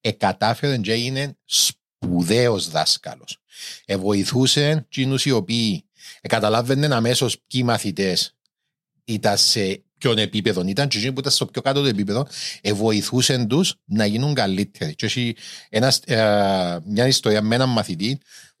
[0.00, 3.38] εκατάφερε και έγινε σπουδαίος δάσκαλος.
[3.84, 5.84] Εβοηθούσε εκείνους οι οποίοι
[6.28, 8.32] καταλάβαιναν αμέσως ποιοι μαθητές
[9.08, 12.26] ήταν σε ποιον επίπεδο ήταν και εκείνοι που ήταν στο πιο κάτω το επίπεδο
[12.60, 14.94] εβοηθούσαν τους να γίνουν καλύτεροι.
[14.94, 15.36] Και έχει
[15.68, 18.18] ένας, ε, μια ιστορία με έναν μαθητή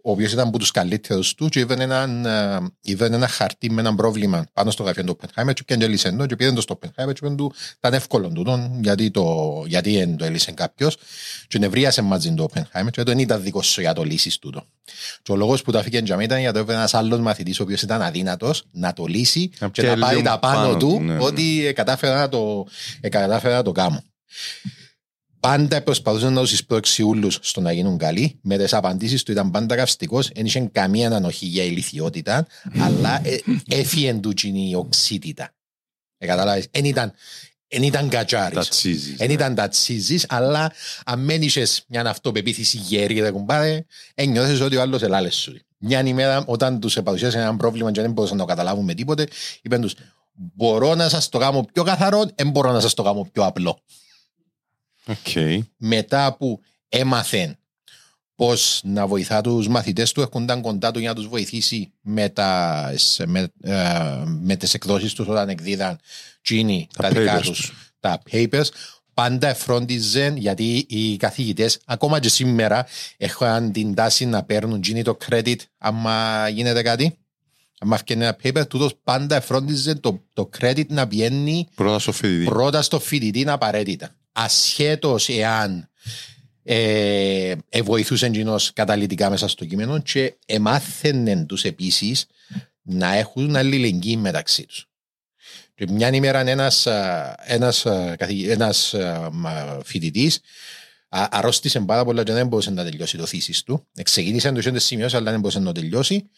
[0.08, 3.80] ο οποίος ήταν από τους καλύτερους του και είδαν έναν, ε, είδαν ένα χαρτί με
[3.80, 6.60] ένα πρόβλημα πάνω στο γραφείο του Oppenheimer και πιάνε το έλυσαν το και πήγαν το
[6.60, 10.52] στο Oppenheimer και είπαν του ήταν εύκολο του τον, γιατί, το, γιατί δεν το έλυσε
[10.52, 10.96] κάποιος
[11.48, 14.66] και νευρίασε μαζί το Oppenheimer και δεν ήταν δικό σου για το λύσεις τούτο.
[15.22, 17.62] Και ο λόγος που το αφήκε για μένα ήταν γιατί έπρεπε ένας άλλος μαθητής ο
[17.62, 20.76] οποίος ήταν αδύνατος να το λύσει Να και να πιάει πάρει λίγο τα πάνω πάνω
[20.76, 21.24] του του, ναι, ναι.
[21.24, 22.66] ότι ε, κατάφερα να το,
[23.00, 24.02] ε, κατάφερα να το κάνω.
[25.48, 28.38] Πάντα προσπαθούσε να τους εισπρώξει όλους στο να γίνουν καλοί.
[28.42, 30.30] Με τις απαντήσεις του ήταν πάντα καυστικός.
[30.34, 32.46] Δεν είχε καμία ανοχή για ηλικιότητα,
[32.80, 33.36] αλλά ε,
[33.68, 35.54] έφυγε του η οξύτητα.
[36.18, 36.66] Ε, καταλάβεις.
[36.70, 37.12] Εν ήταν,
[37.68, 38.54] εν ήταν κατσάρης.
[38.54, 39.16] Τα τσίζεις.
[39.16, 40.72] Δεν ήταν τα τσίζεις, αλλά
[41.04, 43.84] αν μένει είχες μια αυτοπεποίθηση γέρη, ρε κουμπάρε,
[44.14, 45.58] ένιωθες ότι ο άλλος ελάλες σου.
[45.78, 49.26] Μια ημέρα όταν τους παρουσίασε ένα πρόβλημα και δεν μπορούσαν να το καταλάβουν με τίποτε,
[49.62, 49.94] είπαν τους,
[50.32, 53.82] μπορώ να σας το κάνω πιο καθαρό, δεν μπορώ να σας το κάνω πιο απλό
[55.08, 55.64] Οκ.
[55.76, 57.56] μετά που έμαθεν
[58.34, 63.02] πώς να βοηθά τους μαθητές του, έρχονταν κοντά του για να τους βοηθήσει με, τας,
[63.02, 65.98] σε- με, ε, με τις εκδόσεις τους όταν εκδίδαν
[66.42, 67.92] τσίνοι Τα τα, δικά papers τους, τους.
[68.00, 68.64] τα papers.
[69.14, 72.86] Πάντα φρόντιζαν γιατί οι καθηγητές ακόμα και σήμερα
[73.16, 77.18] έχουν την τάση να παίρνουν τσίνοι το credit άμα γίνεται κάτι.
[77.80, 82.44] Αν φτιάχνει ένα paper, τούτος πάντα φρόντιζε το, το credit να πηγαίνει Πρώτα στο φοιτητή.
[82.44, 84.10] πρώτα στο φοιτητή είναι απαραίτητα.
[84.40, 85.88] Ασχέτως εάν
[86.62, 92.26] ε, ε, βοηθούσε εκείνος καταλητικά μέσα στο κείμενο και εμάθαινε τους επίσης
[92.82, 94.88] να έχουν αλληλεγγύη μεταξύ τους.
[95.74, 100.40] Και μια ημέρα ένας, α, ένας, α, καθηγη- ένας α, μα, φοιτητής
[101.08, 103.86] α, αρρώστησε πάρα πολλά και δεν μπορούσε να τελειώσει το θύσης του.
[104.02, 106.28] Ξεκίνησε να το είχε σημειώσει αλλά δεν μπορούσε να το τελειώσει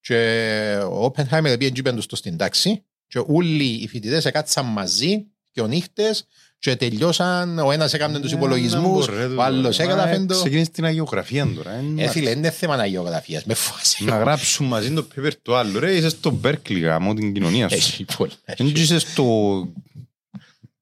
[0.00, 4.64] και ο Όπενχάιμερ πήγε και είπε τους το στην τάξη και όλοι οι φοιτητές έκατσαν
[4.64, 6.26] μαζί και ο νύχτες
[6.62, 9.06] και τελειώσαν, ο ένας έκανε τους υπολογισμούς,
[9.36, 10.34] ο άλλος έκαταφεν το.
[10.34, 11.70] Ξεκίνησε την αγιογραφία τώρα.
[11.96, 14.04] ε, Ε, φίλε, είναι θέμα αγιογραφίας, με φάση.
[14.04, 15.78] Να γράψουν μαζί το paper του άλλου.
[15.80, 17.74] Ρε, είσαι στο Berkeley γάμο την κοινωνία σου.
[17.74, 18.32] Έχει πολλά.
[18.56, 19.68] Δεν είσαι στο...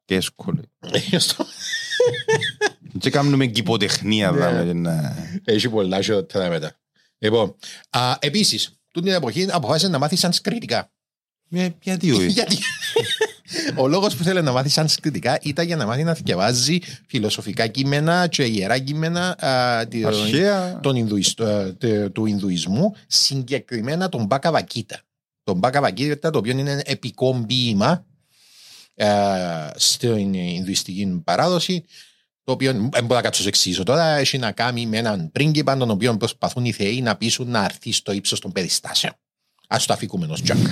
[0.04, 0.60] Και εύκολο.
[0.92, 1.46] Έχει στο-
[2.98, 4.30] Και κάνουμε κυποτεχνία.
[4.30, 4.38] Ναι.
[4.38, 6.78] δάμε, και να- Έχει πολλά χειρότερα μετά.
[7.18, 7.54] Λοιπόν,
[7.90, 10.90] α, επίσης, τούτη την εποχή αποφάσισε να μάθεις σανσκριτικά.
[11.50, 12.58] Ε, Γιατί όχι; Γιατί;
[13.76, 16.78] Ο λόγος που θέλει να μάθει σανσκριτικά ήταν για να μάθει να διαβάζει
[17.08, 20.80] φιλοσοφικά κείμενα και ιερά κείμενα α, τη- Αρχαία.
[20.80, 25.00] των Ινδουιστ- ε, τε- του Ινδουισμού, συγκεκριμένα τον Μπάκα Βακίτα.
[25.44, 28.04] Τον Μπάκα Βακίτα, το οποίο είναι ένα επικό ποίημα
[28.94, 29.06] ε,
[29.76, 31.84] στην Ινδουιστική παράδοση,
[32.44, 35.76] το οποίο δεν μπορώ να κάτσω σε εξήσω τώρα, έχει να κάνει με έναν πρίγκιπα,
[35.76, 39.12] τον οποίο προσπαθούν οι θεοί να πείσουν να έρθει στο ύψος των περιστάσεων.
[39.68, 40.56] Α το αφήκουμε ενό τζακ.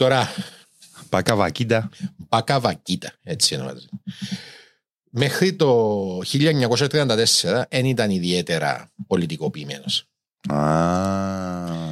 [0.00, 0.28] Τώρα,
[1.08, 1.88] Πακαβακίτα.
[2.16, 3.96] Μπάκα Βακίτα, έτσι ονομάζεται.
[5.10, 10.04] Μέχρι το 1934 δεν ήταν ιδιαίτερα πολιτικοποιημένος.
[10.48, 10.56] Α,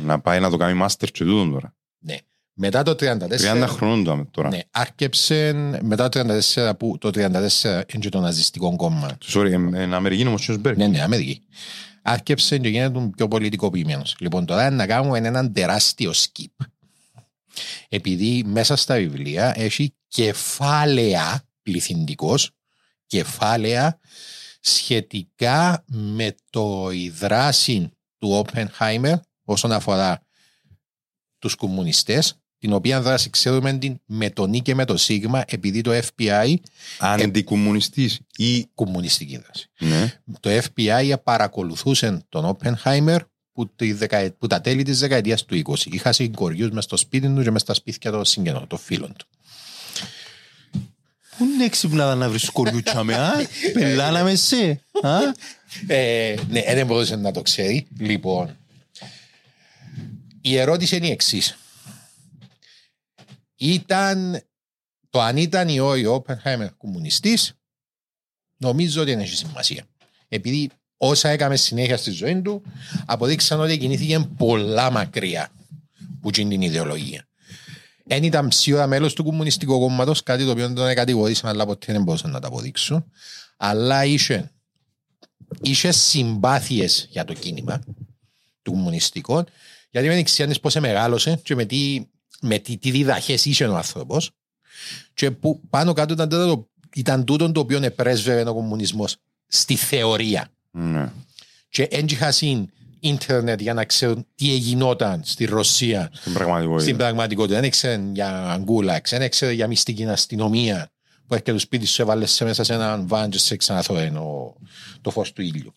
[0.03, 1.75] να πάει να το κάνει μάστερ και τούτον τώρα.
[1.99, 2.17] Ναι.
[2.53, 2.97] Μετά το 34...
[2.97, 4.49] 30 χρονών το άμε τώρα.
[4.49, 5.53] Ναι, άρκεψε
[5.83, 9.19] μετά το 34 που το 34 είναι το ναζιστικό κόμμα.
[9.33, 10.77] Sorry, εν εν Αμερική είναι ο Σιωσμπέργκ.
[10.77, 11.43] Ναι, ναι, Αμερική.
[12.03, 14.17] Άρκεψε και γίνεται πιο πολιτικοποιημένος.
[14.19, 16.67] Λοιπόν, τώρα να κάνουμε έναν τεράστιο skip.
[17.89, 22.51] Επειδή μέσα στα βιβλία έχει κεφάλαια πληθυντικός,
[23.07, 23.99] κεφάλαια
[24.61, 30.23] σχετικά με το η δράση του Όπενχάιμερ όσον αφορά
[31.39, 35.81] τους κομμουνιστές, την οποία δράση ξέρουμε την με το νι και με το σίγμα, επειδή
[35.81, 36.55] το FBI
[36.99, 38.65] Αντικομμουνιστής ή...
[38.65, 39.71] κομμουνιστική δράση.
[39.79, 40.21] Ναι.
[40.41, 43.23] Το FBI παρακολουθούσε τον Όπενχάιμερ
[43.59, 44.33] που, τη δεκα...
[44.33, 45.87] που τα τέλη της δεκαετίας του 20.
[45.87, 49.27] Είχα συγκοριούς μες στο σπίτι του και μες στα σπίτια των συγγενών, των φίλων του.
[51.37, 53.33] Πού είναι έξυπνα να βρεις κοριούτσα με, α;
[53.75, 55.19] Πελάναμε σε, α;
[55.87, 57.87] Ε, ναι, δεν μπορούσε να το ξέρει.
[57.99, 58.57] Λοιπόν,
[60.41, 61.59] η ερώτηση είναι η εξής.
[63.57, 64.43] Ήταν
[65.11, 67.55] το αν ήταν ή όχι ο Όπενχάιμερ κομμουνιστής,
[68.57, 69.85] νομίζω ότι δεν έχει σημασία.
[70.29, 72.63] Επειδή όσα έκαμε συνέχεια στη ζωή του,
[73.07, 75.49] αποδείξαν ότι κινήθηκε πολλά μακριά
[76.21, 77.27] που είναι την ιδεολογία.
[78.05, 81.93] Δεν ήταν ψήρα μέλος του Κομμουνιστικού Κόμματος, κάτι το οποίο δεν τον κατηγορήσαν, αλλά ποτέ
[81.93, 83.05] δεν μπορούσαν να τα αποδείξουν.
[83.57, 84.53] Αλλά είχε
[85.61, 87.81] είχε συμπάθειες για το κίνημα
[88.63, 89.45] του κομμουνιστικού,
[89.91, 92.07] γιατί δεν ξέρει πώ μεγάλωσε και με τι,
[92.41, 94.31] με τι, τι διδαχές είχε ο άνθρωπος.
[95.15, 100.51] Και που πάνω κάτω ήταν, τούτο, ήταν τούτο το οποίο επρέσβευε ο κομμουνισμός στη θεωρία.
[100.71, 101.13] Ναι.
[101.69, 102.33] Και έντυχαν
[103.01, 106.83] ίντερνετ για να ξέρουν τι εγινόταν στη Ρωσία Στην πραγματικότητα.
[106.83, 107.55] στην πραγματικότητα.
[107.55, 110.91] Δεν ήξερε για αγκούλαξ, δεν ήξερε για μυστική αστυνομία
[111.27, 114.13] που έρχεται το σπίτι σου, έβαλες σε μέσα σε έναν βάν και σε ξαναθώρε
[115.01, 115.75] το φως του ήλιου.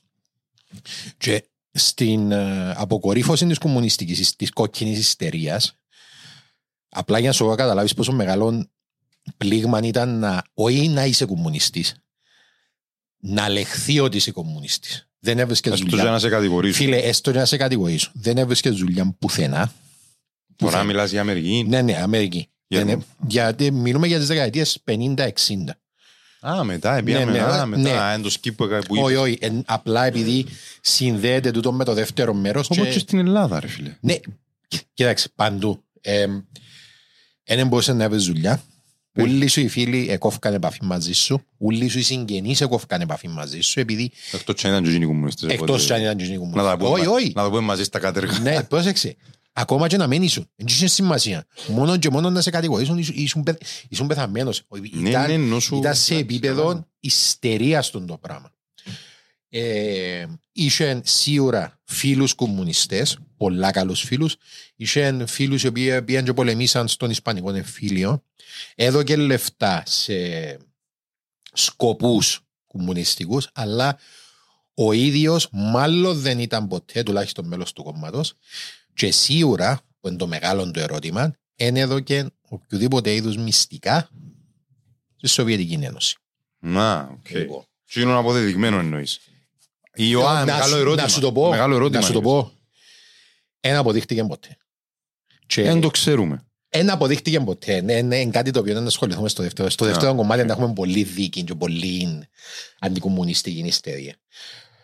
[1.18, 5.74] Και στην ε, αποκορύφωση της κομμουνιστικής, της κόκκινης ιστερίας,
[6.89, 8.70] απλά για να σου καταλάβεις πόσο μεγάλο
[9.38, 11.96] πλήγμα ήταν να, όχι να είσαι κομμουνιστής,
[13.22, 15.07] να λεχθεί ότι είσαι κομμουνιστής.
[15.19, 16.11] Δεν έβρισκες Έστω για δουλειά.
[16.11, 16.76] να σε κατηγορήσουν.
[16.86, 18.11] Φίλε, έστω για να σε κατηγορήσω.
[18.13, 19.74] Δεν έβρισκες δουλειά πουθενά.
[20.55, 21.65] Τώρα μιλάς για Αμερική.
[21.67, 22.49] Ναι, ναι, Αμερική.
[22.67, 25.80] Για- Δεν είναι- γιατί μιλούμε για τις δεκαετίες 50-60.
[26.47, 27.78] Α, μετά, επίαμε, Ναι, ναι, α, ναι.
[27.78, 29.17] μετά, εν το skip που έκανα- που Όχι, είπες.
[29.24, 29.38] όχι.
[29.41, 30.45] εν- απλά επειδή
[30.82, 32.69] συνδέεται τούτο με το δεύτερο μέρος.
[32.69, 33.97] Όπως και στην Ελλάδα, ρε φίλε.
[34.01, 34.15] Ναι,
[34.93, 35.84] κοίταξε, παντού.
[37.43, 38.63] Δεν μπορούσες να βρεις δουλειά.
[39.14, 39.24] Ναι.
[39.24, 41.41] Όλοι σου οι φίλοι εκόφκαν επαφή μαζί σου.
[41.57, 43.80] Όλοι σου οι συγγενείς εκόφκαν επαφή μαζί σου.
[43.80, 45.49] Επειδή Εκτός και αν ήταν και εκείνοι οι κομμουνιστές.
[45.51, 47.32] εκτό οπότε- αν ήταν και οι Να τα πούμε, Όχι, όχι.
[47.36, 48.39] να τα πούμε μαζί στα κατεργά.
[48.39, 49.16] Ναι, πρόσεξε.
[49.53, 50.45] Ακόμα και να μένει σου.
[50.55, 51.45] Δεν είχε σημασία.
[51.68, 54.62] Μόνο και μόνο να σε κατηγορήσουν ήσουν- ήσουν, πε- ήσουν πεθαμένος.
[54.93, 56.88] Ναι, Ήταν, ναι, ενώ σου- ήταν σε εντάξει, επίπεδο καλά.
[56.99, 58.51] ιστερία στον το πράγμα.
[59.49, 64.36] Ε, είχε σίγουρα φίλους κομμουνιστές, πολλά καλούς φίλους.
[64.76, 68.24] Είχε φίλους οι οποίοι πήγαν και πολεμήσαν στον Ισπανικό εμφύλιο.
[68.76, 70.14] Έδωκε λεφτά σε
[71.54, 73.98] σκοπούς κομμουνιστικούς, αλλά
[74.74, 78.34] ο ίδιος μάλλον δεν ήταν ποτέ τουλάχιστον μέλος του κόμματος
[78.94, 84.10] και σίγουρα, που είναι το μεγάλο του ερώτημα, δεν έδωκε οποιοδήποτε είδους μυστικά
[85.18, 86.16] στη Σοβιετική Ένωση.
[86.60, 87.30] Να, οκ.
[87.30, 87.64] Λοιπόν.
[87.94, 89.20] Τι είναι αποδεδειγμένο εννοείς.
[89.94, 91.02] Ή ο, α, να, μεγάλο σου, ερώτημα.
[91.02, 92.00] να σου το πω, Μεγάλο ερώτημα.
[92.00, 92.28] να σου το είναι.
[92.28, 92.52] πω.
[93.62, 94.57] Ένα αποδείχτηκε ποτέ.
[95.45, 96.45] Και Δεν το ξέρουμε.
[96.70, 97.82] ένα αποδείχτηκε ποτέ.
[97.82, 99.70] Ναι, ναι, είναι κάτι το οποίο δεν ασχοληθούμε στο δεύτερο.
[99.70, 102.28] Στο δεύτερο κομμάτι να έχουμε πολύ δίκη και πολύ
[102.80, 104.16] αντικομουνιστική ιστορία.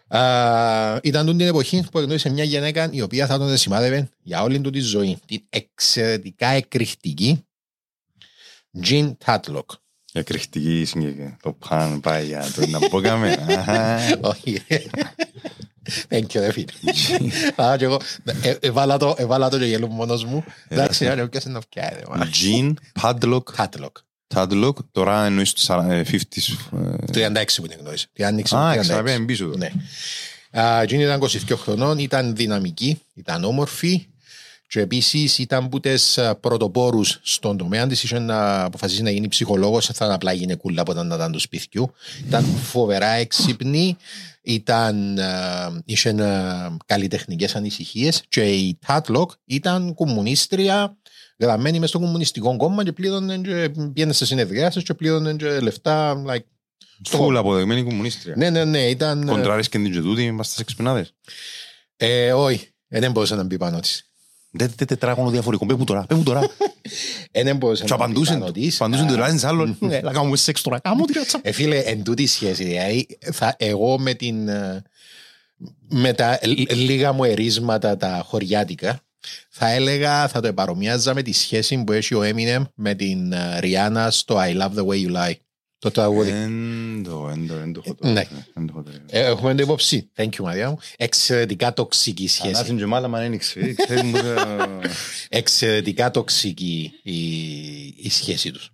[0.07, 4.41] Α, ήταν τούτη την εποχή που γνώρισε μια γυναίκα η οποία θα τον σημάδευε για
[4.41, 5.17] όλη του τη ζωή.
[5.25, 7.45] Την εξαιρετικά εκρηκτική
[8.83, 9.65] Jean Tatlock.
[10.13, 11.37] Εκρηκτική συγκεκριμένα.
[11.41, 13.35] Το παν πάει για το να πω καμε.
[14.21, 14.61] Όχι.
[16.11, 16.65] Thank you, ρε φίλε.
[17.55, 18.01] Α, και εγώ
[18.41, 20.43] ε, έβαλα το, έβαλα το και γελούν μόνος μου.
[20.67, 22.01] Εντάξει, ρε, ποιος είναι να φτιάει, ρε.
[22.41, 23.43] Jean Padlock.
[23.55, 23.91] Tatlock.
[24.35, 24.73] Tadlock.
[24.91, 26.53] Τώρα εννοείς τους 50s.
[27.13, 28.07] ε, 36 που την γνώρισε.
[28.13, 28.81] Τι άνοιξε Α, το 36.
[28.81, 29.45] ξαναπέν πίσω.
[29.45, 29.55] εδώ.
[29.57, 29.71] Ναι.
[30.61, 34.07] Α, Εκείνη ήταν 22 χρονών, ήταν δυναμική, ήταν όμορφη
[34.67, 39.27] και επίση ήταν που τις α, πρωτοπόρους στον τομέα της είχε να αποφασίσει να γίνει
[39.27, 41.93] ψυχολόγος, δεν θα ήταν απλά γυναικούλα από όταν ήταν του σπιτιού.
[42.27, 43.97] Ήταν φοβερά έξυπνη,
[44.47, 50.97] ήταν, α, είχε α, καλλιτεχνικές ανησυχίες και η Τάτλοκ ήταν κομμουνίστρια
[51.39, 56.23] γραμμένη μες στο κομμουνιστικό κόμμα και πλήρωνε και πήγαινε σε συνεδριάσεις και πλήρωνε και λεφτά
[56.27, 56.43] like,
[57.01, 58.33] στο Φουλ αποδεγμένη κομμουνίστρια.
[58.37, 59.25] ναι, ναι, ναι, ήταν.
[59.25, 61.13] Κοντράρεις και την και τούτη, είμαστε στις εξυπνάδες.
[61.97, 64.06] Ε, όχι, ε, δεν μπορούσε να μπει πάνω της.
[64.51, 65.65] Δεν τετράγωνο διαφορικό.
[65.65, 66.05] Πες μου τώρα.
[66.07, 66.41] Πες μου τώρα.
[67.31, 68.59] Ε, δεν μπορούσε Και να μπει απαντούσαν πάνω του.
[68.59, 68.75] της.
[68.81, 69.77] Απαντούσαν Α, του ράζιν άλλον.
[69.89, 70.79] Ε, Να κάνουμε σεξ τώρα.
[70.79, 71.39] Κάμω τη ράτσα.
[71.43, 74.47] Ε, φίλε, εν τούτη σχέση, δηλαδή, θα, εγώ με την.
[74.47, 74.81] ε,
[75.89, 78.99] με τα λ- λίγα μου ερίσματα τα χωριάτικα,
[79.49, 83.59] θα έλεγα, θα το επαρομοιάζα με τη σχέση που έχει ο Eminem με την ε,
[83.61, 85.33] Rihanna στο I Love the Way You Lie.
[85.79, 86.29] Το τραγούδι.
[86.29, 88.07] Εν το, εν το, εν το έχω το.
[88.07, 88.23] Ναι.
[88.53, 88.91] Εν το έχω το.
[89.09, 90.09] Ε, έχουμε το υπόψη.
[90.15, 90.77] Thank you, Μαρία μου.
[90.97, 92.47] Εξαιρετικά τοξική σχέση.
[92.55, 93.73] Ανάσυν και μάλα μα ένοιξε.
[93.77, 94.23] Ξέρεις μου, ε,
[95.39, 97.17] Εξαιρετικά τοξική η,
[97.97, 98.69] η σχέση τους.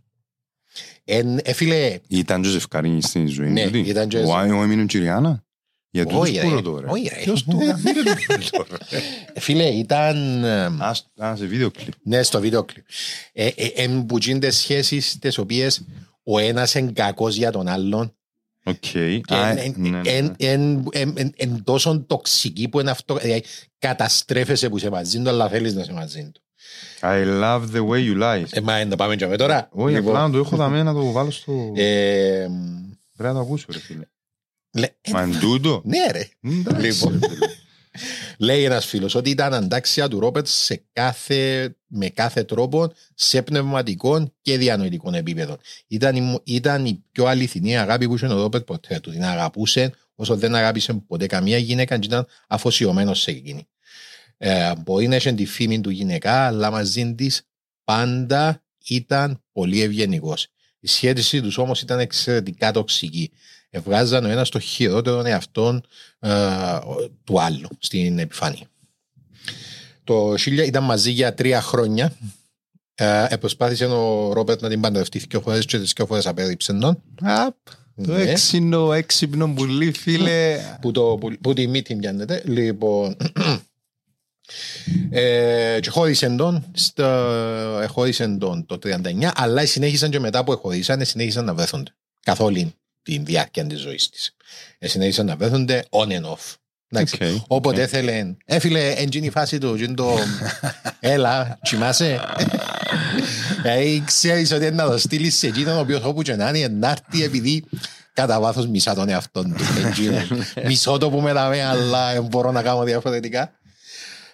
[1.06, 3.78] Εν, ε, φίλε, Ήταν και ζευκάρι στην ζωή Ναι, του.
[3.78, 4.50] ήταν και Ο ζευκάρι.
[4.52, 5.44] Άιο έμεινε και η Ριάννα.
[5.90, 6.88] Για τούτους όχι, που ρε, ρωτώ ρε.
[6.90, 7.22] όχι, ρε.
[7.24, 7.58] Ποιος το
[9.34, 10.44] Ε, Φίλε, ήταν.
[10.44, 11.94] ε, Ας- Α, σε βίντεο κλιπ.
[12.04, 12.86] Ναι, στο βίντεο κλιπ.
[13.34, 15.86] Ε, ε, Εν που γίνονται σχέσεις τις οποίες
[16.24, 18.16] ο ένας είναι κακός για τον άλλον
[18.64, 18.76] Οκ.
[18.82, 20.48] και Α, εν- ε, εν- ναι, ναι, εν- ναι.
[20.48, 23.16] εν- εν- εν- εν τόσο τοξική που είναι αυτό.
[23.16, 23.44] Δηλαδή,
[23.80, 26.42] καταστρέφεσαι που είσαι μαζί του, αλλά θέλεις να είσαι μαζί του.
[27.02, 28.44] I love the way you lie.
[28.50, 29.70] Ε, μα να πάμε και με τώρα.
[29.72, 31.72] Όχι, Λοιπόν, απλά να το έχω δαμέ να το βάλω στο...
[31.76, 32.48] ε,
[33.18, 34.04] Πρέπει να το ακούσω ρε φίλε.
[34.74, 35.82] λέ- ε, Μα εν τούτο.
[35.86, 36.28] Ναι, ρε.
[36.42, 37.20] Εντάξει, Λοιπόν.
[37.94, 38.48] Ρε φίλε.
[38.54, 44.34] Λέει ένας φίλος ότι ήταν αντάξια του Ρόμπερτ σε κάθε, με κάθε τρόπο σε πνευματικό
[44.42, 45.58] και διανοητικό επίπεδο.
[45.88, 49.12] Ήταν, η, μου- ήταν η πιο αληθινή αγάπη που είχε ο Ρόπερτ ποτέ του.
[49.12, 53.68] Την αγαπούσε όσο δεν αγάπησε ποτέ καμία γυναίκα και ήταν αφοσιωμένος σε εκείνη.
[54.38, 57.42] Ε, μπορεί να είχε τη φήμη του γυναικά, αλλά μαζί της
[57.84, 60.48] πάντα ήταν πολύ ευγενικός.
[60.80, 63.32] Η σχέση τους όμως ήταν εξαιρετικά τοξική.
[63.76, 65.84] Ευγάζαν ο ένας το χειρότερο εαυτόν
[66.20, 66.30] ε,
[67.24, 68.68] του άλλου στην επιφάνεια.
[70.04, 72.14] Το 1000 ήταν μαζί για τρία χρόνια.
[72.96, 77.02] Ε, προσπάθησε ο Ρόπερτ να την παντρευτεί δύο φορές και τις δύο φορές απέριψε τον.
[77.22, 77.56] Απ,
[78.06, 78.22] Το Ναι.
[78.22, 80.58] έξινο έξυπνο πουλί, φίλε.
[80.82, 82.42] που, το, που, που τη μύτη πιάνεται.
[82.46, 83.16] Λοιπόν,
[85.10, 87.04] ε, και χώρισαν τον, στο,
[87.84, 92.42] ε, χώρισαν τον το 39, αλλά συνέχισαν και μετά που χωρίσαν, συνέχισαν να βρέθονται καθ'
[92.42, 92.74] όλη
[93.04, 94.36] τη διάρκεια της ζωής της.
[94.80, 96.56] Ε, συνέχισαν να βρέθονται on and off.
[96.90, 97.18] Εντάξει.
[97.24, 97.82] Οκ, Όποτε οκ.
[97.82, 100.18] έθελε, έφυλε εντζίνη η φάση του, τζιν το,
[101.00, 102.20] έλα, τσιμάσαι.
[103.62, 106.68] Δηλαδή ξέρεις ότι είναι να το στείλεις σε εκείνον ο οποίος όπου και να είναι,
[106.68, 107.64] να έρθει επειδή
[108.14, 109.64] κατά βάθος μισά τον εαυτόν του.
[109.88, 110.28] Εκείνον.
[110.66, 113.52] Μισό το που με δαμε, αλλά δεν μπορώ να κάνω διαφορετικά.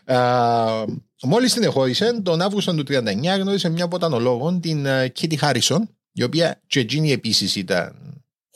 [0.05, 0.85] Α,
[1.23, 6.61] Μόλις την εχώρισε, τον Αύγουστο του 39 γνώρισε μια ποτανολόγο, την Κίτι Χάρισον, η οποία
[6.67, 7.95] και εκείνη επίσης ήταν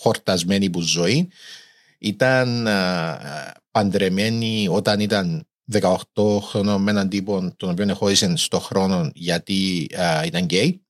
[0.04, 1.30] χορτασμένη που ζωή.
[2.00, 3.20] Ήταν α,
[3.72, 10.26] παντρεμένη όταν ήταν 18 χρονών με έναν τύπο τον οποίο εχώρισε στο χρόνο γιατί α,
[10.26, 10.86] ήταν γκέι.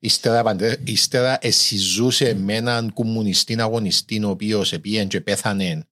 [0.00, 5.86] Ύστερα, παντρε- ύστερα εσυζούσε με έναν κομμουνιστή αγωνιστή ο οποίος επίεν και πέθανε.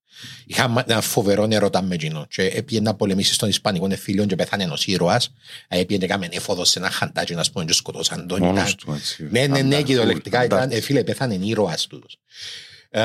[0.47, 2.27] Είχα ένα φοβερό ερώτα με εκείνο.
[2.31, 5.33] Και έπιε να πολεμήσει στον Ισπανικό εφήλιο και πέθανε ενός ήρωας.
[5.69, 8.39] Έπιε και κάμε έφοδο σε ένα χαντάκι να πούμε και σκοτώσαν τον.
[8.43, 9.29] Μόνος Ήταν- του έτσι.
[9.31, 10.59] ναι, ναι, ναι, Αντάρ, κυριολεκτικά ήταν.
[10.59, 10.77] αντάρ.
[10.77, 12.03] Ε, φίλε, πέθανε ήρωας του.
[12.91, 13.01] Ε,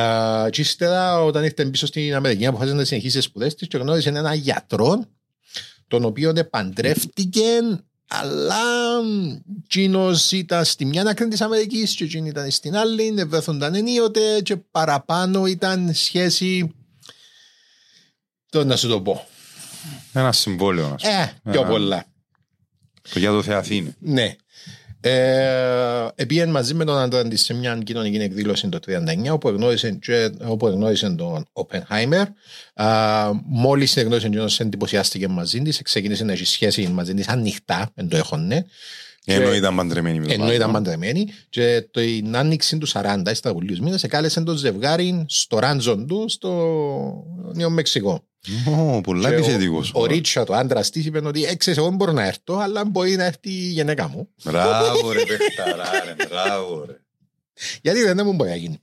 [0.50, 4.10] και ύστερα όταν ήρθε πίσω στην Αμερική αποφάσισε να συνεχίσει τις σπουδές της και γνώρισε
[4.10, 5.06] έναν γιατρό
[5.88, 7.44] τον οποίο παντρεύτηκε
[8.08, 8.56] αλλά
[9.64, 14.42] εκείνος ήταν στη μια άκρη της Αμερικής και εκείνη ήταν στην άλλη, δεν βρέθονταν ενίοτε
[14.44, 16.74] και παραπάνω ήταν σχέση.
[18.56, 19.26] Το να σου το πω.
[20.14, 20.86] Ένα συμβόλαιο.
[20.86, 21.34] ας πούμε.
[21.46, 22.06] Ε, πιο Ε, πολλά.
[23.14, 23.96] Το για το Θεαθήνη.
[24.00, 24.36] Ναι.
[25.02, 29.92] Ε, Επίεν μαζί με τον άντρα της σε μια κοινωνική εκδήλωση το 1939 όπου εγνώρισε,
[29.92, 32.28] και, όπου εγνώρισε τον Οπενχάιμερ.
[33.46, 38.18] Μόλις εγνώρισε και εντυπωσιάστηκε μαζί της, ξεκίνησε να έχει σχέση μαζί της ανοιχτά, δεν το
[38.18, 38.66] έχωνε.
[39.28, 40.74] Ενώ Και- ήταν παντρεμένη με τον Ενώ ήταν άλλον.
[40.74, 46.26] παντρεμένοι και την άνοιξη του 40, στα πολλούς μήνες, εκάλεσε το ζευγάρι στο ράντζον του
[46.30, 46.50] στο
[47.54, 48.24] Νέο Μεξικό.
[48.68, 49.92] Ω, Πολλά Και επιθετικός.
[49.94, 53.16] Ο, ο Ρίτσαρτ, ο άντρας της, είπε ότι έξερες εγώ μπορώ να έρθω, αλλά μπορεί
[53.16, 54.30] να έρθει η γυναίκα μου.
[54.44, 57.00] Μπράβο ρε παιχταρά ρε, μπράβο ρε.
[57.82, 58.80] Γιατί δεν μου μπορεί να γίνει.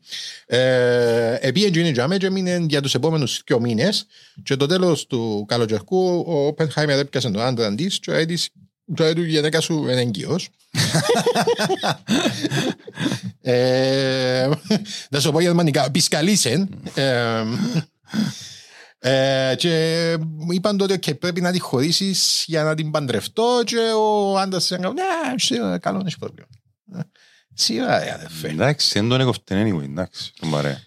[0.47, 4.07] Ε, Επίε Τζίνι Τζάμε και έμεινε για τους επόμενους δύο μήνες
[4.43, 8.49] και το τέλος του καλοκαιρικού ο Όπενχάιμερ έπιασε τον άντρα της και έτης
[8.95, 10.49] και έτου η γυναίκα σου είναι εγκύος.
[13.41, 14.49] ε,
[15.11, 16.69] να σου πω γερμανικά, πισκαλίσεν.
[19.05, 23.63] Ε, ε, και μου είπαν τότε ότι πρέπει να τη χωρίσεις για να την παντρευτώ
[23.65, 26.49] και ο άντρας έκανε ναι, σίγουρα, καλό δεν έχει πρόβλημα.
[26.95, 27.01] Ε,
[27.55, 28.49] Σίγουρα ρε αδερφέ.
[28.49, 30.33] Εντάξει, δεν τον έκοφτε anyway, εντάξει.
[30.41, 30.81] Τον παρέα.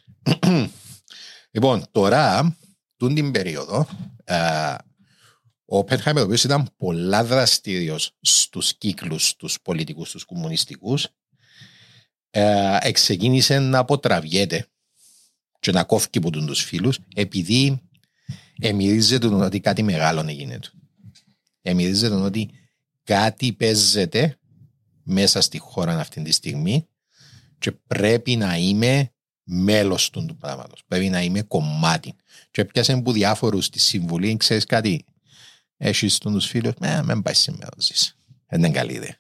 [1.52, 2.58] Λοιπόν, τώρα,
[2.98, 3.88] τούν την περίοδο,
[4.24, 4.76] ε,
[5.66, 11.08] ο Πένχαιμερ, ο οποίος ήταν πολλά δραστήριος στους κύκλους τους πολιτικούς, τους κομμουνιστικούς,
[12.30, 14.68] ε, εξεκίνησε να αποτραβιέται
[15.60, 17.85] και να κόφει από τους φίλους, επειδή
[18.60, 20.72] εμυρίζεται τον ότι κάτι μεγάλο έγινε του.
[21.62, 22.50] Εμυρίζεται τον ότι
[23.04, 24.38] κάτι παίζεται
[25.04, 26.88] μέσα στη χώρα αυτή τη στιγμή
[27.58, 29.10] και πρέπει να είμαι
[29.44, 30.84] μέλος του, του πράγματος.
[30.88, 32.14] Πρέπει να είμαι κομμάτι.
[32.52, 35.06] Και πιάσε που διάφορους στη συμβουλή, ξέρεις κάτι,
[35.78, 38.18] έχεις τον τους φίλους, με, μην πάει σήμερα ζεις.
[38.48, 39.18] Δεν είναι καλή ιδέα.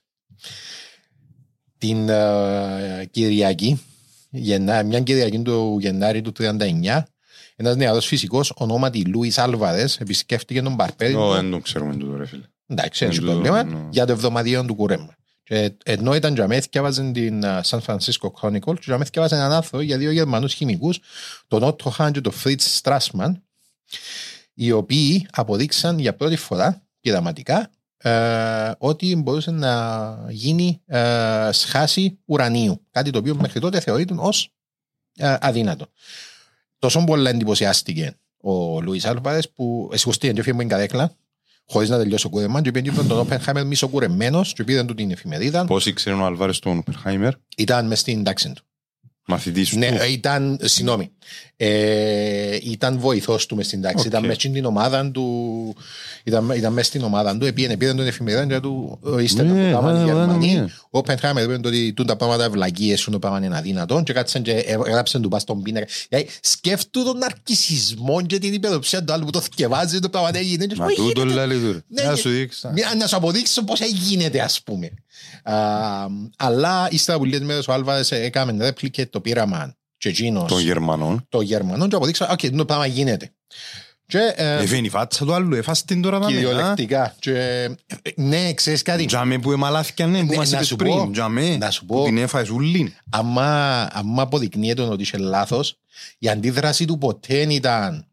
[1.77, 3.81] Την ε, Κυριακή,
[4.29, 7.03] Γενά, μια Κυριακή του Γενάρη του 1939,
[7.55, 12.25] ένας νεαρός φυσικός ονόματι Λούις Άλβαρες επισκέφτηκε τον Παρπέρι Ω, δεν τον ξέρουμε τούτο ρε
[12.25, 12.43] φίλε.
[12.67, 13.63] Εντάξει, δεν έχει Εν τούτο, πρόβλημα.
[13.63, 13.87] ναι.
[13.91, 15.15] Για το εβδομαδιαίο του κουρέμα.
[15.43, 19.09] Και ενώ ήταν για μεθ και έβαζαν την uh, San Francisco Chronicle, και για μεθ
[19.09, 20.99] και έβαζαν έναν άρθρο για δύο Γερμανούς χημικούς,
[21.47, 23.31] τον Otto Hahn και τον Fritz Strassmann,
[24.53, 32.81] οι οποίοι αποδείξαν για πρώτη φορά πειραματικά ε, ότι μπορούσε να γίνει ε, σχάση ουρανίου.
[32.91, 34.49] Κάτι το οποίο μέχρι τότε θεωρείται ως
[35.15, 35.87] ε, αδύνατο.
[36.79, 41.15] Τόσο πολλά εντυπωσιάστηκε ο Λουίς Άλβαρες που εσηκωστήκε και έφυγε από την καρέκλα
[41.67, 45.65] χωρίς να τελειώσει το κούρεμα και πήγαινε τον Όπενχάιμερ μισοκουρεμένος και πήρε του την εφημερίδα.
[45.65, 48.63] Πώς ήξερε ο Αλβάρες τον Όπενχάιμερ, Ήταν μες στην τάξη του.
[49.27, 49.77] Μαθητής του.
[49.77, 51.11] Ναι, ε, ήταν, συγγνώμη,
[51.57, 53.99] ε, ήταν βοηθός του μες στην τάξη.
[53.99, 54.05] Οκ.
[54.05, 55.75] Ήταν μες στην ομάδα του,
[56.23, 59.71] ήταν, ήταν μες στην ομάδα του, επήγαινε πήρε τον εφημερίδα και του ορίστε τα Ναι,
[59.71, 60.53] που κάνουν οι ναι, ναι, Γερμανοί.
[60.53, 60.65] ναι.
[60.89, 64.41] Ο Όπενχάιμερ είπε ότι τούν τα πράγματα ευλαγίες σου το πράγμα είναι αδύνατο και κάτσαν
[64.41, 65.85] και έγραψαν του πας στον πίνακα.
[66.09, 70.41] Δηλαδή, σκέφτου τον ναρκισισμό και την υπεροψία του άλλου που το θκευάζει το πράγμα δεν
[70.41, 70.73] γίνεται.
[70.75, 71.45] Και Μα σου πω, τούτο γίνεται.
[71.45, 71.83] λέει του.
[71.87, 72.15] Ναι, Να ναι.
[72.15, 72.71] σου δείξα.
[72.71, 74.89] Μια- να σου αποδείξω πώς γίνεται ας πούμε.
[75.43, 75.53] Α,
[76.37, 81.25] αλλά ύστερα που λίγες μέρες ο Άλβαρες έκαμε ρέπλικε το πείραμα και εκείνος Των Γερμανών.
[81.29, 83.29] το Γερμανό και αποδείξα «Οκ, το πράγμα γίνεται».
[84.07, 86.31] Και ε, Εφήνει η φάτσα του άλλου, εφάς την τώρα δάμε.
[86.33, 86.35] α.
[86.35, 87.15] κυριολεκτικά.
[87.19, 87.69] Και, ε,
[88.15, 91.11] ναι, ξέρεις κάτι; Τζαμέ που εμαλάθηκαν, ναι, που Ναι, μας να είπες σου πω, πριν.
[91.11, 92.03] Τζαμέ, να σου που πω.
[92.03, 92.93] την έφαγες ούλην.
[93.09, 95.79] Άμα, άμα αποδεικνύεται ότι είσαι λάθος,
[96.17, 98.07] η αντίδραση του ποτέ δεν ήταν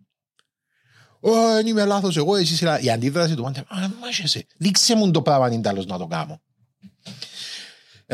[1.20, 2.84] «Ω, δεν είμαι λάθος εγώ, εσύ είσαι λάθος».
[2.84, 6.40] Η αντίδραση του πάντα «Α, μάχεσαι, δείξε μου το πράγμα είναι τέλος να το κάνω».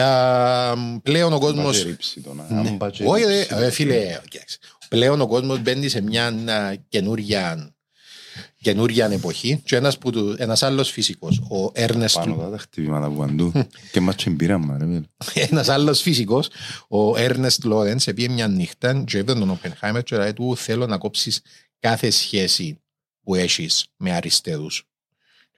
[0.02, 0.72] Ε,
[1.02, 2.70] πλέον ο κόσμος Μπατζερίψει τον, α, Ναι.
[2.70, 3.58] μπατζερίψει Όχι, ρε, τον.
[3.58, 4.58] ρε, φίλε, κοίταξε.
[4.88, 7.74] Πλέον ο κόσμος μπαίνει σε μια α, καινούρια,
[8.60, 13.08] καινούρια εποχή και ένας, που του, ένας άλλος φυσικός, ο Έρνεστ Πάνω τα τα χτυπήματα
[13.08, 13.52] που παντού.
[13.92, 14.84] Και μας τσιμπήραμε, ρε
[15.24, 15.46] φίλε.
[15.50, 16.48] ένας άλλος φυσικός,
[16.88, 20.98] ο Έρνεστ Λόρενς, επίε μια νύχτα και είπε τον Οπενχάιμερ και λέει του θέλω να
[20.98, 21.40] κόψεις
[21.78, 22.80] κάθε σχέση
[23.22, 24.87] που έχεις με αριστερούς.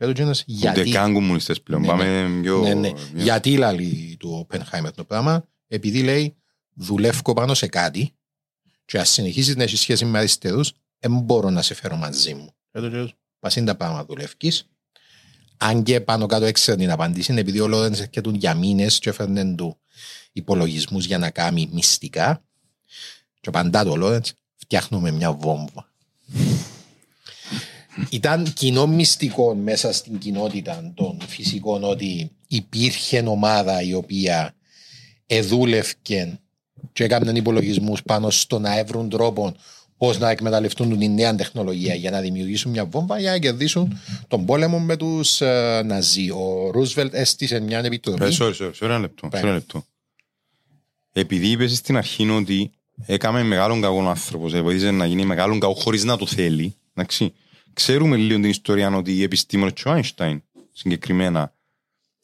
[0.00, 1.80] Και του γίνος, Ούτε γιατί, καν κομμουνιστές πλέον.
[1.82, 2.60] Ναι, Πάμε πιο...
[2.60, 2.92] ναι, ναι.
[2.92, 6.36] πιο- γιατί λέει του Οπενχάιμερ το πράγμα, επειδή λέει
[6.74, 8.14] δουλεύω πάνω σε κάτι
[8.84, 12.54] και ας συνεχίσεις να έχεις σχέση με αριστερούς, δεν μπορώ να σε φέρω μαζί μου.
[12.72, 14.68] Και του λέει, πας είναι τα πράγματα δουλεύκεις.
[15.56, 19.08] Αν και πάνω κάτω έξερε την απάντηση, είναι επειδή ο Λόρενς έρχεται για μήνες και
[19.08, 19.78] έφερνε του
[20.32, 22.42] υπολογισμούς για να κάνει μυστικά
[23.40, 25.88] και απαντά το Λόρενς, φτιάχνουμε μια βόμβα.
[28.10, 34.54] Ήταν κοινό μυστικό μέσα στην κοινότητα των φυσικών ότι υπήρχε ομάδα η οποία
[35.26, 36.38] εδούλευκε
[36.92, 39.54] και έκαναν υπολογισμούς πάνω στο να βρουν τρόπο
[39.96, 43.98] πώς να εκμεταλλευτούν την νέα τεχνολογία για να δημιουργήσουν μια βόμβα για να κερδίσουν
[44.28, 46.30] τον πόλεμο με τους ε, Ναζί.
[46.30, 48.36] Ο Ρούσβελτ έστησε μια Ε, επιτροπή.
[48.38, 49.28] sorry, sorry, sorry, ένα λεπτό.
[49.28, 49.40] Πάει.
[49.40, 49.84] sorry, ένα λεπτό.
[51.12, 52.70] Επειδή είπες στην αρχή ότι
[53.06, 56.74] έκαμε μεγάλον κακό άνθρωπος, ε, βοήθησε να γίνει μεγάλον κακό χωρίς να το θέλει.
[56.94, 57.32] Εντάξει.
[57.72, 60.42] Ξέρουμε λίγο την ιστορία ότι οι επιστήμονε του Άινστάιν
[60.72, 61.54] συγκεκριμένα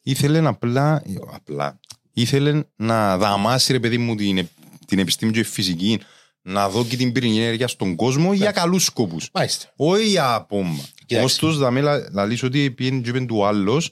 [0.01, 1.79] ήθελε απλά, ε, απλά
[2.13, 4.49] ήθελε να δαμάσει ρε παιδί μου την, ε-
[4.87, 5.99] την επιστήμη και η φυσική
[6.41, 9.29] να δω και την πυρηνική ενέργεια στον κόσμο για καλούς σκοπούς.
[9.33, 9.73] Μάλιστα.
[9.75, 10.69] Όχι για πόμπα.
[11.05, 11.21] Κοιτάξτε.
[11.23, 13.91] Ωστόσο, θα με λα- λαλείς ότι πήγαινε και είπε του άλλος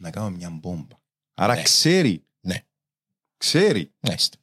[0.00, 0.96] να κάνω μια μπόμπα.
[1.34, 1.62] Άρα Ναι.
[1.62, 2.24] ξέρει.
[2.40, 2.64] Ναι.
[3.36, 3.92] Ξέρει.
[4.00, 4.36] Μάλιστα.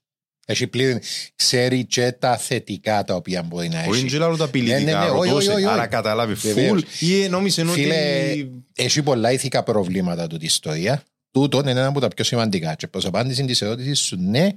[0.51, 0.99] Έχει πλήρη,
[1.35, 3.99] ξέρει και τα θετικά τα οποία μπορεί να Όχι έχει.
[3.99, 4.99] είναι και λάλλον τα Ναι, ναι, απειλητικά.
[4.99, 5.49] ναι, όχι, ρωτώσε.
[5.51, 5.65] όχι, όχι.
[5.73, 6.67] Άρα καταλάβει Βεβαίως.
[6.69, 7.71] φουλ ή νόμιζε ότι...
[7.71, 8.35] Φίλε,
[8.75, 11.03] έχει πολλά ηθικά προβλήματα του τη ιστορία.
[11.31, 12.75] Τούτον είναι ένα από τα πιο σημαντικά.
[12.75, 14.47] Και προς απάντηση της ερώτησης σου, ναι,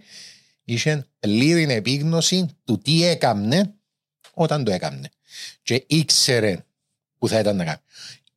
[0.65, 3.75] είχε πλήρη επίγνωση του τι έκαμνε
[4.35, 5.09] όταν το έκαμνε.
[5.63, 6.65] Και ήξερε
[7.19, 7.79] που θα ήταν να κάνει.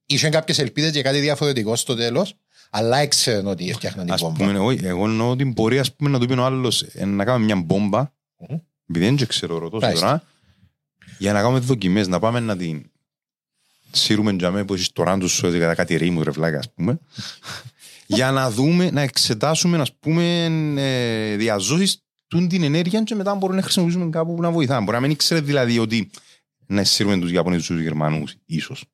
[0.06, 2.36] Είχε κάποιες ελπίδες για κάτι διαφορετικό στο τέλος,
[2.78, 4.46] αλλά ήξερε ότι έφτιαχναν την Ας βόμβα.
[4.46, 7.26] πούμε, όχι, εγώ εννοώ ότι μπορεί ας πούμε, να του πει ο άλλος ε, να
[7.26, 8.00] κάνουμε μια μπόμπα,
[8.38, 8.58] Μμμ.
[8.90, 10.06] επειδή δεν ξέρω, ρωτώ σε Μάλιστα.
[10.08, 10.24] τώρα,
[11.18, 12.92] για να κάνουμε δοκιμές, να πάμε να την
[13.92, 17.00] σύρουμε τζαμέ που έχεις τώρα τους σου κατά κάτι ρήμου ρε βλάκα ας πούμε,
[18.18, 20.46] για να δούμε, να εξετάσουμε ας πούμε
[20.78, 24.80] ε, διαζώσεις τούν την ενέργεια και μετά μπορούμε να χρησιμοποιήσουμε κάπου που να βοηθάμε.
[24.84, 26.10] Μπορεί να μην ήξερε δηλαδή ότι
[26.66, 28.86] να σύρουμε τους Ιαπωνέζους τους Γερμανούς, ίσως.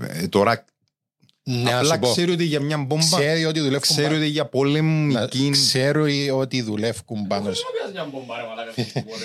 [0.00, 0.64] Ε, τώρα
[1.52, 2.10] Ναι, να απλά σου πω.
[2.10, 6.30] ξέρει ότι για μια μπόμπα, Ξέρει ότι δουλεύουν ξέρει πάνω- ότι για να- πολεμική Ξέρει
[6.30, 7.62] ότι δουλεύουν πάνω σε.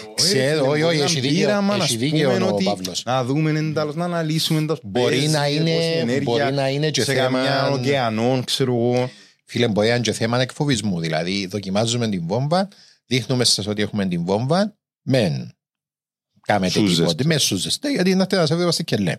[0.10, 2.48] Όχι, Ξέρω, ρε, όχι, όχι, μπορεί έχει να δίκιο, πείραμα, έχει να δίκιο πούμε ο
[2.54, 3.04] ότι Παύλος.
[3.06, 6.70] Να δούμε εντάλλως, να αναλύσουμε τα Μπορεί παίζει, να είναι- πώς η ενέργεια μπορεί να
[6.70, 9.10] είναι και σε θέμα- καμιά ωκεανών, ξέρω εγώ.
[9.46, 11.00] Φίλε, μπορεί να είναι και θέμα εκφοβισμού.
[11.00, 12.68] Δηλαδή, δοκιμάζουμε την βόμβα,
[13.06, 15.52] δείχνουμε σας ότι έχουμε την βόμβα, μεν
[16.42, 17.02] κάμετε Σούζεστε.
[17.02, 19.16] τίποτε, μες σούζεστε, γιατί είναι αυτή να σε βεβαιώστε και λέει.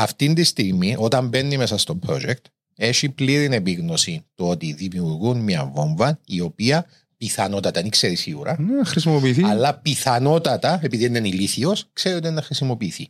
[0.00, 2.42] Αυτή τη στιγμή, όταν μπαίνει μέσα στο project,
[2.76, 8.74] έχει πλήρη επίγνωση το ότι δημιουργούν μια βόμβα η οποία πιθανότατα, δεν ξέρει σίγουρα, Ναι,
[8.76, 9.42] να χρησιμοποιηθεί.
[9.42, 13.08] αλλά πιθανότατα, επειδή δεν είναι ηλίθιος, ξέρει ότι είναι να χρησιμοποιηθεί.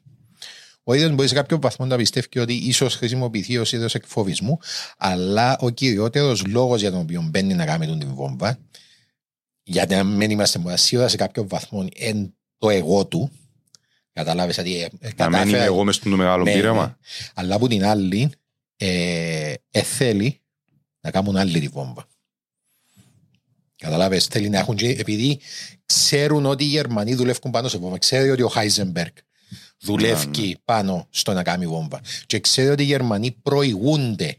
[0.83, 4.59] Ο ίδιος μπορεί σε κάποιο βαθμό να πιστεύει ότι ίσως χρησιμοποιηθεί ως είδος εκφοβισμού,
[4.99, 8.59] αλλά ο κυριότερος λόγος για τον οποίο μπαίνει να κάνει τον την βόμβα,
[9.63, 13.31] γιατί να μην είμαστε μόνο σίγουρα σε κάποιο βαθμό, είναι το εγώ του.
[14.19, 14.81] Κατάλαβε ότι.
[14.81, 16.87] ε, ε, Να κατάφερα- μένει εγώ μες στο μεγάλο Ναι, πείραμα.
[16.87, 16.95] ναι.
[17.35, 18.31] Αλλά από την άλλη,
[18.77, 20.41] ε, ε, θέλει
[21.01, 22.07] να κάνουν άλλη τη βόμβα.
[23.77, 25.41] Καταλάβες, θέλει να έχουν και, επειδή
[25.87, 27.99] ξέρουν ότι οι Γερμανοί δουλεύουν πάνω σε βόμβα.
[27.99, 29.13] Ξέρει ότι ο Χάιζενμπεργκ
[29.81, 32.01] δουλεύει πάνω στο να κάνει βόμβα.
[32.27, 34.37] Και ξέρει ότι οι Γερμανοί προηγούνται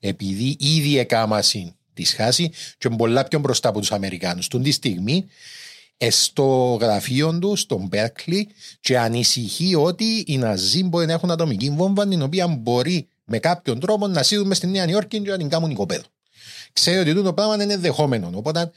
[0.00, 2.48] επειδή ήδη εκάμασαν της σχάση
[2.78, 4.48] και είναι πολλά πιο μπροστά από τους Αμερικάνους.
[4.48, 5.30] Τον τη στιγμή ε,
[6.08, 8.48] στο γραφείο του, στον Μπέρκλι,
[8.80, 13.80] και ανησυχεί ότι οι Ναζί μπορεί να έχουν ατομική βόμβα την οποία μπορεί με κάποιον
[13.80, 16.04] τρόπο να σύρουν μες στη Νέα Νιόρκη και να την κάνουν οικοπαίδο.
[16.72, 18.30] Ξέρει ότι το πράγμα είναι δεχόμενο.
[18.34, 18.70] Οπότε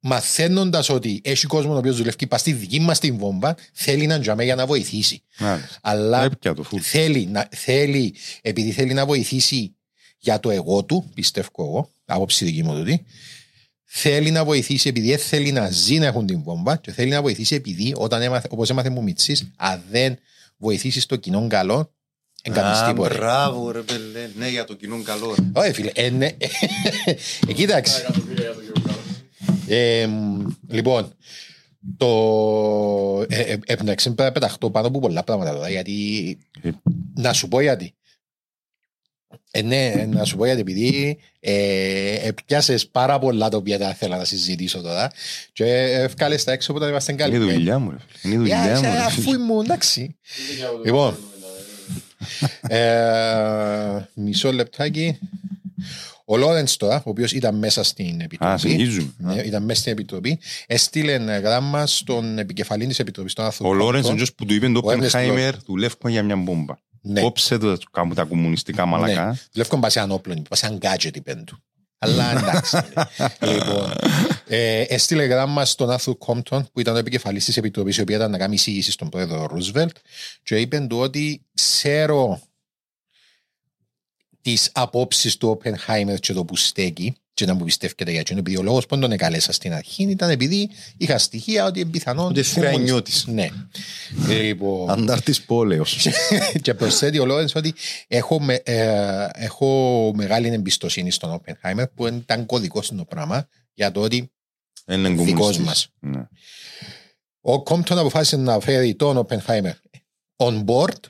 [0.00, 4.20] μαθαίνοντας ότι έχει κόσμο ο οποίος δουλεύει πα στη δική μας την βόμβα, θέλει να
[4.20, 5.22] τζαμέ για να βοηθήσει.
[5.38, 5.78] Μάλιστα.
[5.82, 6.80] Αλλά Έπια το φουλ.
[6.82, 9.74] θέλει, να, θέλει, επειδή θέλει να βοηθήσει
[10.18, 13.04] για το εγώ του, πιστεύω εγώ, άποψη δική μου τούτη,
[13.90, 17.22] θέλει να βοηθήσει επειδή δεν θέλει να ζει να έχουν την βόμβα και θέλει να
[17.22, 20.18] βοηθήσει επειδή, όταν έμαθε, όπως έμαθε μου Μιτσής, αν δεν
[20.56, 21.92] βοηθήσεις το κοινό καλό,
[22.42, 23.14] δεν κάνεις τίποτα.
[23.14, 24.30] μπράβο ρε πελέ.
[24.36, 25.34] Ναι, για το κοινό καλό.
[25.52, 26.26] Όχι φίλε, ε, ναι.
[27.48, 28.06] Ε, κοίταξε.
[29.66, 31.12] Ε, μ, λοιπόν,
[31.96, 32.06] το...
[33.28, 36.38] Ε, ε, ε, εντάξει, πρέπει να πεταχτώ πάνω από πολλά πράγματα τώρα, γιατί...
[36.62, 36.70] Ε.
[37.14, 37.94] Να σου πω γιατί.
[39.50, 43.88] Ε, ναι, να σου πω γιατί, επειδή ε, ε, πιάσες πάρα πολλά τα οποία θα
[43.88, 45.10] ήθελα να συζητήσω τώρα
[45.52, 47.38] και ευκάλες τα έξω όταν είμαστε Είναι η καλοί.
[47.52, 48.34] δουλειά μου ρε φίλε.
[48.34, 49.36] Είναι η Ε, δουλειά μου ρε Αφού φίλε.
[49.36, 50.16] ήμουν, εντάξει.
[50.84, 51.16] Λοιπόν,
[52.60, 55.18] ε, μισό λεπτάκι.
[56.30, 59.12] Ο Λόρεντς τώρα, ο οποίος ήταν μέσα στην Α, επιτροπή, συνεχίζουμε.
[59.18, 64.06] ναι, ήταν μέσα στην επιτροπή, έστειλε γράμμα στον επικεφαλή της επιτροπής, τον Άρθρο Ο Λόρενς
[64.06, 64.12] Κόμπτον.
[64.12, 66.74] είναι αυτός που του είπε το Ο Ernest Oppenheimer δουλεύουμε για μια μπόμπα.
[67.00, 67.20] Ναι.
[67.20, 69.26] Κόψε το κάπου τα κομμουνιστικά μαλακά.
[69.26, 71.62] Ναι, δουλεύουν πας σε ανόπλων, πας σε αν gadget είπεν του.
[71.98, 72.76] Αλλά εντάξει.
[73.40, 73.92] λοιπόν,
[74.46, 78.30] ε, έστειλε γράμμα στον Άρθρο Κόμπτον, που ήταν ο επικεφαλής της επιτροπής, η οποία ήταν
[78.30, 79.96] να κάνει εισήγηση στον πρόεδρο Ρούσβελτ,
[80.42, 82.40] και είπε του ότι ξέρω
[84.42, 88.56] τις απόψεις του Οπενχάιμερ και το που στέκει και να μου πιστεύετε για εκείνο, επειδή
[88.56, 92.26] ο λόγος που τον εκαλέσα στην αρχή ήταν επειδή είχα στοιχεία ότι είναι πιθανόν...
[92.26, 93.26] Ότι θηρανιώτης.
[93.26, 93.48] Ναι.
[94.28, 96.06] Λοιπόν, Αντάρτης πόλεως.
[96.62, 97.74] και προσθέτει ο Λόρενς ότι
[98.06, 104.00] έχω, με, ε, έχω μεγάλη εμπιστοσύνη στον Oppenheimer που ήταν κωδικός στο πράγμα για το
[104.00, 104.30] ότι
[104.86, 105.64] Είναι δικός κομμουνιστής.
[105.64, 105.88] μας.
[105.98, 106.28] Ναι.
[107.40, 109.74] Ο Κόμπτον αποφάσισε να φέρει τον Οπενχάιμερ
[110.36, 111.00] on board.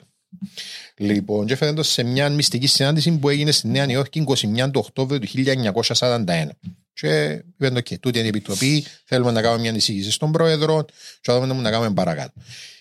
[0.98, 4.82] Λοιπόν, και έφερε τον σε μια μυστική συνάντηση που έγινε στη Νέα Νιόρκη 21 του
[4.84, 5.28] Οκτώβριου του
[5.94, 6.48] 1941.
[6.92, 10.84] Και είπε το και τούτη είναι η επιτροπή, θέλουμε να κάνουμε μια εισήγηση στον πρόεδρο
[10.84, 12.32] και θα δούμε να κάνουμε παρακάτω.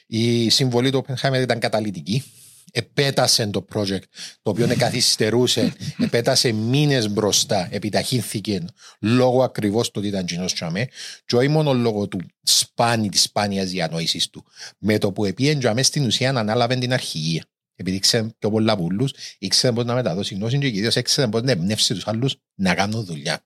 [0.08, 2.24] Η συμβολή του Οπενχάιμερ ήταν καταλητική.
[2.72, 4.04] Επέτασε το project,
[4.42, 8.66] το οποίο καθυστερούσε, επέτασε μήνες μπροστά, επιταχύνθηκε
[9.00, 10.88] λόγω ακριβώς του ότι ήταν κοινός τσαμέ,
[11.26, 14.46] και όχι μόνο λόγω του σπάνι, της σπάνιας διανόησης του.
[14.78, 17.44] Με το που επίεν τσαμέ στην ουσία ανάλαβε την αρχηγία.
[17.80, 19.08] Επειδή ξέρει πιο πολλά πουλού,
[19.40, 23.06] ήξερε πώς να μεταδώσει γνώση και κυρίως ήξερε πώς να εμπνεύσει τους άλλους να κάνουν
[23.06, 23.44] δουλειά.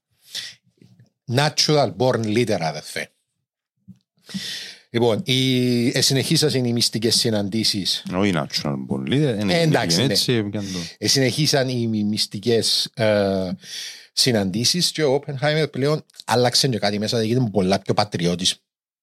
[1.36, 3.12] Natural born leader, αδερφέ.
[4.90, 9.16] Λοιπόν, οι, ε, συνεχίσαν οι μυστικές συναντήσεις Όχι natural πολύ.
[9.16, 10.14] Είναι Ε, εντάξει, ναι.
[10.14, 10.80] έτσι, έπιαν το.
[10.98, 13.52] Ε, συνεχίσαν οι μυστικές ε,
[14.14, 18.56] συναντήσεις και ο Oppenheimer πλέον άλλαξε και κάτι μέσα, έγινε πολλά πιο πατριώτης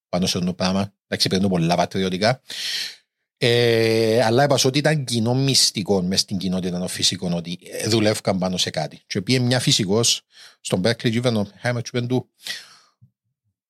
[0.08, 0.92] πάνω σε αυτό το πράγμα.
[1.06, 2.40] Εντάξει, παίρνουν πολλά πατριωτικά.
[3.40, 8.38] Ε, αλλά είπα ότι ήταν κοινό μυστικό μες στην κοινότητα των φυσικών ότι ε, δουλεύκαν
[8.38, 9.00] πάνω σε κάτι.
[9.06, 10.22] Και πήγε μια φυσικός
[10.60, 12.30] στον Berkeley Juven, ο Oppenheimer, και είπε του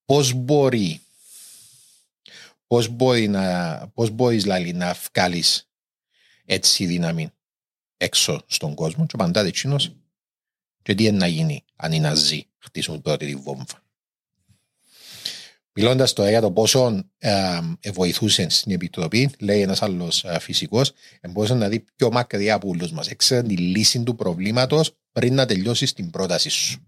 [0.04, 1.00] πώς μπορεί
[2.68, 5.68] πώς μπορεί να, πώς μπορείς δηλαδή, να βγάλεις
[6.44, 7.30] έτσι δύναμη
[7.96, 9.92] έξω στον κόσμο και απαντάται εκείνος
[10.82, 13.82] και τι είναι να γίνει αν οι Ναζί χτίσουν πρώτη τη βόμβα.
[15.80, 17.30] Μιλώντας τώρα για το πόσο ε,
[17.80, 22.54] ε, βοηθούσε στην Επιτροπή, λέει ένας άλλος ε, φυσικός, ε, μπορούσε να δει πιο μακριά
[22.54, 23.08] από όλους μας.
[23.08, 26.82] Έξερε τη λύση του προβλήματος πριν να τελειώσει την πρόταση σου.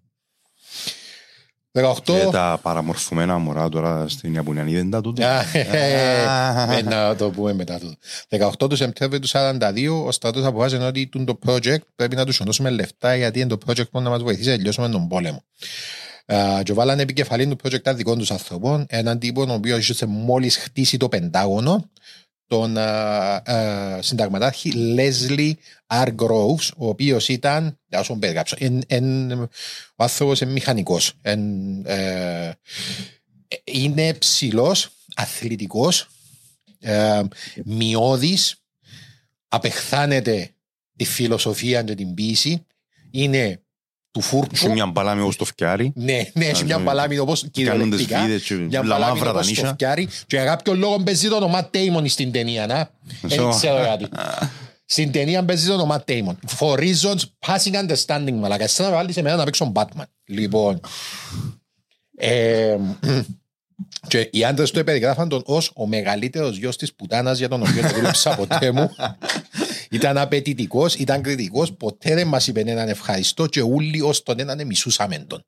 [1.73, 1.95] 18...
[2.05, 5.25] Και τα παραμορφωμένα μωρά τώρα στην Ιαπωνιανή δεν τα τούτο.
[5.25, 7.97] Α, ε, Να το πούμε μετά τούτο.
[8.65, 12.43] 18 του Σεπτέμβριου του 1942 ο στρατός αποφάσισε ότι τούν το project πρέπει να τους
[12.45, 15.45] δώσουμε λεφτά γιατί είναι το project που να μας βοηθήσει να τελειώσουμε τον πόλεμο.
[16.35, 20.07] Α, Και βάλανε επικεφαλή του project τα δικών τους ανθρώπων, έναν τύπο ο οποίος είχε
[20.07, 21.91] μόλις χτίσει το Πεντάγωνο,
[22.47, 25.53] τον α, α, συνταγματάρχη Leslie
[25.87, 26.15] R.
[26.17, 29.49] Groves, ο οποίος ήταν, να σου περιγράψω, εν, εν, ο
[29.97, 31.13] άνθρωπος είναι μηχανικός.
[31.23, 31.41] Εν,
[31.87, 32.51] ε,
[33.65, 36.09] είναι ψηλός, αθλητικός,
[36.79, 37.23] ε,
[37.65, 38.57] μειώδης,
[39.49, 40.51] απεχθάνεται
[40.97, 42.67] τη φιλοσοφία και την ποιήση,
[43.11, 43.61] είναι
[44.11, 44.71] του Είχε φούρτσου.
[44.73, 45.93] μια μπαλάμη όπως το φτιάρι.
[45.95, 46.83] Ναι, ναι, έχει μια ναι.
[46.83, 48.21] μπαλάμη όπως Κάνουν τις κυριολεκτικά.
[48.21, 49.69] φίδες και Μια λαμάβρα μπαλάμη τα όπως το νύχια.
[49.73, 50.07] φτιάρι.
[50.07, 52.91] Και για κάποιο λόγο παίζει το όνομα Τέιμον στην ταινία, να.
[53.21, 53.49] Δεν Σω.
[53.49, 54.09] ξέρω γιατί.
[54.85, 56.39] Στην ταινία παίζει το όνομα Τέιμον.
[56.59, 58.65] For reasons passing understanding, μαλακα.
[58.65, 60.05] Εσύ να βάλεις εμένα να παίξω Batman.
[60.25, 60.81] Λοιπόν.
[64.03, 67.63] Ε, και οι άντρες του περιγράφαν τον ως ο μεγαλύτερος γιος της πουτάνας για τον
[67.63, 68.91] οποίο δεν δούλεψα ποτέ μου.
[69.91, 74.67] Ήταν απαιτητικός, ήταν κριτικός, ποτέ δεν μας είπε έναν ευχαριστώ και όλοι ως τον έναν
[74.67, 75.45] μισούσαμε τον.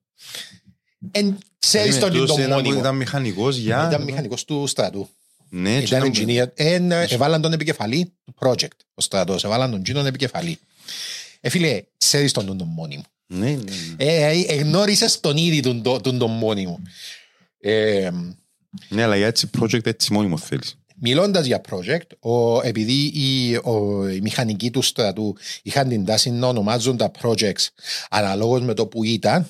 [1.10, 2.80] Εν ξέρεις τον Τούτος τον ήταν που μόνιμο.
[2.80, 3.86] Ήταν μηχανικός για...
[3.88, 5.08] Ήταν μηχανικός του στρατού.
[5.48, 6.50] Ναι, και Ήταν ήταν- engineer.
[6.54, 8.76] Εν, ε, Έβαλαν τον επικεφαλή του project.
[8.94, 9.44] Ο στρατός.
[9.44, 10.58] Έβαλαν τον Τζίνον επικεφαλή.
[11.40, 13.02] Ε, φίλε, ξέρεις τον τον μόνιμο.
[13.26, 14.04] Ναι, ναι, ναι.
[14.04, 16.18] Ε, ε, εγνώρισες τον ήδη τον, τον,
[18.72, 18.90] τον, τον μόνιμο.
[18.90, 20.76] Ε, Ναι, αλλά για έτσι project έτσι μόνιμο θέλεις.
[21.04, 26.46] Μιλώντας για project, ο, επειδή οι, ο, οι μηχανικοί του στρατού είχαν την τάση να
[26.46, 27.66] ονομάζουν τα projects
[28.10, 29.46] αναλόγως με το που ήταν,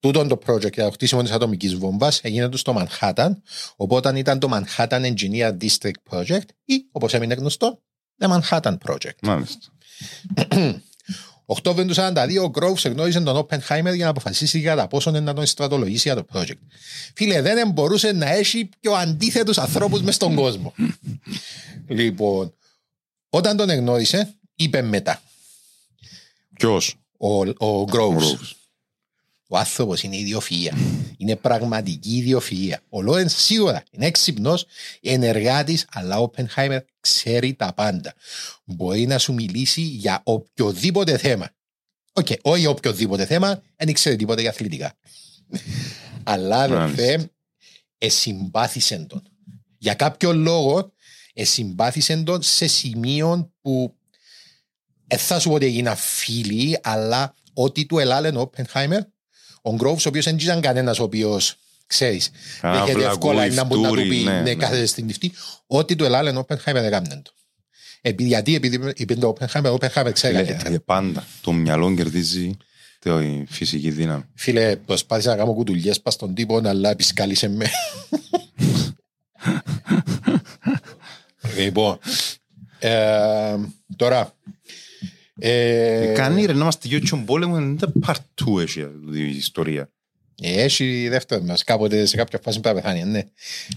[0.00, 3.30] τούτον το project για το χτίσιμο της ατομικής βόμβας έγινε του στο Manhattan.
[3.76, 7.82] Οπότε ήταν το Manhattan Engineer District Project ή, όπως έμεινε γνωστό,
[8.16, 9.18] το Manhattan Project.
[9.22, 9.58] Μάλιστα.
[11.44, 15.34] Οκτώβριο του 1942, ο Groves εγνώρισε τον Oppenheimer για να αποφασίσει για τα πόσο να
[15.34, 16.58] τον στρατολογήσει για το project.
[17.14, 20.74] Φίλε, δεν μπορούσε να έχει πιο αντίθετους ανθρώπους μες στον κόσμο.
[21.88, 22.54] λοιπόν,
[23.28, 25.22] όταν τον εγνώρισε, είπε μετά
[26.54, 28.36] Ποιος; ο, ο Groves.
[29.52, 29.54] Groves.
[29.54, 30.76] Ο άνθρωπος είναι ιδιοφυΐα.
[31.16, 32.76] Είναι πραγματική ιδιοφυΐα.
[32.88, 34.66] Ο Λόρεν σίγουρα είναι έξυπνος,
[35.00, 38.14] ενεργάτης, αλλά ο Oppenheimer ξέρει τα πάντα.
[38.64, 41.50] Μπορεί να σου μιλήσει για οποιοδήποτε θέμα.
[42.12, 44.94] Οκ, όχι οποιοδήποτε θέμα, δεν ξέρει τίποτα για αθλητικά.
[46.22, 47.30] αλλά αδερφέ,
[47.98, 49.22] εσυμπάθησε τον.
[49.78, 50.92] Για κάποιο λόγο,
[51.32, 53.96] εσυμπάθησε τον σε σημείο που
[55.06, 59.00] δεν θα σου πω ότι έγιναν φίλοι, αλλά ό,τι του ελάλεν ο Oppenheimer,
[59.62, 61.56] ο Groves, ο οποίος δεν ήταν κανένας ο οποίος,
[61.86, 62.30] ξέρεις,
[62.60, 64.54] Α, έχετε απλά εύκολα ακούει να μπορεί να του φτούρι, πει, ναι, ναι, ναι.
[64.54, 65.32] κάθεται στην νυχτή,
[65.66, 67.32] ό,τι του ελάλεν ο Oppenheimer έκαναν το.
[68.00, 70.74] Επειδή, γιατί, επειδή είπε το Oppenheimer, ο Oppenheimer ξέρει Ε, καλύτερα.
[70.74, 71.26] ε, Πάντα.
[71.40, 72.56] Το μυαλό κερδίζει
[72.98, 73.10] τη
[73.48, 74.22] φυσική δύναμη.
[74.34, 77.66] Φίλε, προσπάθησα να κάνω κουτουλιές πας στον τύπο, αλλά επισκάλισε με.
[81.58, 81.98] λοιπόν,
[82.78, 83.56] ε,
[83.96, 84.30] τώρα, ε,
[86.14, 88.80] Κάνει ρε να είμαστε γιο τσον πόλεμο, δεν είναι part 2 έχει
[89.12, 89.90] η ιστορία.
[90.42, 91.64] Ε, Έχει δεύτερο μας.
[91.64, 93.22] Κάποτε σε κάποια φάση πρέπει να πεθάνει, ναι.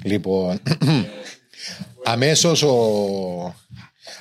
[0.03, 0.59] Λοιπόν,
[2.03, 3.55] αμέσως ο,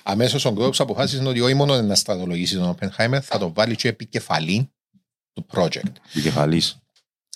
[0.03, 3.89] αμέσως ο Groves αποφάσισε ότι όχι μόνο να στρατολογήσει τον Oppenheimer, θα το βάλει και
[3.89, 4.73] επικεφαλή
[5.33, 5.93] του project.
[6.11, 6.79] Επικεφαλής.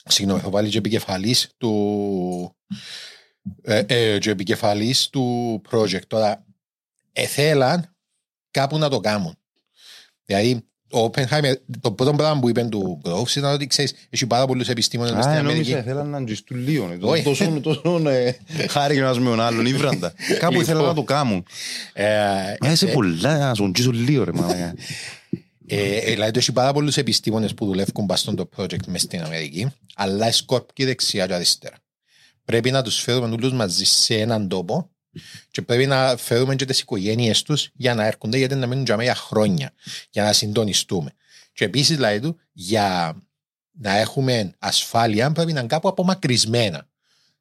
[0.04, 2.56] Συγγνώμη, θα βάλει και επικεφαλής του
[3.62, 6.06] ε, ε, και επικεφαλής του project.
[6.06, 6.44] Τώρα,
[7.12, 7.96] εθέλαν
[8.50, 9.37] κάπου να το κάνουν.
[10.28, 14.46] Δηλαδή, ο Oppenheimer, το πρώτο πράγμα που είπε του Groves ήταν ότι ξέρεις, έχει πάρα
[14.46, 15.70] πολλούς επιστήμονες μες στην Α, Αμερική.
[15.70, 16.92] νόμιζα θέλαν να τζιστούν λίγο.
[16.92, 17.22] ε, Όχι.
[17.22, 18.36] Τόσο, τόσο ε,
[18.68, 20.12] χάρη ένας με τον άλλον, ήβραντα.
[20.38, 21.44] Κάπου ήθελαν να το κάνουν.
[21.92, 22.06] Ε,
[22.60, 24.74] Μα είσαι πολλά, να σου τζίσω λίγο ρε μαλάκα.
[25.66, 29.66] Ε, ε, δηλαδή, έχει πάρα πολλούς επιστήμονες που δουλεύουν παστόν το project μες στην Αμερική,
[29.94, 31.76] αλλά σκόπκει δεξιά και αριστερά.
[32.44, 34.90] Πρέπει να τους φέρουμε όλους μαζί σε έναν τόπο
[35.50, 38.96] και πρέπει να φέρουμε και τις οικογένειες τους για να έρχονται, γιατί να μείνουν για
[39.02, 39.72] για χρόνια,
[40.10, 41.12] για να συντονιστούμε.
[41.52, 43.16] Και επίσης, δηλαδή του, για
[43.70, 46.88] να έχουμε ασφάλεια, πρέπει να είναι κάπου απομακρυσμένα.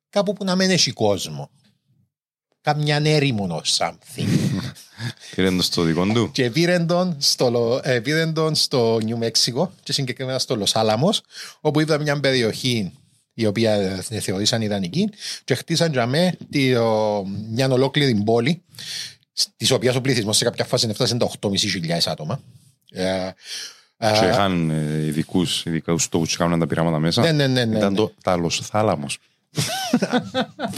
[0.09, 1.49] Κάπου που να μην έχει κόσμο.
[2.61, 4.27] Κάμια έρημο something.
[5.35, 6.31] Πήρε το στο δικό του.
[6.31, 10.75] Και πήραν τον στο, Λο- ε, πήραν τον στο Νιου Μέξικο και συγκεκριμένα στο Λος
[10.75, 11.21] Άλαμος
[11.61, 12.93] όπου είδα μια περιοχή
[13.39, 13.73] η οποία
[14.09, 15.09] ε, θεωρήσαν ιδανική
[15.43, 18.61] και χτίσαν για με τη, ο, μια ολόκληρη πόλη
[19.57, 21.49] της οποίας ο πληθυσμός σε κάποια φάση έφτασε τα 8.500
[22.05, 22.41] άτομα.
[22.91, 23.29] Ε,
[23.97, 27.21] ε, Και είχαν ε, ειδικούς, ειδικούς τόπους και κάνουν τα πειράματα μέσα.
[27.21, 27.97] Ναι, ναι, ναι, ναι, Ήταν ναι.
[27.97, 29.17] το τάλος θάλαμος.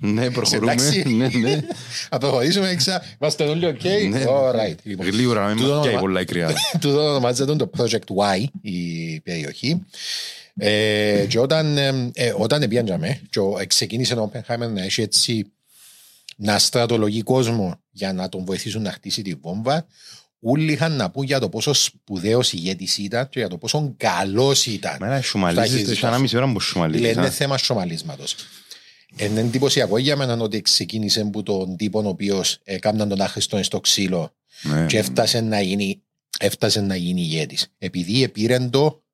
[0.00, 0.22] Παναγία!
[0.24, 0.72] Ναι, προχωρούμε.
[0.72, 1.02] εντάξει.
[1.16, 1.60] Ναι, ναι.
[2.08, 3.02] Θα προχωρήσουμε εξα.
[3.20, 3.82] Είμαστε όλοι οκ.
[4.10, 4.24] Ναι.
[4.28, 4.76] Alright.
[4.82, 6.54] Λοιπόν, Γλύωρα, να μην Τούτο μας πιάει όνομα- πολλά η κρυάδα.
[6.80, 9.82] του ονομάζεται το Project Y η περιοχή.
[10.58, 15.02] Ε, και όταν, ε, ε, όταν πήγαμε και ο- ε, ξεκίνησε ο Oppenheimer να έχει
[15.02, 15.46] έτσι
[16.36, 19.86] να στρατολογεί κόσμο για να τον βοηθήσουν να χτίσει τη βόμβα
[20.40, 24.66] όλοι είχαν να πούν για το πόσο σπουδαίος ηγέτης ήταν και για το πόσο καλός
[24.66, 24.96] ήταν.
[25.00, 27.12] Μένα σουμαλίζεις, Στα έχει ένα μισή ώρα που Λέει, σουμαλίζεις.
[27.12, 27.30] είναι α.
[27.30, 28.36] θέμα σομαλίσματος.
[29.16, 33.80] Είναι εντυπωσιακό για μένα ότι ξεκίνησε από τον τύπο ο οποίος έκαναν τον άχρηστο στο
[33.80, 34.86] ξύλο Ναι.
[34.86, 36.02] και έφτασε να γίνει,
[36.38, 37.74] έφτασε να γίνει ηγέτης.
[37.78, 39.04] Επειδή επήρεν το,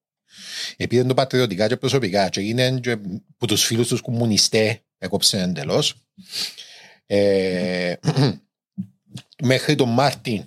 [0.77, 2.97] επήρεν το πατριωτικά και προσωπικά και έγινε και
[3.37, 5.95] που τους φίλους τους κομμουνιστέ έκοψε εντελώς.
[7.07, 7.95] Ε,
[9.43, 10.45] μέχρι τον Μάρτιν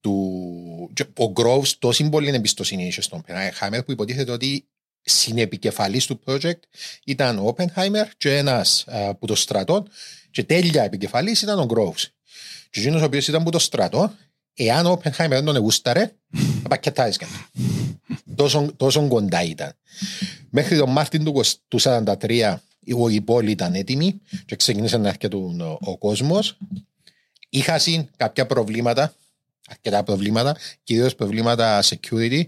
[0.00, 4.66] του, και ο Groves τόση πολύ εμπιστοσύνη είχε στον Oppenheimer που υποτίθεται ότι
[5.02, 6.60] συνεπικεφαλής του project
[7.04, 9.86] ήταν ο Oppenheimer και ένας α, που το στρατό
[10.30, 12.04] και τέλεια επικεφαλής ήταν ο Groves.
[12.70, 14.12] Και εκείνος ο οποίος ήταν που το στρατό,
[14.54, 16.12] εάν ο Oppenheimer δεν τον εγούσταρε,
[16.62, 17.28] θα πακετάρισκαν.
[18.34, 19.72] τόσο, τόσο κοντά ήταν.
[20.50, 22.56] Μέχρι τον Μάρτιν του 20 του 1943
[23.10, 26.58] η πόλη ήταν έτοιμη και ξεκίνησε να έρχεται ο, ο κόσμος.
[27.48, 29.14] Είχα συν κάποια προβλήματα,
[29.68, 32.44] αρκετά προβλήματα, κυρίως προβλήματα security.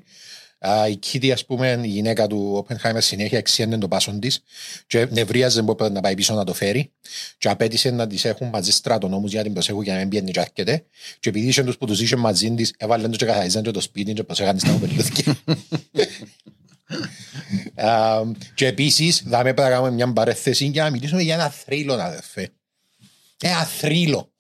[0.68, 4.42] Α, η Kitty, ας πούμε, η γυναίκα του Oppenheimer συνέχεια εξιένε το πάσον της
[4.86, 6.92] και νευρίαζε που έπρεπε να πάει πίσω να το φέρει
[7.38, 10.30] και απέτησε να τις έχουν μαζί στρατονόμους για να την προσέχουν για να μην πιένει
[10.30, 10.84] και έρχεται
[11.20, 13.80] και επειδή είχε τους που τους είχε μαζί της έβαλαν το και καθαρίζαν και το
[13.80, 15.24] σπίτι και προσέχαν τις να κοπελούθηκε.
[17.74, 18.22] Α,
[18.54, 22.48] και επίσης δάμε πρέπει να κάνουμε μια παρέθεση για να μιλήσουμε για ένα θρύλο αδερφέ.
[23.40, 24.32] Ένα θρύλο.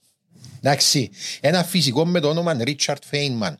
[0.60, 1.10] Εντάξει,
[1.40, 3.54] ένα φυσικό με το όνομα Richard Feynman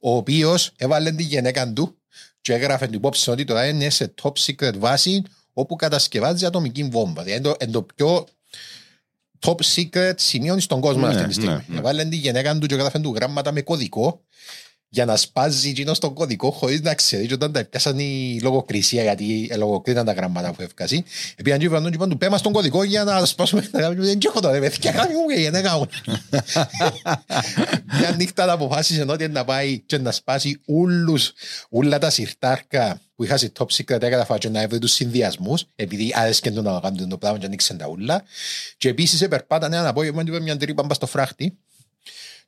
[0.00, 1.94] ο οποίος έβαλε τη γυναίκα του
[2.40, 5.22] και έγραφε την υπόψη ότι τώρα είναι σε top secret βάση
[5.52, 7.22] όπου κατασκευάζει ατομική βόμβα.
[7.22, 8.26] Δηλαδή είναι το, είναι το πιο
[9.46, 11.52] top secret σημείο στον κόσμο Ναι, αυτή τη στιγμή.
[11.54, 11.78] ναι, ναι.
[11.78, 14.20] Έβαλε τη γυναίκα του και έγραφε του γράμματα με κωδικό
[14.92, 17.26] για να σπάζει εκείνο τον κωδικό χωρίς να ξέρει.
[17.26, 21.04] Και όταν τα πιάσαν η λογοκρισία, γιατί ε, λογοκρίταν τα γράμματα που έφκασε,
[21.44, 23.68] πήγαν και είπαν, είπαν του πέμα στον κωδικό για να σπάσουμε.
[23.72, 25.86] Δεν έχω τώρα, παιδιά, κάνει μου και γενέκα μου.
[27.98, 31.32] Μια νύχτα τα αποφάσισε ότι να πάει και να σπάσει όλους,
[31.68, 36.12] όλα τα σιρτάρκα που είχα σε top secret έγραφα και να έβρει τους συνδυασμούς επειδή
[36.14, 38.22] άρεσκε το να κάνουν το πράγμα και ανοίξαν τα ούλα
[38.76, 41.58] και επίσης επερπάτανε ένα απόγευμα και είπε μια τρύπα μπας στο φράχτη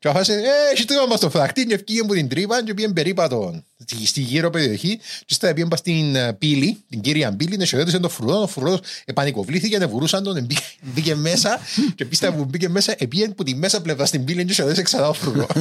[0.02, 2.92] και αφάσε, ε, έχει τρύπα μπας στο φράχτη και ευκήγε από την τρύπα και πήγαινε
[2.92, 7.56] περίπατο στη, στη γύρω περιοχή και στα πήγαινε μπας στην ε, πύλη, την κύρια πύλη
[7.56, 11.60] και χαιρέτησε τον φρουρό, ο φρουρός επανικοβλήθηκε, και βουρούσαν τον, μπήκε, μπήκε μέσα
[11.96, 15.08] και πίστευε που μπήκε μέσα, επήγαινε που τη μέσα πλευρά στην πύλη και χαιρέτησε ξανά
[15.08, 15.46] ο φρουρό.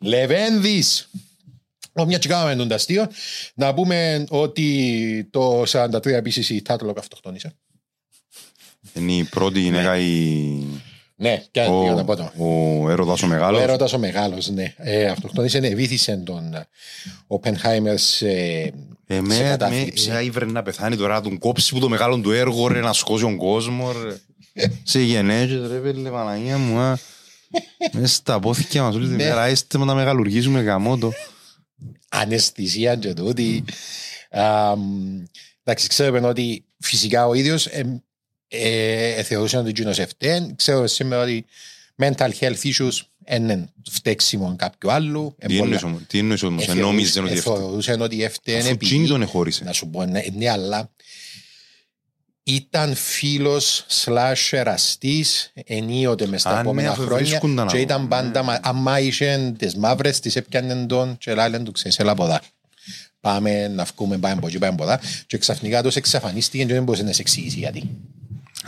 [0.00, 1.08] Λεβένδης.
[1.92, 3.08] Ω, μια και κάναμε τον αστείο,
[3.54, 7.54] να πούμε ότι το 43 επίσης η Τάτλοκ αυτοκτόνησε.
[8.94, 10.86] Είναι η πρώτη γυναίκα η...
[11.20, 12.32] Ναι, και Ο, πήγα να πω το.
[12.36, 13.60] ο έρωτας ο Ο μεγάλος.
[13.60, 14.74] έρωτας ο μεγάλος, ναι.
[14.76, 16.66] Ε, αυτοκτόνησε, ναι, βήθησε τον ε,
[17.28, 18.72] Oppenheimer σε, σε
[19.06, 20.10] Εμένα με κατάθλιψη.
[20.10, 23.22] άιβρε να πεθάνει τώρα, να τον κόψει που το μεγάλο του έργο, ρε, να σκώσει
[23.22, 24.16] τον κόσμος, ρε.
[24.82, 26.98] Σε γενέτσες, ρε, πέλε, Παναγία μου, α.
[27.92, 29.24] Μες στα πόθηκια μας όλη τη Ναι.
[29.24, 29.48] μέρα.
[29.48, 31.12] Είστε με να μεγαλουργήσουμε γαμότο.
[32.08, 33.64] αναισθησία και τούτη.
[34.30, 34.80] Αμ,
[35.64, 37.68] Εντάξει, ξέρουμε ότι φυσικά ο ίδιος
[38.48, 40.56] ε, ε, θεωρούσε ότι εκείνος ευτέν.
[40.56, 41.44] Ξέρω σήμερα ότι
[42.02, 43.00] mental health issues
[43.30, 45.34] είναι φταίξιμο κάποιου άλλου.
[45.38, 47.56] Ε, Τι εννοείς όμως, τι εννοείς όμως, νόμιζε ότι αυτό.
[47.56, 49.64] Θεωρούσε ότι ευτέν Αφού εκείνη τον εχώρισε.
[49.64, 50.90] να σου πω, ναι, ναι, αλλά
[52.42, 57.82] ήταν φίλος slash εραστής ενίοτε μες τα Α, ναι, επόμενα αφού χρόνια βρίσκουνταν και από-
[57.82, 62.10] ήταν πάντα, μα- άμα είχε τις μαύρες τις έπιανε τον και λάλεν του ξέρεις, έλα
[62.10, 62.38] από εδώ.
[63.20, 66.82] Πάμε να βγούμε, πάμε από εκεί, πάμε από εδώ και ξαφνικά τους εξαφανίστηκε και δεν
[66.82, 67.90] μπορούσε να σε εξηγήσει γιατί.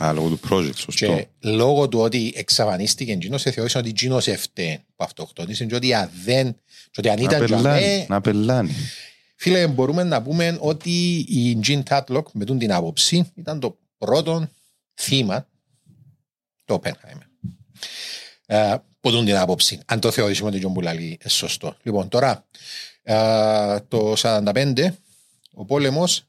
[0.03, 1.05] Α, λόγω του project, σωστό.
[1.05, 6.09] Και λόγω του ότι εξαφανίστηκε εκείνος, θεώρησε ότι εκείνος έφταιγε που αυτοκτονήσε και ότι αν
[6.23, 6.53] δεν,
[6.91, 8.75] και ότι αν Να ήταν πελάνει, τζαμέ, να πελάνει.
[9.35, 14.49] Φίλε, μπορούμε να πούμε ότι η Jean Tatlock με τούν την άποψη ήταν το πρώτο
[14.93, 15.47] θύμα
[16.65, 17.49] το Oppenheimer.
[18.45, 21.75] Ε, που τούν την άποψη, αν το θεωρήσουμε ότι ο Μπουλάλη σωστό.
[21.83, 22.45] Λοιπόν, τώρα,
[23.03, 24.87] ε, το 1945
[25.53, 26.23] ο πόλεμος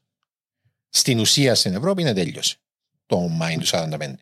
[0.89, 2.57] στην ουσία στην Ευρώπη είναι τέλειωσε.
[3.05, 4.13] Το Μάιν του 1945.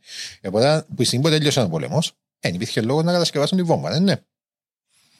[0.43, 4.01] Οπότε, που στην που τέλειωσε ο πόλεμος, δεν υπήρχε λόγος να κατασκευάσουν τη βόμβα, δεν
[4.01, 4.25] είναι.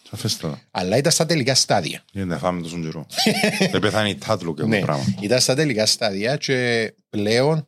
[0.09, 0.61] Σαφέστατα.
[0.71, 2.03] Αλλά ήταν στα τελικά στάδια.
[2.11, 3.05] Γιατί να φάμε τόσο καιρό.
[3.71, 5.05] Δεν πεθάνει η τάτλο και αυτό Ναι, το πράγμα.
[5.21, 7.67] ήταν στα τελικά στάδια και πλέον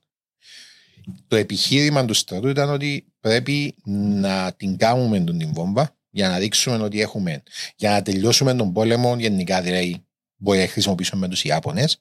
[1.28, 6.38] το επιχείρημα του στρατού ήταν ότι πρέπει να την κάνουμε τον την βόμβα για να
[6.38, 7.44] δείξουμε ότι έχουμε,
[7.76, 10.06] για να τελειώσουμε τον πόλεμο γενικά δηλαδή
[10.36, 12.00] μπορεί να χρησιμοποιήσουμε τους Ιάπωνες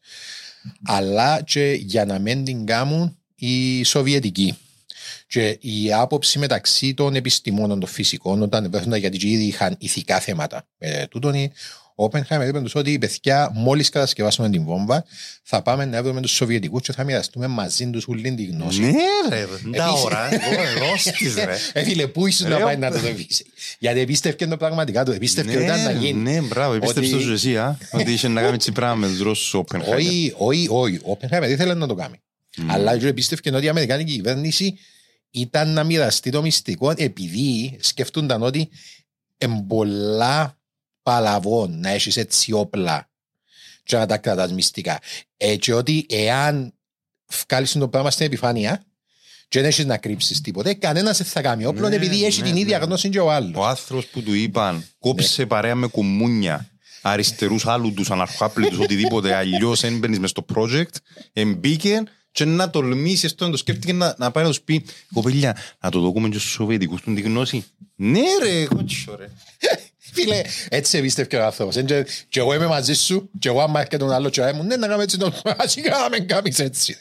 [0.84, 4.54] αλλά και για να μην την κάνουν οι Σοβιετικοί.
[5.26, 10.20] Και η άποψη μεταξύ των επιστημόνων των φυσικών, όταν βρέθηκαν γιατί και ήδη είχαν ηθικά
[10.20, 11.34] θέματα με τούτον,
[11.94, 15.04] ο Όπενχάιμερ είπε τους ότι παιδιά, μόλις κατασκευάσουμε την βόμβα,
[15.42, 18.80] θα πάμε να βρούμε τους Σοβιετικούς και θα μοιραστούμε μαζί τους όλη τη γνώση.
[18.80, 18.90] Ναι
[19.28, 19.46] ρε,
[19.76, 21.56] τα Επίσης- ώρα, εδώ στης ρε.
[21.80, 23.26] Ε, φίλε, πού ήσουν να Ρε, πάει να το δει.
[23.78, 26.30] Γιατί επίστευκε το πραγματικά του, επίστευκε ότι ήταν να γίνει.
[26.30, 29.20] Ναι, μπράβο, επίστεψε Ότι- σου εσύ, α, ότι είχε να κάνει τσι πράγμα με τους
[29.20, 29.94] Ρώσους Oppenheimer.
[29.96, 30.96] Όχι, όχι, όχι.
[30.96, 32.16] Ο Όπενχάιμερ ήθελε να το κάνει.
[32.68, 34.78] Αλλά και πίστευε ότι η Αμερικάνικη κυβέρνηση
[35.30, 38.68] ήταν να μοιραστεί το μυστικό επειδή σκεφτούνταν ότι
[39.38, 40.58] εμπολά
[41.02, 43.10] παλαβών να έχεις έτσι όπλα
[43.84, 45.00] και να τα κρατάς μυστικά.
[45.36, 46.74] Ε, και ότι εάν
[47.48, 48.84] βγάλεις το πράγμα στην επιφάνεια
[49.48, 52.46] και δεν έχεις να κρύψεις τίποτε, κανένας δεν θα κάνει όπλο Ναι, επειδή έχει ναι,
[52.46, 52.84] την ίδια ναι.
[52.84, 53.52] γνώση και ο άλλος.
[53.56, 54.82] Ο άνθρωπος που του είπαν Ναι.
[54.98, 56.66] κόψε παρέα με κουμούνια
[57.02, 60.94] αριστερούς άλλους τους αναρχάπλητους οτιδήποτε αλλιώς έμπαινες μες στο project
[61.32, 62.02] εμπήκε
[62.32, 65.90] και να τολμήσεις αυτό να το σκέφτηκε να, να πάει να τους πει κοπέλια να
[65.90, 67.64] το δούμε και στους Σοβιετικούς του τη γνώση
[67.94, 69.28] ναι ρε κότσο ρε
[70.12, 71.76] Φίλε, έτσι εμπίστευκε ο άνθρωπος.
[71.76, 74.62] Εν Και και εγώ είμαι μαζί σου και εγώ άμα έρχεται τον άλλο και μου,
[74.62, 76.96] ναι, να κάνουμε έτσι το βασικά να μην κάνεις έτσι.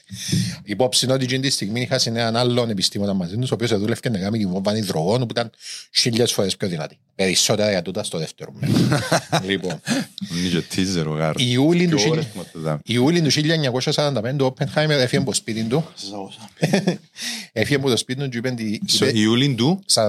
[0.64, 3.80] Υπόψη είναι ότι εκείνη τη στιγμή είχα σε έναν άλλον επιστήμονα μαζί τους, ο οποίος
[3.80, 5.52] δούλευε να κάνει τη βόμβα υδρογόνου που ήταν
[5.96, 6.98] χίλιες φορές πιο δυνατή.
[7.16, 8.76] Περισσότερα για τούτα στο δεύτερο μέρος.
[9.50, 9.82] λοιπόν,
[10.30, 12.80] Νίγιο τίζερ ο γάρος Ιούλη του Και ώρες χίλια- που μας το δάμε.
[12.86, 15.86] Ιούλη του 1945 ο Όπενχάιμερ έφυγε από το σπίτι του.
[17.54, 20.02] Έφυγε από το σπίτι του και είπε τη- Στο είπε- Ιούλιν του 45,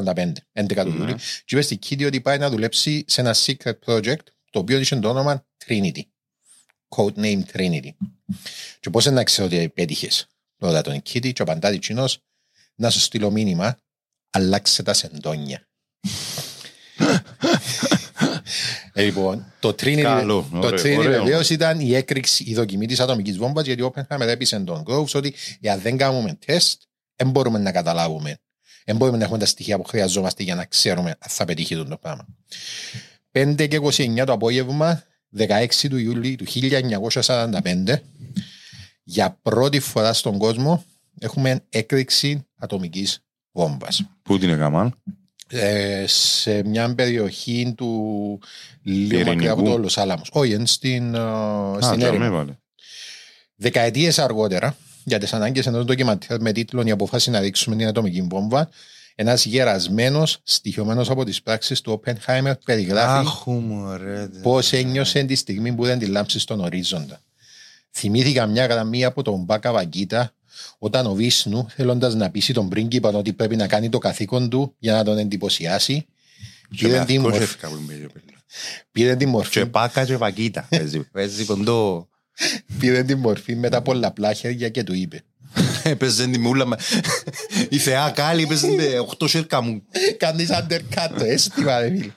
[0.52, 1.14] 11 του Ιούλη.
[1.14, 4.96] Και είπε στην Kitty ότι πάει να δουλέψει σε ένα secret project το οποίο είχε
[4.96, 6.02] το όνομα Trinity.
[6.88, 7.90] Code name Trinity.
[8.80, 10.26] Και πώς να ξέρω ότι πέτυχες.
[10.58, 12.18] Ρώτα τον η Kitty και απαντά τσινός
[12.74, 13.78] να σου στείλω μήνυμα
[14.30, 15.66] αλλάξε τα σεντόνια.
[18.92, 21.24] Ε, λοιπόν, το Trinity, Καλό, το ωραίο, Trinity ωραίο.
[21.24, 25.14] βεβαίως ήταν η έκρηξη, η δοκιμή της ατομικής βόμβας γιατί ο Oppenheimer έπεισε τον Groves
[25.14, 26.82] ότι εάν δεν κάνουμε τεστ
[27.16, 28.38] δεν μπορούμε να καταλάβουμε
[28.84, 31.96] δεν μπορούμε να έχουμε τα στοιχεία που χρειαζόμαστε για να ξέρουμε αν θα πετύχει το
[32.00, 32.26] πράγμα.
[33.32, 35.02] 5 και 29 το απόγευμα,
[35.38, 37.96] 16 του Ιούλη του 1945,
[39.02, 40.84] για πρώτη φορά στον κόσμο
[41.18, 44.04] έχουμε έκρηξη ατομικής βόμβας.
[44.22, 44.94] Πού την έκαναν;
[45.48, 47.88] Ε, σε μια περιοχή του
[48.82, 49.30] λίγο Ειρηνικού.
[49.34, 50.28] μακριά από το Λος Άλαμος.
[50.32, 52.24] Όχι, είναι στην, ε, Α, στην τζαμί έρημο.
[52.24, 52.52] έβαλε.
[53.56, 58.22] Δεκαετίες αργότερα, για τις ανάγκες ενός ντοκιμαντέρ με τίτλο «Η αποφάση να ρίξουμε την ατομική
[58.30, 58.68] βόμβα»,
[59.14, 64.26] ένας γερασμένος, στοιχειωμένος από τις πράξεις του Oppenheimer, περιγράφει Αχ, μωρέ.
[64.26, 64.40] δε.
[64.40, 67.20] πώς ένιωσε τη στιγμή που δεν τη λάμψει στον ορίζοντα.
[67.90, 70.32] Θυμήθηκα μια γραμμή από τον Μπάκα Βαγκίτα
[70.78, 74.74] όταν ο Βίσνου, θέλοντας να πείσει τον πρίγκιπα ότι πρέπει να κάνει το καθήκον του
[74.78, 76.06] για να τον εντυπωσιάσει,
[76.76, 78.36] Και πήρε με τη αυτό μορφή- έφυγα που είμαι, παιδί.
[78.92, 80.66] πήρε τη μορφή Και πάκα και βακίτα.
[80.70, 82.08] Παίζει- Παίζει κοντό.
[82.78, 85.22] Πήρε τη μορφή με τα πολλαπλά χέρια και του είπε
[85.82, 86.76] Έπαιζε τη μούλα με...
[87.68, 89.82] Η θεά κάλλη έπαιζε οχτώ σέρκα μου.
[90.16, 92.12] Κάνεις undercut το αίσθημα ρε φίλε.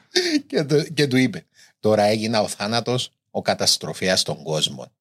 [0.47, 1.45] και, το- και του είπε
[1.79, 4.91] τώρα έγινα ο θάνατος ο καταστροφέας των κόσμων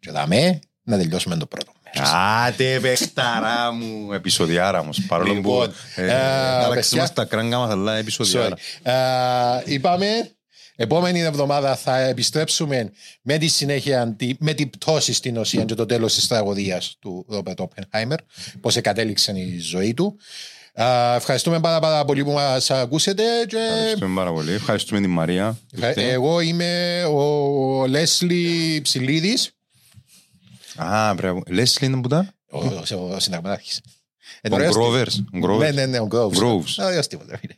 [0.00, 2.10] και δαμε να τελειώσουμε το πρώτο μέρος.
[2.14, 4.12] Άτε παιχταρά μου.
[4.12, 5.00] Επισοδιάρα όμως.
[5.08, 7.00] Παρόλο που Λοιπόν, ε, ε, άλλαξε παιδιά.
[7.00, 8.56] μας τα κράγκα μας, αλλά επισοδιάρα.
[8.56, 8.90] Sorry.
[9.66, 10.30] Ε, είπαμε,
[10.76, 12.92] επόμενη εβδομάδα θα επιστρέψουμε
[13.22, 17.24] με τη συνέχεια, τη- με την πτώση στην ουσία και το τέλος της τραγωδίας του
[17.28, 18.18] Ρόμπερτ Όπενχάιμερ,
[18.60, 20.16] πώς εκατέληξε η ζωή του.
[20.72, 24.52] Ε, ευχαριστούμε πάρα, πάρα πολύ που μας ακούσετε και Ευχαριστούμε πάρα πολύ.
[24.52, 25.58] Ευχαριστούμε την Μαρία.
[25.80, 29.50] ε, εγώ είμαι ο Λέσλι Ψηλίδης,
[30.76, 31.42] Α, πρέπει.
[31.46, 32.34] Λέσλι είναι που τα.
[32.50, 32.58] ο,
[32.94, 33.80] ο, ο συνταγματάρχης.
[34.40, 35.06] Ε, Ο ωραίος Grovers.
[35.12, 35.42] τύπος.
[35.42, 35.58] Ο Grovers.
[35.58, 36.36] Ναι, ναι, ναι, ο Groves.
[36.42, 36.84] Groves.
[36.84, 37.54] Ωραίος τύπος, ρε φίλε.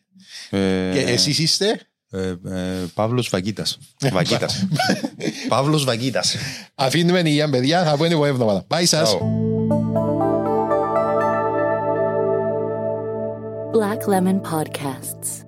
[0.51, 1.81] Ε, Και εσείς είστε;
[2.17, 3.79] Ε, ε, Παύλος Βαγίτας.
[4.13, 4.67] Βαγίτας.
[5.49, 6.37] Παύλος Βαγίτας.
[6.75, 7.85] Αφήνουμε υγεία, παιδιά.
[7.85, 8.67] Θα πούμε την επόμενη εβδομάδα.
[8.69, 9.17] Bye σας.
[9.17, 9.45] Μπράβο.
[13.73, 15.46] Black Lemon Podcasts.